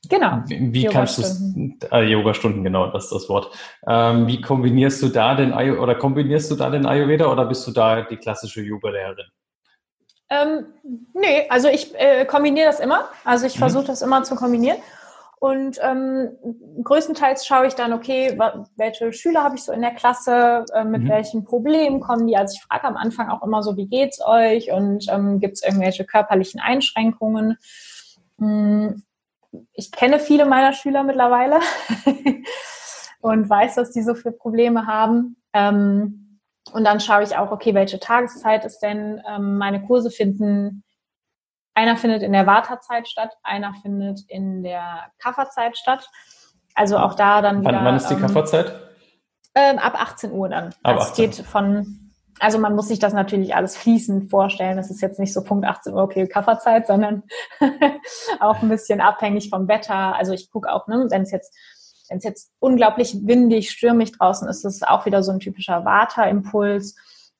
Genau. 0.08 0.42
Wie, 0.46 0.72
wie 0.72 0.84
kannst 0.86 1.18
du 1.18 1.86
äh, 1.92 2.02
Yoga-Stunden, 2.02 2.64
genau, 2.64 2.88
das 2.88 3.04
ist 3.04 3.12
das 3.12 3.28
Wort. 3.28 3.54
Ähm, 3.86 4.26
wie 4.26 4.40
kombinierst 4.40 5.00
du 5.02 5.08
da 5.08 5.34
den 5.34 5.52
oder 5.52 5.94
kombinierst 5.94 6.50
du 6.50 6.56
da 6.56 6.70
den 6.70 6.86
Ayurveda 6.86 7.30
oder 7.30 7.46
bist 7.46 7.66
du 7.66 7.70
da 7.70 8.02
die 8.02 8.16
klassische 8.16 8.62
Yoga-Lehrerin? 8.62 9.26
Ähm, 10.28 10.66
nee, 11.12 11.46
also 11.48 11.68
ich 11.68 11.94
äh, 11.94 12.24
kombiniere 12.24 12.66
das 12.66 12.80
immer. 12.80 13.04
Also 13.24 13.46
ich 13.46 13.56
mhm. 13.56 13.60
versuche 13.60 13.84
das 13.84 14.02
immer 14.02 14.24
zu 14.24 14.34
kombinieren. 14.34 14.78
Und 15.38 15.78
ähm, 15.82 16.30
größtenteils 16.84 17.44
schaue 17.44 17.66
ich 17.66 17.74
dann, 17.74 17.92
okay, 17.92 18.38
welche 18.76 19.12
Schüler 19.12 19.42
habe 19.42 19.56
ich 19.56 19.64
so 19.64 19.72
in 19.72 19.80
der 19.80 19.90
Klasse, 19.90 20.64
äh, 20.72 20.84
mit 20.84 21.02
mhm. 21.02 21.08
welchen 21.08 21.44
Problemen 21.44 22.00
kommen 22.00 22.28
die? 22.28 22.36
Also 22.36 22.54
ich 22.56 22.62
frage 22.62 22.84
am 22.84 22.96
Anfang 22.96 23.28
auch 23.28 23.42
immer 23.42 23.62
so, 23.62 23.76
wie 23.76 23.88
geht's 23.88 24.24
euch 24.24 24.70
und 24.70 25.06
ähm, 25.10 25.40
gibt 25.40 25.54
es 25.54 25.64
irgendwelche 25.64 26.04
körperlichen 26.04 26.60
Einschränkungen? 26.60 27.58
Hm, 28.38 29.02
ich 29.72 29.92
kenne 29.92 30.18
viele 30.18 30.44
meiner 30.46 30.72
Schüler 30.72 31.02
mittlerweile 31.02 31.60
und 33.20 33.48
weiß, 33.48 33.74
dass 33.76 33.90
die 33.90 34.02
so 34.02 34.14
viele 34.14 34.32
Probleme 34.32 34.86
haben. 34.86 35.36
Ähm, 35.52 36.40
und 36.72 36.84
dann 36.84 37.00
schaue 37.00 37.22
ich 37.22 37.36
auch, 37.36 37.50
okay, 37.50 37.74
welche 37.74 37.98
Tageszeit 37.98 38.64
ist 38.64 38.80
denn? 38.80 39.20
Ähm, 39.28 39.58
meine 39.58 39.82
Kurse 39.84 40.10
finden 40.10 40.84
einer 41.74 41.96
findet 41.96 42.22
in 42.22 42.32
der 42.32 42.46
Wartezeit 42.46 43.08
statt, 43.08 43.30
einer 43.42 43.74
findet 43.74 44.20
in 44.28 44.62
der 44.62 45.10
Kafferzeit 45.18 45.76
statt. 45.76 46.08
Also 46.74 46.98
auch 46.98 47.14
da 47.14 47.42
dann 47.42 47.60
wieder. 47.60 47.72
Wann, 47.72 47.84
wann 47.84 47.96
ist 47.96 48.08
die 48.08 48.14
ähm, 48.14 48.20
Kafferzeit? 48.20 48.74
Ähm, 49.54 49.78
ab 49.78 49.94
18 50.00 50.32
Uhr 50.32 50.48
dann. 50.48 50.74
Ab 50.82 50.96
das 50.96 51.10
18. 51.10 51.24
geht 51.30 51.46
von, 51.46 52.01
also 52.42 52.58
man 52.58 52.74
muss 52.74 52.88
sich 52.88 52.98
das 52.98 53.12
natürlich 53.12 53.54
alles 53.54 53.76
fließend 53.76 54.28
vorstellen. 54.28 54.76
Das 54.76 54.90
ist 54.90 55.00
jetzt 55.00 55.20
nicht 55.20 55.32
so 55.32 55.44
Punkt 55.44 55.64
18 55.64 55.94
Uhr, 55.94 56.02
okay, 56.02 56.26
Kafferzeit, 56.26 56.88
sondern 56.88 57.22
auch 58.40 58.60
ein 58.62 58.68
bisschen 58.68 59.00
abhängig 59.00 59.48
vom 59.48 59.68
Wetter. 59.68 60.16
Also 60.16 60.32
ich 60.32 60.50
gucke 60.50 60.72
auch, 60.72 60.88
ne, 60.88 61.06
wenn 61.10 61.22
es 61.22 61.30
jetzt 61.30 61.54
jetzt 62.24 62.52
unglaublich 62.58 63.16
windig, 63.26 63.70
stürmig 63.70 64.12
draußen 64.12 64.46
ist, 64.46 64.66
ist 64.66 64.76
es 64.76 64.82
auch 64.82 65.06
wieder 65.06 65.22
so 65.22 65.32
ein 65.32 65.40
typischer 65.40 65.86
Waterimpuls. 65.86 66.96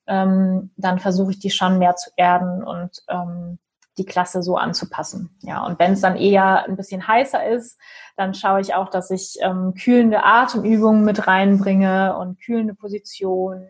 Ähm, 0.07 0.71
dann 0.77 0.97
versuche 0.97 1.31
ich 1.31 1.39
die 1.39 1.51
schon 1.51 1.77
mehr 1.77 1.95
zu 1.95 2.09
erden 2.15 2.63
und 2.63 3.03
ähm, 3.07 3.59
die 3.99 4.05
Klasse 4.05 4.41
so 4.41 4.57
anzupassen. 4.57 5.37
Ja, 5.41 5.63
und 5.65 5.77
wenn 5.77 5.93
es 5.93 6.01
dann 6.01 6.15
eher 6.15 6.65
ein 6.65 6.75
bisschen 6.75 7.07
heißer 7.07 7.45
ist, 7.45 7.77
dann 8.15 8.33
schaue 8.33 8.61
ich 8.61 8.73
auch, 8.73 8.89
dass 8.89 9.11
ich 9.11 9.37
ähm, 9.41 9.75
kühlende 9.75 10.23
Atemübungen 10.23 11.03
mit 11.03 11.27
reinbringe 11.27 12.17
und 12.17 12.39
kühlende 12.39 12.73
Positionen 12.73 13.67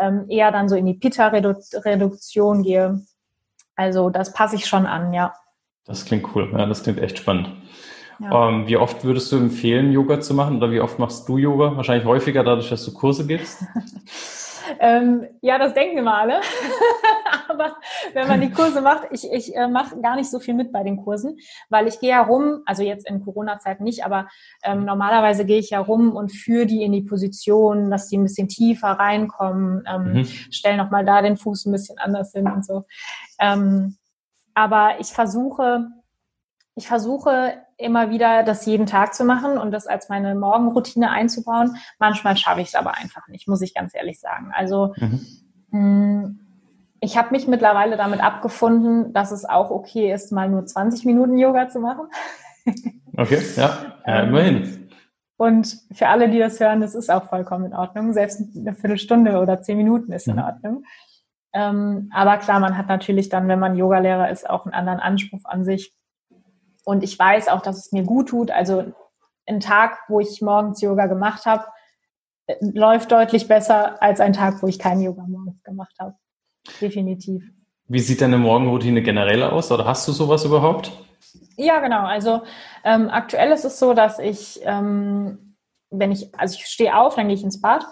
ähm, 0.00 0.26
eher 0.28 0.50
dann 0.52 0.68
so 0.68 0.76
in 0.76 0.86
die 0.86 0.94
Pitta-Reduktion 0.94 2.62
gehe. 2.62 3.00
Also 3.76 4.10
das 4.10 4.32
passe 4.32 4.56
ich 4.56 4.66
schon 4.66 4.86
an, 4.86 5.12
ja. 5.12 5.34
Das 5.84 6.04
klingt 6.04 6.34
cool, 6.34 6.50
ja, 6.52 6.66
das 6.66 6.82
klingt 6.82 7.00
echt 7.00 7.18
spannend. 7.18 7.50
Ja. 8.18 8.48
Ähm, 8.48 8.66
wie 8.66 8.76
oft 8.76 9.04
würdest 9.04 9.32
du 9.32 9.36
empfehlen, 9.36 9.92
Yoga 9.92 10.20
zu 10.20 10.34
machen 10.34 10.58
oder 10.58 10.70
wie 10.70 10.80
oft 10.80 10.98
machst 10.98 11.28
du 11.28 11.38
Yoga? 11.38 11.76
Wahrscheinlich 11.76 12.04
häufiger 12.04 12.44
dadurch, 12.44 12.68
dass 12.68 12.84
du 12.84 12.92
Kurse 12.92 13.26
gibst? 13.26 13.64
Ähm, 14.78 15.26
ja, 15.40 15.58
das 15.58 15.74
denken 15.74 15.96
wir 15.96 16.02
mal 16.02 16.20
alle. 16.20 16.40
Aber 17.60 17.76
wenn 18.14 18.28
man 18.28 18.40
die 18.40 18.50
Kurse 18.50 18.80
macht, 18.80 19.08
ich, 19.10 19.30
ich 19.30 19.54
äh, 19.54 19.68
mache 19.68 20.00
gar 20.00 20.16
nicht 20.16 20.30
so 20.30 20.38
viel 20.40 20.54
mit 20.54 20.72
bei 20.72 20.82
den 20.82 20.96
Kursen, 20.96 21.38
weil 21.68 21.86
ich 21.86 22.00
gehe 22.00 22.10
ja 22.10 22.22
rum, 22.22 22.62
also 22.66 22.82
jetzt 22.82 23.08
in 23.08 23.24
Corona-Zeit 23.24 23.80
nicht, 23.80 24.04
aber 24.04 24.28
ähm, 24.62 24.84
normalerweise 24.84 25.44
gehe 25.44 25.58
ich 25.58 25.70
ja 25.70 25.80
rum 25.80 26.16
und 26.16 26.30
führe 26.30 26.66
die 26.66 26.82
in 26.82 26.92
die 26.92 27.02
Position, 27.02 27.90
dass 27.90 28.08
die 28.08 28.18
ein 28.18 28.22
bisschen 28.22 28.48
tiefer 28.48 28.88
reinkommen, 28.88 29.84
ähm, 29.86 30.12
mhm. 30.12 30.24
stelle 30.24 30.76
nochmal 30.76 31.04
da 31.04 31.22
den 31.22 31.36
Fuß 31.36 31.66
ein 31.66 31.72
bisschen 31.72 31.98
anders 31.98 32.32
hin 32.32 32.46
und 32.46 32.64
so. 32.64 32.84
Ähm, 33.38 33.96
aber 34.54 35.00
ich 35.00 35.08
versuche, 35.08 35.88
ich 36.74 36.88
versuche 36.88 37.54
immer 37.76 38.10
wieder 38.10 38.42
das 38.42 38.66
jeden 38.66 38.86
Tag 38.86 39.14
zu 39.14 39.24
machen 39.24 39.58
und 39.58 39.70
das 39.70 39.86
als 39.86 40.08
meine 40.08 40.34
Morgenroutine 40.34 41.10
einzubauen. 41.10 41.76
Manchmal 41.98 42.36
schaffe 42.36 42.60
ich 42.60 42.68
es 42.68 42.74
aber 42.74 42.96
einfach 42.96 43.28
nicht, 43.28 43.48
muss 43.48 43.62
ich 43.62 43.74
ganz 43.74 43.94
ehrlich 43.94 44.20
sagen. 44.20 44.52
Also 44.54 44.94
mhm. 45.70 46.46
Ich 47.00 47.16
habe 47.16 47.30
mich 47.30 47.48
mittlerweile 47.48 47.96
damit 47.96 48.22
abgefunden, 48.22 49.12
dass 49.12 49.32
es 49.32 49.44
auch 49.44 49.70
okay 49.70 50.12
ist, 50.12 50.32
mal 50.32 50.48
nur 50.48 50.66
20 50.66 51.04
Minuten 51.04 51.38
Yoga 51.38 51.68
zu 51.68 51.80
machen. 51.80 52.08
Okay, 53.16 53.42
ja, 53.56 53.96
ja 54.06 54.22
ähm, 54.22 54.28
immerhin. 54.28 54.88
Und 55.36 55.78
für 55.92 56.06
alle, 56.06 56.30
die 56.30 56.38
das 56.38 56.60
hören, 56.60 56.80
das 56.80 56.94
ist 56.94 57.10
auch 57.10 57.24
vollkommen 57.24 57.66
in 57.66 57.74
Ordnung. 57.74 58.12
Selbst 58.12 58.40
eine 58.56 58.72
Viertelstunde 58.72 59.40
oder 59.40 59.60
zehn 59.60 59.76
Minuten 59.76 60.12
ist 60.12 60.28
in 60.28 60.36
mhm. 60.36 60.42
Ordnung. 60.42 60.84
Ähm, 61.52 62.08
aber 62.14 62.38
klar, 62.38 62.60
man 62.60 62.78
hat 62.78 62.86
natürlich 62.88 63.28
dann, 63.28 63.48
wenn 63.48 63.58
man 63.58 63.76
Yogalehrer 63.76 64.30
ist, 64.30 64.48
auch 64.48 64.64
einen 64.64 64.74
anderen 64.74 65.00
Anspruch 65.00 65.44
an 65.44 65.64
sich. 65.64 65.92
Und 66.84 67.02
ich 67.02 67.18
weiß 67.18 67.48
auch, 67.48 67.62
dass 67.62 67.78
es 67.78 67.90
mir 67.90 68.04
gut 68.04 68.28
tut. 68.28 68.52
Also 68.52 68.92
ein 69.46 69.60
Tag, 69.60 69.98
wo 70.08 70.20
ich 70.20 70.40
morgens 70.40 70.80
Yoga 70.80 71.06
gemacht 71.06 71.46
habe, 71.46 71.64
äh, 72.46 72.56
läuft 72.60 73.10
deutlich 73.10 73.48
besser 73.48 74.00
als 74.02 74.20
ein 74.20 74.32
Tag, 74.32 74.62
wo 74.62 74.68
ich 74.68 74.78
kein 74.78 75.00
Yoga 75.00 75.24
morgens 75.26 75.62
gemacht 75.64 75.96
habe. 75.98 76.14
Definitiv. 76.80 77.42
Wie 77.88 77.98
sieht 77.98 78.20
deine 78.20 78.38
Morgenroutine 78.38 79.02
generell 79.02 79.42
aus? 79.42 79.72
Oder 79.72 79.84
hast 79.84 80.06
du 80.06 80.12
sowas 80.12 80.44
überhaupt? 80.44 80.92
Ja, 81.56 81.80
genau. 81.80 82.04
Also 82.04 82.42
ähm, 82.84 83.08
aktuell 83.10 83.52
ist 83.52 83.64
es 83.64 83.78
so, 83.78 83.94
dass 83.94 84.18
ich, 84.18 84.60
ähm, 84.62 85.56
wenn 85.90 86.12
ich, 86.12 86.34
also 86.38 86.56
ich 86.56 86.66
stehe 86.66 86.96
auf, 86.96 87.16
dann 87.16 87.26
gehe 87.26 87.36
ich 87.36 87.42
ins 87.42 87.60
Bad. 87.60 87.84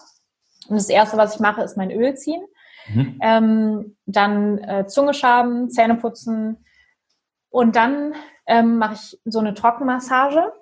Und 0.68 0.76
das 0.76 0.88
Erste, 0.88 1.16
was 1.16 1.34
ich 1.34 1.40
mache, 1.40 1.62
ist 1.62 1.76
mein 1.76 1.90
Öl 1.90 2.14
ziehen. 2.14 2.42
Mhm. 2.88 3.18
Ähm, 3.20 3.96
dann 4.06 4.58
äh, 4.58 4.86
Zunge 4.86 5.14
schaben, 5.14 5.70
Zähne 5.70 5.96
putzen. 5.96 6.64
Und 7.50 7.76
dann 7.76 8.14
ähm, 8.46 8.78
mache 8.78 8.94
ich 8.94 9.20
so 9.24 9.38
eine 9.38 9.54
Trockenmassage. 9.54 10.52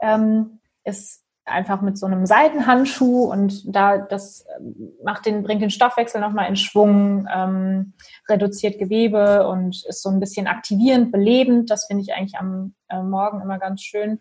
Ähm, 0.00 0.60
ist 0.84 1.25
einfach 1.46 1.80
mit 1.80 1.96
so 1.96 2.06
einem 2.06 2.26
Seitenhandschuh 2.26 3.24
und 3.24 3.62
da 3.74 3.98
das 3.98 4.44
ähm, 4.58 4.92
macht 5.02 5.26
den, 5.26 5.42
bringt 5.42 5.62
den 5.62 5.70
Stoffwechsel 5.70 6.20
nochmal 6.20 6.48
in 6.48 6.56
Schwung, 6.56 7.28
ähm, 7.32 7.94
reduziert 8.28 8.78
Gewebe 8.78 9.46
und 9.48 9.84
ist 9.86 10.02
so 10.02 10.10
ein 10.10 10.20
bisschen 10.20 10.48
aktivierend, 10.48 11.12
belebend. 11.12 11.70
Das 11.70 11.86
finde 11.86 12.02
ich 12.02 12.14
eigentlich 12.14 12.38
am 12.38 12.74
äh, 12.88 13.00
Morgen 13.00 13.40
immer 13.40 13.58
ganz 13.58 13.82
schön. 13.82 14.18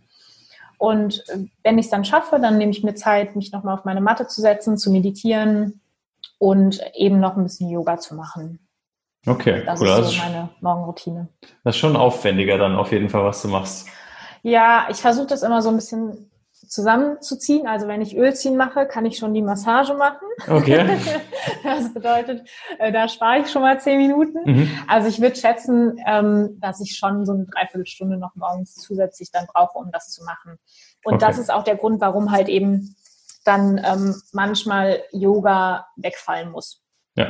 Und 0.77 1.23
äh, 1.29 1.45
wenn 1.63 1.79
ich 1.79 1.85
es 1.85 1.91
dann 1.91 2.05
schaffe, 2.05 2.39
dann 2.39 2.57
nehme 2.57 2.71
ich 2.71 2.83
mir 2.83 2.95
Zeit, 2.95 3.35
mich 3.35 3.51
nochmal 3.51 3.73
auf 3.75 3.85
meine 3.85 4.01
Matte 4.01 4.27
zu 4.27 4.41
setzen, 4.41 4.77
zu 4.77 4.91
meditieren 4.91 5.81
und 6.37 6.79
eben 6.93 7.19
noch 7.19 7.35
ein 7.37 7.43
bisschen 7.43 7.69
Yoga 7.69 7.97
zu 7.97 8.15
machen. 8.15 8.59
Okay, 9.25 9.63
das 9.65 9.81
cool. 9.81 9.87
ist 9.87 10.11
so 10.11 10.21
meine 10.21 10.49
Morgenroutine. 10.61 11.27
Das 11.63 11.75
ist 11.75 11.79
schon 11.79 11.95
aufwendiger 11.95 12.59
dann 12.59 12.75
auf 12.75 12.91
jeden 12.91 13.09
Fall, 13.09 13.23
was 13.23 13.41
du 13.41 13.47
machst. 13.47 13.87
Ja, 14.43 14.85
ich 14.91 14.97
versuche 14.97 15.25
das 15.25 15.41
immer 15.41 15.63
so 15.63 15.69
ein 15.69 15.75
bisschen 15.75 16.29
zusammenzuziehen. 16.67 17.67
Also 17.67 17.87
wenn 17.87 18.01
ich 18.01 18.17
Ölziehen 18.17 18.57
mache, 18.57 18.85
kann 18.85 19.05
ich 19.05 19.17
schon 19.17 19.33
die 19.33 19.41
Massage 19.41 19.93
machen. 19.93 20.27
Okay. 20.47 20.97
das 21.63 21.93
bedeutet, 21.93 22.47
äh, 22.79 22.91
da 22.91 23.07
spare 23.07 23.39
ich 23.39 23.51
schon 23.51 23.61
mal 23.61 23.79
zehn 23.79 23.97
Minuten. 23.97 24.39
Mhm. 24.45 24.79
Also 24.87 25.07
ich 25.07 25.21
würde 25.21 25.35
schätzen, 25.35 25.99
ähm, 26.05 26.57
dass 26.59 26.81
ich 26.81 26.97
schon 26.97 27.25
so 27.25 27.33
eine 27.33 27.45
Dreiviertelstunde 27.45 28.17
noch 28.17 28.35
morgens 28.35 28.75
zusätzlich 28.75 29.31
dann 29.31 29.45
brauche, 29.47 29.77
um 29.77 29.91
das 29.91 30.09
zu 30.09 30.23
machen. 30.23 30.57
Und 31.03 31.15
okay. 31.15 31.25
das 31.25 31.37
ist 31.37 31.51
auch 31.51 31.63
der 31.63 31.75
Grund, 31.75 32.01
warum 32.01 32.31
halt 32.31 32.49
eben 32.49 32.95
dann 33.43 33.79
ähm, 33.83 34.15
manchmal 34.33 35.03
Yoga 35.11 35.87
wegfallen 35.95 36.51
muss. 36.51 36.83
Ja. 37.15 37.27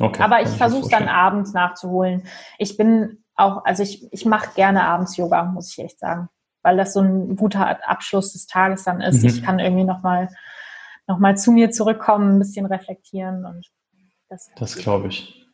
Okay, 0.00 0.22
Aber 0.22 0.42
ich 0.42 0.48
versuche 0.48 0.82
es 0.82 0.88
dann 0.88 1.08
abends 1.08 1.52
nachzuholen. 1.52 2.26
Ich 2.58 2.76
bin 2.76 3.24
auch, 3.34 3.64
also 3.64 3.82
ich, 3.82 4.12
ich 4.12 4.24
mache 4.24 4.54
gerne 4.54 4.84
abends 4.84 5.16
Yoga, 5.16 5.44
muss 5.44 5.72
ich 5.72 5.84
echt 5.84 5.98
sagen, 5.98 6.28
weil 6.68 6.76
das 6.76 6.92
so 6.92 7.00
ein 7.00 7.36
guter 7.36 7.88
Abschluss 7.88 8.32
des 8.32 8.46
Tages 8.46 8.84
dann 8.84 9.00
ist. 9.00 9.22
Mhm. 9.22 9.28
Ich 9.28 9.42
kann 9.42 9.58
irgendwie 9.58 9.84
nochmal 9.84 10.28
noch 11.06 11.18
mal 11.18 11.36
zu 11.36 11.50
mir 11.50 11.70
zurückkommen, 11.70 12.36
ein 12.36 12.38
bisschen 12.38 12.66
reflektieren 12.66 13.46
und 13.46 13.66
das. 14.28 14.50
Das 14.56 14.76
glaube 14.76 15.08
ich. 15.08 15.46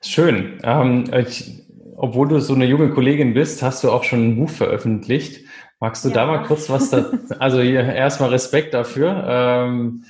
Schön. 0.00 0.58
Ähm, 0.62 1.04
ich, 1.14 1.66
obwohl 1.96 2.28
du 2.28 2.40
so 2.40 2.54
eine 2.54 2.64
junge 2.64 2.90
Kollegin 2.90 3.34
bist, 3.34 3.62
hast 3.62 3.84
du 3.84 3.90
auch 3.90 4.04
schon 4.04 4.26
ein 4.26 4.36
Buch 4.36 4.48
veröffentlicht. 4.48 5.44
Magst 5.78 6.04
du 6.04 6.08
ja. 6.08 6.14
da 6.14 6.26
mal 6.26 6.44
kurz 6.44 6.70
was 6.70 6.88
da, 6.88 7.10
also 7.38 7.60
hier 7.60 7.82
erstmal 7.82 8.30
Respekt 8.30 8.72
dafür, 8.72 9.24
ähm, 9.28 10.04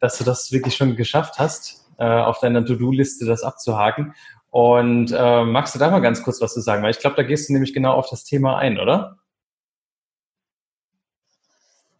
dass 0.00 0.16
du 0.16 0.24
das 0.24 0.52
wirklich 0.52 0.74
schon 0.74 0.96
geschafft 0.96 1.38
hast 1.38 1.90
äh, 1.98 2.04
auf 2.04 2.40
deiner 2.40 2.64
To-Do-Liste 2.64 3.26
das 3.26 3.42
abzuhaken. 3.42 4.14
Und 4.50 5.12
äh, 5.12 5.44
magst 5.44 5.74
du 5.74 5.78
da 5.78 5.90
mal 5.90 6.00
ganz 6.00 6.22
kurz 6.22 6.40
was 6.40 6.54
zu 6.54 6.60
sagen? 6.60 6.82
Weil 6.82 6.92
ich 6.92 7.00
glaube, 7.00 7.16
da 7.16 7.22
gehst 7.22 7.48
du 7.48 7.52
nämlich 7.52 7.74
genau 7.74 7.92
auf 7.92 8.08
das 8.08 8.24
Thema 8.24 8.56
ein, 8.56 8.78
oder? 8.78 9.18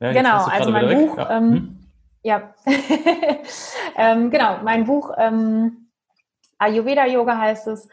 Ja, 0.05 0.13
genau, 0.13 0.45
also 0.45 0.71
mein 0.71 0.89
Buch, 0.89 1.17
ja, 1.17 1.31
ähm, 1.31 1.53
hm? 1.53 1.79
ja. 2.23 2.55
ähm, 3.97 4.31
genau, 4.31 4.59
mein 4.63 4.85
Buch 4.85 5.13
ähm, 5.17 5.89
Ayurveda 6.59 7.07
Yoga 7.07 7.39
heißt 7.39 7.69
es. 7.69 7.89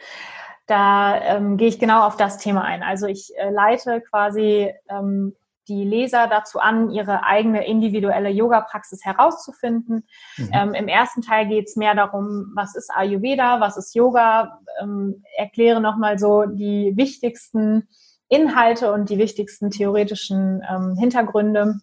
Da 0.67 1.19
ähm, 1.21 1.57
gehe 1.57 1.67
ich 1.67 1.79
genau 1.79 2.05
auf 2.05 2.17
das 2.17 2.37
Thema 2.37 2.63
ein. 2.63 2.83
Also 2.83 3.07
ich 3.07 3.31
äh, 3.37 3.49
leite 3.49 4.01
quasi 4.01 4.73
ähm, 4.89 5.35
die 5.67 5.83
Leser 5.85 6.27
dazu 6.27 6.59
an, 6.59 6.89
ihre 6.89 7.23
eigene 7.23 7.65
individuelle 7.65 8.29
Yoga-Praxis 8.29 9.05
herauszufinden. 9.05 10.05
Mhm. 10.37 10.49
Ähm, 10.53 10.73
Im 10.73 10.87
ersten 10.87 11.21
Teil 11.21 11.47
geht 11.47 11.67
es 11.67 11.75
mehr 11.75 11.95
darum, 11.95 12.51
was 12.55 12.75
ist 12.75 12.91
Ayurveda, 12.93 13.61
was 13.61 13.77
ist 13.77 13.95
Yoga, 13.95 14.59
ähm, 14.81 15.23
erkläre 15.37 15.79
nochmal 15.79 16.19
so 16.19 16.43
die 16.45 16.93
wichtigsten 16.95 17.87
Inhalte 18.27 18.93
und 18.93 19.09
die 19.09 19.17
wichtigsten 19.17 19.71
theoretischen 19.71 20.63
ähm, 20.69 20.95
Hintergründe. 20.97 21.81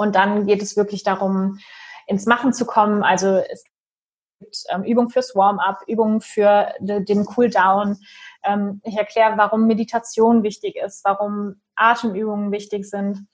Und 0.00 0.14
dann 0.14 0.46
geht 0.46 0.62
es 0.62 0.78
wirklich 0.78 1.02
darum, 1.02 1.58
ins 2.06 2.24
Machen 2.24 2.54
zu 2.54 2.64
kommen. 2.64 3.02
Also 3.02 3.36
es 3.36 3.64
gibt 4.38 4.56
ähm, 4.70 4.82
Übungen 4.82 5.10
fürs 5.10 5.36
Warm-up, 5.36 5.82
Übungen 5.86 6.22
für 6.22 6.72
den 6.80 7.26
Cool-down. 7.36 7.98
Ähm, 8.42 8.80
ich 8.82 8.96
erkläre, 8.96 9.36
warum 9.36 9.66
Meditation 9.66 10.42
wichtig 10.42 10.76
ist, 10.76 11.04
warum 11.04 11.60
Atemübungen 11.74 12.50
wichtig 12.50 12.88
sind. 12.88 13.26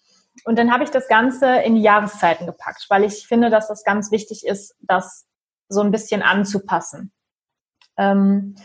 Und 0.44 0.58
dann 0.58 0.72
habe 0.72 0.82
ich 0.82 0.90
das 0.90 1.06
Ganze 1.06 1.60
in 1.60 1.76
die 1.76 1.82
Jahreszeiten 1.82 2.46
gepackt, 2.46 2.86
weil 2.88 3.04
ich 3.04 3.28
finde, 3.28 3.48
dass 3.48 3.68
das 3.68 3.84
ganz 3.84 4.10
wichtig 4.10 4.44
ist, 4.44 4.74
das 4.80 5.24
so 5.68 5.82
ein 5.82 5.92
bisschen 5.92 6.22
anzupassen. 6.22 7.12
Ähm, 7.96 8.56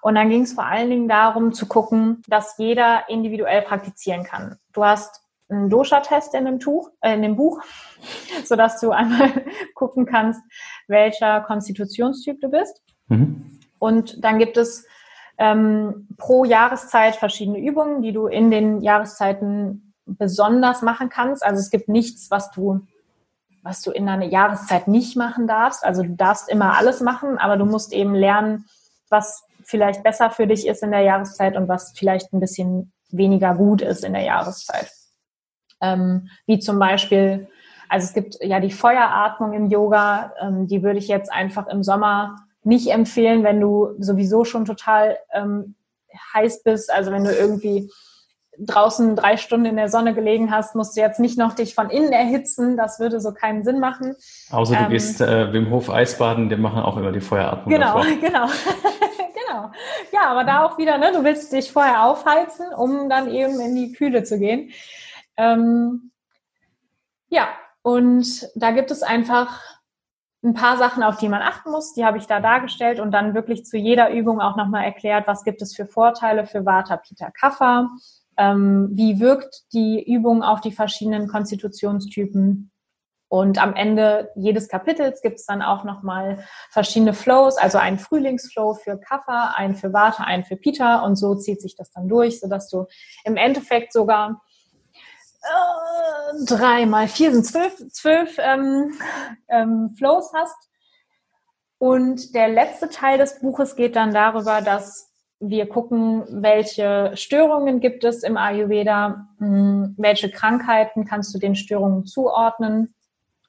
und 0.00 0.14
dann 0.14 0.30
ging 0.30 0.42
es 0.42 0.52
vor 0.52 0.64
allen 0.64 0.90
Dingen 0.90 1.08
darum 1.08 1.52
zu 1.52 1.66
gucken, 1.66 2.22
dass 2.28 2.56
jeder 2.56 3.08
individuell 3.08 3.62
praktizieren 3.62 4.22
kann. 4.22 4.58
Du 4.72 4.84
hast 4.84 5.27
einen 5.48 5.70
Dosha-Test 5.70 6.34
in 6.34 6.44
dem 6.44 6.60
Tuch, 6.60 6.90
äh, 7.00 7.14
in 7.14 7.22
dem 7.22 7.36
Buch, 7.36 7.60
so 8.44 8.56
dass 8.56 8.80
du 8.80 8.90
einmal 8.90 9.30
gucken 9.74 10.06
kannst, 10.06 10.40
welcher 10.86 11.40
Konstitutionstyp 11.40 12.40
du 12.40 12.48
bist. 12.48 12.82
Mhm. 13.08 13.60
Und 13.78 14.22
dann 14.24 14.38
gibt 14.38 14.56
es 14.56 14.86
ähm, 15.38 16.08
pro 16.16 16.44
Jahreszeit 16.44 17.16
verschiedene 17.16 17.60
Übungen, 17.60 18.02
die 18.02 18.12
du 18.12 18.26
in 18.26 18.50
den 18.50 18.80
Jahreszeiten 18.80 19.94
besonders 20.04 20.82
machen 20.82 21.08
kannst. 21.08 21.44
Also 21.44 21.60
es 21.60 21.70
gibt 21.70 21.88
nichts, 21.88 22.30
was 22.30 22.50
du 22.50 22.80
was 23.62 23.82
du 23.82 23.90
in 23.90 24.08
einer 24.08 24.24
Jahreszeit 24.24 24.88
nicht 24.88 25.16
machen 25.16 25.46
darfst. 25.46 25.84
Also 25.84 26.02
du 26.02 26.10
darfst 26.10 26.48
immer 26.48 26.78
alles 26.78 27.00
machen, 27.00 27.38
aber 27.38 27.56
du 27.56 27.66
musst 27.66 27.92
eben 27.92 28.14
lernen, 28.14 28.64
was 29.10 29.44
vielleicht 29.64 30.02
besser 30.02 30.30
für 30.30 30.46
dich 30.46 30.66
ist 30.66 30.82
in 30.82 30.90
der 30.90 31.02
Jahreszeit 31.02 31.56
und 31.56 31.68
was 31.68 31.92
vielleicht 31.94 32.32
ein 32.32 32.40
bisschen 32.40 32.92
weniger 33.10 33.54
gut 33.54 33.82
ist 33.82 34.04
in 34.04 34.14
der 34.14 34.22
Jahreszeit. 34.22 34.90
Ähm, 35.80 36.28
wie 36.46 36.58
zum 36.58 36.78
Beispiel, 36.78 37.48
also 37.88 38.04
es 38.04 38.14
gibt 38.14 38.36
ja 38.42 38.60
die 38.60 38.70
Feueratmung 38.70 39.52
im 39.52 39.66
Yoga, 39.66 40.32
ähm, 40.40 40.66
die 40.66 40.82
würde 40.82 40.98
ich 40.98 41.08
jetzt 41.08 41.32
einfach 41.32 41.66
im 41.68 41.82
Sommer 41.82 42.36
nicht 42.64 42.88
empfehlen, 42.88 43.44
wenn 43.44 43.60
du 43.60 43.94
sowieso 43.98 44.44
schon 44.44 44.64
total 44.64 45.18
ähm, 45.32 45.74
heiß 46.34 46.62
bist, 46.62 46.92
also 46.92 47.12
wenn 47.12 47.24
du 47.24 47.32
irgendwie 47.32 47.90
draußen 48.58 49.14
drei 49.16 49.36
Stunden 49.36 49.66
in 49.66 49.76
der 49.76 49.88
Sonne 49.88 50.14
gelegen 50.14 50.50
hast, 50.50 50.74
musst 50.74 50.96
du 50.96 51.00
jetzt 51.00 51.20
nicht 51.20 51.38
noch 51.38 51.54
dich 51.54 51.74
von 51.74 51.90
innen 51.90 52.12
erhitzen. 52.12 52.76
Das 52.76 52.98
würde 52.98 53.20
so 53.20 53.32
keinen 53.32 53.64
Sinn 53.64 53.78
machen. 53.78 54.16
Außer 54.50 54.74
du 54.74 54.82
ähm, 54.84 54.90
gehst 54.90 55.20
äh, 55.20 55.52
Wim 55.52 55.70
Hof 55.70 55.90
Eisbaden, 55.90 56.48
die 56.48 56.56
machen 56.56 56.82
auch 56.82 56.96
immer 56.96 57.12
die 57.12 57.20
Feueratmung. 57.20 57.72
Genau, 57.72 57.98
davor. 57.98 58.04
genau. 58.20 58.46
genau. 59.46 59.70
Ja, 60.12 60.28
aber 60.28 60.44
da 60.44 60.64
auch 60.64 60.78
wieder, 60.78 60.98
ne, 60.98 61.12
du 61.12 61.22
willst 61.24 61.52
dich 61.52 61.70
vorher 61.70 62.04
aufheizen, 62.04 62.66
um 62.76 63.08
dann 63.08 63.30
eben 63.30 63.60
in 63.60 63.74
die 63.74 63.92
Kühle 63.92 64.24
zu 64.24 64.38
gehen. 64.38 64.70
Ähm, 65.38 66.10
ja, 67.28 67.48
und 67.80 68.48
da 68.54 68.72
gibt 68.72 68.90
es 68.90 69.02
einfach 69.02 69.62
ein 70.44 70.52
paar 70.52 70.76
Sachen, 70.76 71.02
auf 71.02 71.16
die 71.16 71.28
man 71.28 71.40
achten 71.40 71.70
muss. 71.70 71.94
Die 71.94 72.04
habe 72.04 72.18
ich 72.18 72.26
da 72.26 72.40
dargestellt 72.40 73.00
und 73.00 73.12
dann 73.12 73.34
wirklich 73.34 73.64
zu 73.64 73.78
jeder 73.78 74.10
Übung 74.10 74.40
auch 74.40 74.56
nochmal 74.56 74.84
erklärt, 74.84 75.26
was 75.26 75.42
gibt 75.42 75.62
es 75.62 75.74
für 75.74 75.86
Vorteile 75.86 76.46
für 76.46 76.66
Vata, 76.66 76.98
Pitta, 76.98 77.30
Kapha 77.30 77.88
ähm, 78.38 78.88
wie 78.92 79.20
wirkt 79.20 79.64
die 79.72 80.02
Übung 80.02 80.42
auf 80.42 80.60
die 80.60 80.72
verschiedenen 80.72 81.28
Konstitutionstypen. 81.28 82.70
Und 83.30 83.60
am 83.60 83.74
Ende 83.74 84.30
jedes 84.36 84.68
Kapitels 84.68 85.20
gibt 85.20 85.38
es 85.38 85.44
dann 85.44 85.60
auch 85.60 85.84
nochmal 85.84 86.44
verschiedene 86.70 87.12
Flows, 87.12 87.58
also 87.58 87.76
einen 87.76 87.98
Frühlingsflow 87.98 88.72
für 88.72 88.98
Kapha, 88.98 89.52
einen 89.54 89.74
für 89.74 89.92
Vata, 89.92 90.22
einen 90.22 90.44
für 90.44 90.56
Pita 90.56 91.00
und 91.00 91.16
so 91.16 91.34
zieht 91.34 91.60
sich 91.60 91.76
das 91.76 91.90
dann 91.90 92.08
durch, 92.08 92.40
sodass 92.40 92.70
du 92.70 92.86
im 93.24 93.36
Endeffekt 93.36 93.92
sogar 93.92 94.40
äh, 95.42 96.44
drei 96.46 96.86
mal 96.86 97.08
vier 97.08 97.32
sind 97.32 97.44
zwölf, 97.44 97.76
zwölf 97.92 98.36
ähm, 98.38 98.92
ähm, 99.48 99.94
Flows 99.96 100.32
hast. 100.34 100.56
Und 101.78 102.34
der 102.34 102.48
letzte 102.48 102.88
Teil 102.88 103.18
des 103.18 103.40
Buches 103.40 103.76
geht 103.76 103.94
dann 103.94 104.12
darüber, 104.12 104.60
dass 104.60 105.08
wir 105.40 105.68
gucken, 105.68 106.24
welche 106.28 107.12
Störungen 107.14 107.80
gibt 107.80 108.02
es 108.02 108.24
im 108.24 108.36
Ayurveda, 108.36 109.28
hm, 109.38 109.94
welche 109.96 110.30
Krankheiten 110.30 111.04
kannst 111.04 111.32
du 111.34 111.38
den 111.38 111.54
Störungen 111.54 112.06
zuordnen 112.06 112.94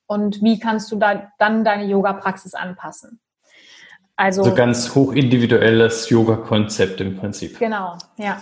und 0.06 0.44
wie 0.44 0.60
kannst 0.60 0.92
du 0.92 0.98
da 0.98 1.32
dann 1.40 1.64
deine 1.64 1.86
Yoga-Praxis 1.86 2.54
anpassen. 2.54 3.20
Also, 4.16 4.44
also 4.44 4.54
ganz 4.54 4.94
hochindividuelles 4.94 6.10
Yoga-Konzept 6.10 7.00
im 7.02 7.18
Prinzip. 7.18 7.58
Genau, 7.58 7.98
ja. 8.18 8.42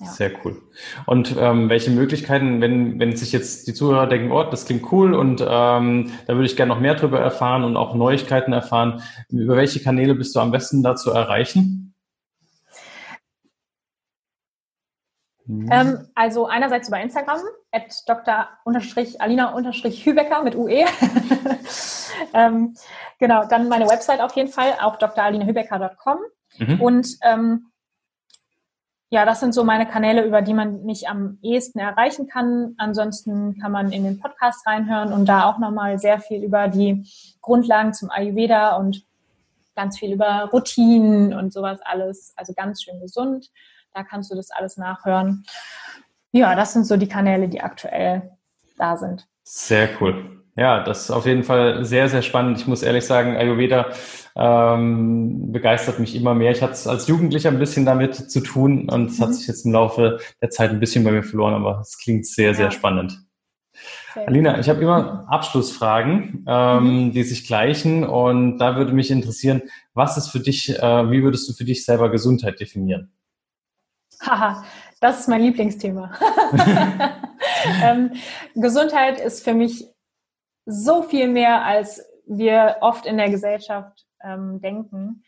Ja. 0.00 0.06
Sehr 0.06 0.32
cool. 0.44 0.60
Und 1.06 1.36
ähm, 1.38 1.68
welche 1.68 1.90
Möglichkeiten, 1.90 2.60
wenn, 2.60 2.98
wenn 2.98 3.16
sich 3.16 3.30
jetzt 3.32 3.68
die 3.68 3.74
Zuhörer 3.74 4.08
denken, 4.08 4.32
oh, 4.32 4.42
das 4.42 4.66
klingt 4.66 4.90
cool 4.90 5.14
und 5.14 5.40
ähm, 5.40 6.10
da 6.26 6.34
würde 6.34 6.46
ich 6.46 6.56
gerne 6.56 6.74
noch 6.74 6.80
mehr 6.80 6.96
darüber 6.96 7.20
erfahren 7.20 7.62
und 7.62 7.76
auch 7.76 7.94
Neuigkeiten 7.94 8.52
erfahren, 8.52 9.02
über 9.28 9.56
welche 9.56 9.80
Kanäle 9.80 10.14
bist 10.14 10.34
du 10.34 10.40
am 10.40 10.50
besten 10.50 10.82
da 10.82 10.96
zu 10.96 11.12
erreichen? 11.12 11.94
Mhm. 15.46 15.68
Ähm, 15.70 16.08
also 16.14 16.46
einerseits 16.46 16.88
über 16.88 16.98
Instagram, 17.00 17.40
at 17.70 17.94
dr-alina-hübecker 18.06 20.42
mit 20.42 20.56
UE. 20.56 20.86
ähm, 22.34 22.74
genau, 23.18 23.46
dann 23.46 23.68
meine 23.68 23.88
Website 23.88 24.20
auf 24.20 24.34
jeden 24.34 24.50
Fall, 24.50 24.74
auch 24.80 24.96
dralina-hübecker.com. 24.96 26.18
Mhm. 26.58 26.80
Und 26.80 27.08
ähm, 27.22 27.70
ja, 29.14 29.24
das 29.24 29.38
sind 29.38 29.54
so 29.54 29.62
meine 29.62 29.86
Kanäle, 29.86 30.26
über 30.26 30.42
die 30.42 30.54
man 30.54 30.84
mich 30.84 31.08
am 31.08 31.38
ehesten 31.40 31.78
erreichen 31.78 32.26
kann. 32.26 32.74
Ansonsten 32.78 33.56
kann 33.60 33.70
man 33.70 33.92
in 33.92 34.02
den 34.02 34.18
Podcast 34.18 34.66
reinhören 34.66 35.12
und 35.12 35.26
da 35.26 35.48
auch 35.48 35.58
nochmal 35.58 36.00
sehr 36.00 36.18
viel 36.18 36.42
über 36.42 36.66
die 36.66 37.06
Grundlagen 37.40 37.94
zum 37.94 38.10
Ayurveda 38.10 38.74
und 38.74 39.06
ganz 39.76 40.00
viel 40.00 40.12
über 40.12 40.48
Routinen 40.52 41.32
und 41.32 41.52
sowas 41.52 41.78
alles. 41.84 42.32
Also 42.34 42.54
ganz 42.54 42.82
schön 42.82 42.98
gesund. 42.98 43.52
Da 43.92 44.02
kannst 44.02 44.32
du 44.32 44.34
das 44.34 44.50
alles 44.50 44.78
nachhören. 44.78 45.44
Ja, 46.32 46.56
das 46.56 46.72
sind 46.72 46.84
so 46.84 46.96
die 46.96 47.08
Kanäle, 47.08 47.48
die 47.48 47.60
aktuell 47.60 48.32
da 48.78 48.96
sind. 48.96 49.28
Sehr 49.44 49.90
cool. 50.00 50.33
Ja, 50.56 50.84
das 50.84 51.04
ist 51.04 51.10
auf 51.10 51.26
jeden 51.26 51.42
Fall 51.42 51.84
sehr, 51.84 52.08
sehr 52.08 52.22
spannend. 52.22 52.58
Ich 52.58 52.66
muss 52.68 52.82
ehrlich 52.82 53.04
sagen, 53.04 53.36
Ayurveda 53.36 53.86
ähm, 54.36 55.50
begeistert 55.50 55.98
mich 55.98 56.14
immer 56.14 56.34
mehr. 56.34 56.52
Ich 56.52 56.62
hatte 56.62 56.74
es 56.74 56.86
als 56.86 57.08
Jugendlicher 57.08 57.48
ein 57.48 57.58
bisschen 57.58 57.84
damit 57.84 58.14
zu 58.14 58.40
tun 58.40 58.88
und 58.88 59.10
es 59.10 59.18
mhm. 59.18 59.24
hat 59.24 59.34
sich 59.34 59.48
jetzt 59.48 59.64
im 59.64 59.72
Laufe 59.72 60.20
der 60.40 60.50
Zeit 60.50 60.70
ein 60.70 60.78
bisschen 60.78 61.02
bei 61.02 61.10
mir 61.10 61.24
verloren, 61.24 61.54
aber 61.54 61.80
es 61.80 61.98
klingt 61.98 62.26
sehr, 62.26 62.48
ja. 62.48 62.54
sehr 62.54 62.70
spannend. 62.70 63.20
Sehr 64.14 64.28
Alina, 64.28 64.60
ich 64.60 64.68
habe 64.68 64.80
immer 64.80 65.26
Abschlussfragen, 65.28 66.44
ähm, 66.46 67.06
mhm. 67.06 67.12
die 67.12 67.24
sich 67.24 67.48
gleichen 67.48 68.04
und 68.04 68.58
da 68.58 68.76
würde 68.76 68.92
mich 68.92 69.10
interessieren, 69.10 69.62
was 69.92 70.16
ist 70.16 70.28
für 70.28 70.38
dich, 70.38 70.78
äh, 70.78 71.10
wie 71.10 71.24
würdest 71.24 71.48
du 71.48 71.52
für 71.52 71.64
dich 71.64 71.84
selber 71.84 72.10
Gesundheit 72.10 72.60
definieren? 72.60 73.12
Haha, 74.20 74.64
das 75.00 75.20
ist 75.20 75.28
mein 75.28 75.42
Lieblingsthema. 75.42 76.12
ähm, 77.82 78.12
Gesundheit 78.54 79.20
ist 79.20 79.42
für 79.42 79.54
mich 79.54 79.93
so 80.66 81.02
viel 81.02 81.28
mehr, 81.28 81.64
als 81.64 82.04
wir 82.26 82.76
oft 82.80 83.06
in 83.06 83.16
der 83.16 83.30
Gesellschaft 83.30 84.06
ähm, 84.22 84.60
denken. 84.60 85.24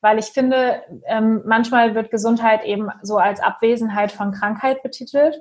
Weil 0.00 0.18
ich 0.18 0.26
finde, 0.26 0.82
ähm, 1.06 1.42
manchmal 1.44 1.94
wird 1.94 2.10
Gesundheit 2.10 2.64
eben 2.64 2.88
so 3.02 3.18
als 3.18 3.40
Abwesenheit 3.40 4.12
von 4.12 4.32
Krankheit 4.32 4.82
betitelt. 4.82 5.40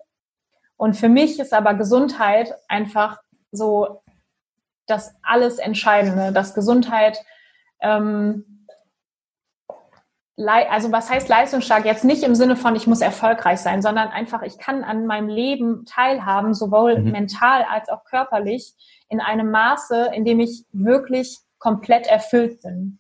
Und 0.76 0.96
für 0.96 1.10
mich 1.10 1.40
ist 1.40 1.54
aber 1.54 1.74
Gesundheit 1.76 2.54
einfach 2.68 3.20
so 3.52 4.02
das 4.88 5.16
alles 5.22 5.60
Entscheidende, 5.60 6.32
dass 6.32 6.54
Gesundheit 6.54 7.24
ähm, 7.80 8.60
also 10.48 10.92
was 10.92 11.10
heißt 11.10 11.28
leistungsstark? 11.28 11.86
Jetzt 11.86 12.06
nicht 12.06 12.24
im 12.24 12.36
Sinne 12.36 12.56
von, 12.56 12.76
ich 12.76 12.88
muss 12.88 13.02
erfolgreich 13.02 13.60
sein, 13.60 13.82
sondern 13.82 14.10
einfach, 14.10 14.42
ich 14.44 14.58
kann 14.58 14.84
an 14.84 15.06
meinem 15.06 15.28
Leben 15.28 15.86
teilhaben, 15.86 16.54
sowohl 16.54 17.00
mhm. 17.00 17.12
mental 17.12 17.66
als 17.70 17.90
auch 17.90 18.06
körperlich, 18.06 18.74
in 19.10 19.20
einem 19.20 19.52
Maße, 19.52 20.12
in 20.14 20.26
dem 20.26 20.40
ich 20.40 20.66
wirklich 20.72 21.38
komplett 21.58 22.08
erfüllt 22.08 22.62
bin. 22.62 23.00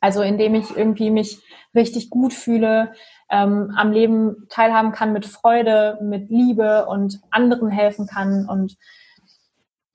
Also 0.00 0.20
in 0.20 0.36
dem 0.36 0.54
ich 0.54 0.76
irgendwie 0.76 1.10
mich 1.10 1.38
richtig 1.74 2.10
gut 2.10 2.34
fühle, 2.34 2.92
ähm, 3.30 3.72
am 3.74 3.90
Leben 3.90 4.46
teilhaben 4.50 4.92
kann 4.92 5.14
mit 5.14 5.24
Freude, 5.24 5.98
mit 6.02 6.28
Liebe 6.28 6.84
und 6.86 7.20
anderen 7.30 7.70
helfen 7.70 8.06
kann. 8.06 8.46
Und 8.46 8.76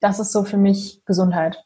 das 0.00 0.18
ist 0.18 0.32
so 0.32 0.42
für 0.42 0.56
mich 0.56 1.02
Gesundheit. 1.04 1.62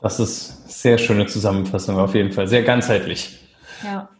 Das 0.00 0.20
ist 0.20 0.68
sehr 0.82 0.98
schöne 0.98 1.26
Zusammenfassung 1.26 1.98
auf 1.98 2.14
jeden 2.14 2.32
Fall, 2.32 2.46
sehr 2.46 2.62
ganzheitlich. 2.62 3.48
Ja. 3.84 4.10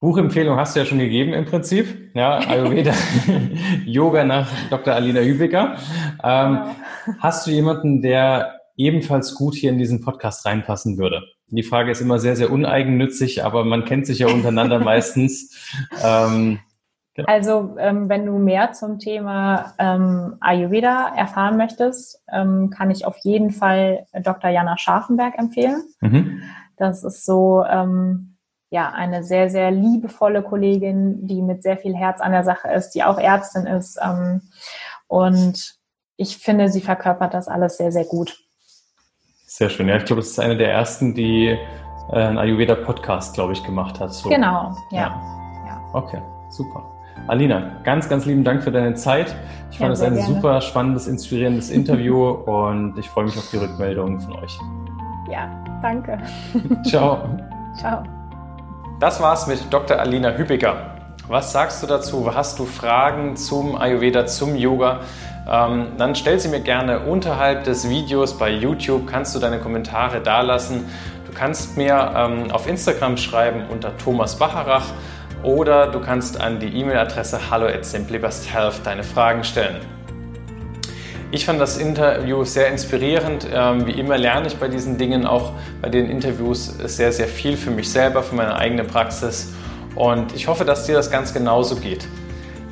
Buchempfehlung 0.00 0.56
hast 0.56 0.74
du 0.74 0.80
ja 0.80 0.86
schon 0.86 0.98
gegeben 0.98 1.34
im 1.34 1.44
Prinzip. 1.44 2.10
Ja, 2.14 2.38
Ayurveda, 2.38 2.92
Yoga 3.84 4.24
nach 4.24 4.48
Dr. 4.70 4.94
Alina 4.94 5.20
Hübiger. 5.20 5.76
Ähm, 6.24 6.54
genau. 6.54 6.74
Hast 7.18 7.46
du 7.46 7.50
jemanden, 7.50 8.00
der 8.00 8.60
ebenfalls 8.76 9.34
gut 9.34 9.54
hier 9.54 9.70
in 9.70 9.78
diesen 9.78 10.00
Podcast 10.00 10.46
reinpassen 10.46 10.96
würde? 10.96 11.22
Die 11.48 11.62
Frage 11.62 11.90
ist 11.90 12.00
immer 12.00 12.18
sehr, 12.18 12.34
sehr 12.34 12.50
uneigennützig, 12.50 13.44
aber 13.44 13.64
man 13.64 13.84
kennt 13.84 14.06
sich 14.06 14.20
ja 14.20 14.28
untereinander 14.28 14.78
meistens. 14.84 15.54
Ähm, 16.02 16.60
Ja. 17.16 17.24
Also 17.26 17.76
ähm, 17.78 18.08
wenn 18.08 18.24
du 18.24 18.38
mehr 18.38 18.72
zum 18.72 18.98
Thema 18.98 19.74
ähm, 19.78 20.36
Ayurveda 20.40 21.12
erfahren 21.14 21.56
möchtest, 21.56 22.22
ähm, 22.32 22.70
kann 22.70 22.90
ich 22.90 23.04
auf 23.04 23.16
jeden 23.24 23.50
Fall 23.50 24.06
Dr. 24.22 24.48
Jana 24.48 24.78
Scharfenberg 24.78 25.36
empfehlen. 25.36 25.82
Mhm. 26.00 26.42
Das 26.76 27.04
ist 27.04 27.26
so 27.26 27.64
ähm, 27.68 28.29
ja 28.70 28.90
eine 28.90 29.22
sehr 29.22 29.50
sehr 29.50 29.70
liebevolle 29.70 30.42
Kollegin, 30.42 31.26
die 31.26 31.42
mit 31.42 31.62
sehr 31.62 31.76
viel 31.76 31.94
Herz 31.94 32.20
an 32.20 32.32
der 32.32 32.44
Sache 32.44 32.68
ist, 32.68 32.90
die 32.90 33.04
auch 33.04 33.18
Ärztin 33.18 33.66
ist 33.66 33.98
ähm, 34.02 34.42
und 35.06 35.74
ich 36.16 36.38
finde, 36.38 36.68
sie 36.68 36.80
verkörpert 36.80 37.34
das 37.34 37.48
alles 37.48 37.76
sehr 37.76 37.92
sehr 37.92 38.04
gut. 38.04 38.38
Sehr 39.46 39.68
schön. 39.68 39.88
Ja, 39.88 39.96
ich 39.96 40.04
glaube, 40.04 40.20
das 40.20 40.30
ist 40.30 40.38
eine 40.38 40.56
der 40.56 40.70
ersten, 40.70 41.12
die 41.12 41.58
äh, 42.12 42.16
einen 42.16 42.38
Ayurveda-Podcast, 42.38 43.34
glaube 43.34 43.52
ich, 43.52 43.64
gemacht 43.64 43.98
hat. 43.98 44.12
So. 44.12 44.28
Genau, 44.28 44.76
ja. 44.90 45.00
ja. 45.00 45.64
ja. 45.66 45.90
Okay, 45.92 46.22
super. 46.50 46.84
Alina, 47.26 47.80
ganz, 47.84 48.08
ganz 48.08 48.26
lieben 48.26 48.44
Dank 48.44 48.62
für 48.62 48.72
deine 48.72 48.94
Zeit. 48.94 49.34
Ich 49.70 49.78
fand 49.78 49.92
es 49.92 50.00
ja, 50.00 50.06
ein 50.06 50.14
gerne. 50.14 50.34
super 50.34 50.60
spannendes, 50.60 51.06
inspirierendes 51.06 51.70
Interview 51.70 52.30
und 52.46 52.98
ich 52.98 53.08
freue 53.08 53.24
mich 53.24 53.36
auf 53.36 53.48
die 53.50 53.58
Rückmeldungen 53.58 54.20
von 54.20 54.34
euch. 54.36 54.58
Ja, 55.30 55.48
danke. 55.82 56.18
Ciao. 56.84 57.28
Ciao. 57.76 58.19
Das 59.00 59.18
war's 59.18 59.46
mit 59.46 59.72
Dr. 59.72 59.98
Alina 59.98 60.32
Hübiger. 60.32 60.94
Was 61.26 61.52
sagst 61.52 61.82
du 61.82 61.86
dazu? 61.86 62.34
Hast 62.34 62.58
du 62.58 62.66
Fragen 62.66 63.34
zum 63.34 63.74
Ayurveda, 63.74 64.26
zum 64.26 64.54
Yoga? 64.54 65.00
ähm, 65.50 65.92
dann 65.96 66.14
stell 66.14 66.38
sie 66.38 66.48
mir 66.48 66.60
gerne 66.60 67.00
unterhalb 67.00 67.64
des 67.64 67.88
Videos 67.88 68.36
bei 68.36 68.50
YouTube, 68.50 69.06
kannst 69.06 69.34
du 69.34 69.38
deine 69.38 69.58
Kommentare 69.58 70.20
dalassen. 70.20 70.84
Du 71.26 71.32
kannst 71.32 71.78
mir 71.78 72.12
ähm, 72.14 72.50
auf 72.50 72.68
Instagram 72.68 73.16
schreiben 73.16 73.62
unter 73.70 73.96
Thomas 73.96 74.36
Bacharach 74.36 74.86
oder 75.42 75.86
du 75.86 76.00
kannst 76.00 76.38
an 76.38 76.60
die 76.60 76.68
E-Mail-Adresse 76.68 77.50
hallo 77.50 77.68
at 77.68 77.86
deine 78.84 79.02
Fragen 79.02 79.44
stellen. 79.44 79.80
Ich 81.32 81.44
fand 81.44 81.60
das 81.60 81.78
Interview 81.78 82.42
sehr 82.42 82.66
inspirierend. 82.68 83.46
Ähm, 83.54 83.86
wie 83.86 83.92
immer 83.92 84.18
lerne 84.18 84.48
ich 84.48 84.56
bei 84.56 84.66
diesen 84.66 84.98
Dingen 84.98 85.26
auch 85.26 85.52
bei 85.80 85.88
den 85.88 86.10
Interviews 86.10 86.66
sehr, 86.66 87.12
sehr 87.12 87.28
viel 87.28 87.56
für 87.56 87.70
mich 87.70 87.88
selber, 87.88 88.24
für 88.24 88.34
meine 88.34 88.56
eigene 88.56 88.82
Praxis. 88.82 89.52
Und 89.94 90.34
ich 90.34 90.48
hoffe, 90.48 90.64
dass 90.64 90.86
dir 90.86 90.96
das 90.96 91.08
ganz 91.08 91.32
genauso 91.32 91.76
geht. 91.76 92.08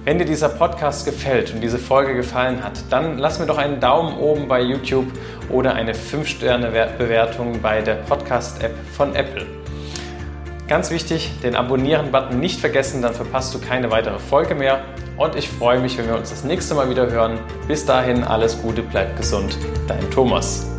Wenn 0.04 0.18
dir 0.18 0.24
dieser 0.24 0.48
Podcast 0.48 1.04
gefällt 1.04 1.54
und 1.54 1.60
diese 1.60 1.78
Folge 1.78 2.16
gefallen 2.16 2.64
hat, 2.64 2.82
dann 2.90 3.18
lass 3.18 3.38
mir 3.38 3.46
doch 3.46 3.58
einen 3.58 3.78
Daumen 3.78 4.16
oben 4.18 4.48
bei 4.48 4.60
YouTube 4.60 5.06
oder 5.50 5.74
eine 5.74 5.92
5-Sterne-Bewertung 5.92 7.60
bei 7.60 7.80
der 7.80 7.94
Podcast-App 7.94 8.74
von 8.92 9.14
Apple. 9.14 9.57
Ganz 10.68 10.90
wichtig, 10.90 11.30
den 11.42 11.56
Abonnieren-Button 11.56 12.38
nicht 12.38 12.60
vergessen, 12.60 13.00
dann 13.00 13.14
verpasst 13.14 13.54
du 13.54 13.58
keine 13.58 13.90
weitere 13.90 14.18
Folge 14.18 14.54
mehr. 14.54 14.84
Und 15.16 15.34
ich 15.34 15.48
freue 15.48 15.80
mich, 15.80 15.96
wenn 15.96 16.06
wir 16.06 16.14
uns 16.14 16.28
das 16.28 16.44
nächste 16.44 16.74
Mal 16.74 16.90
wieder 16.90 17.10
hören. 17.10 17.38
Bis 17.66 17.86
dahin 17.86 18.22
alles 18.22 18.60
Gute, 18.60 18.82
bleib 18.82 19.16
gesund, 19.16 19.56
dein 19.88 20.10
Thomas. 20.10 20.77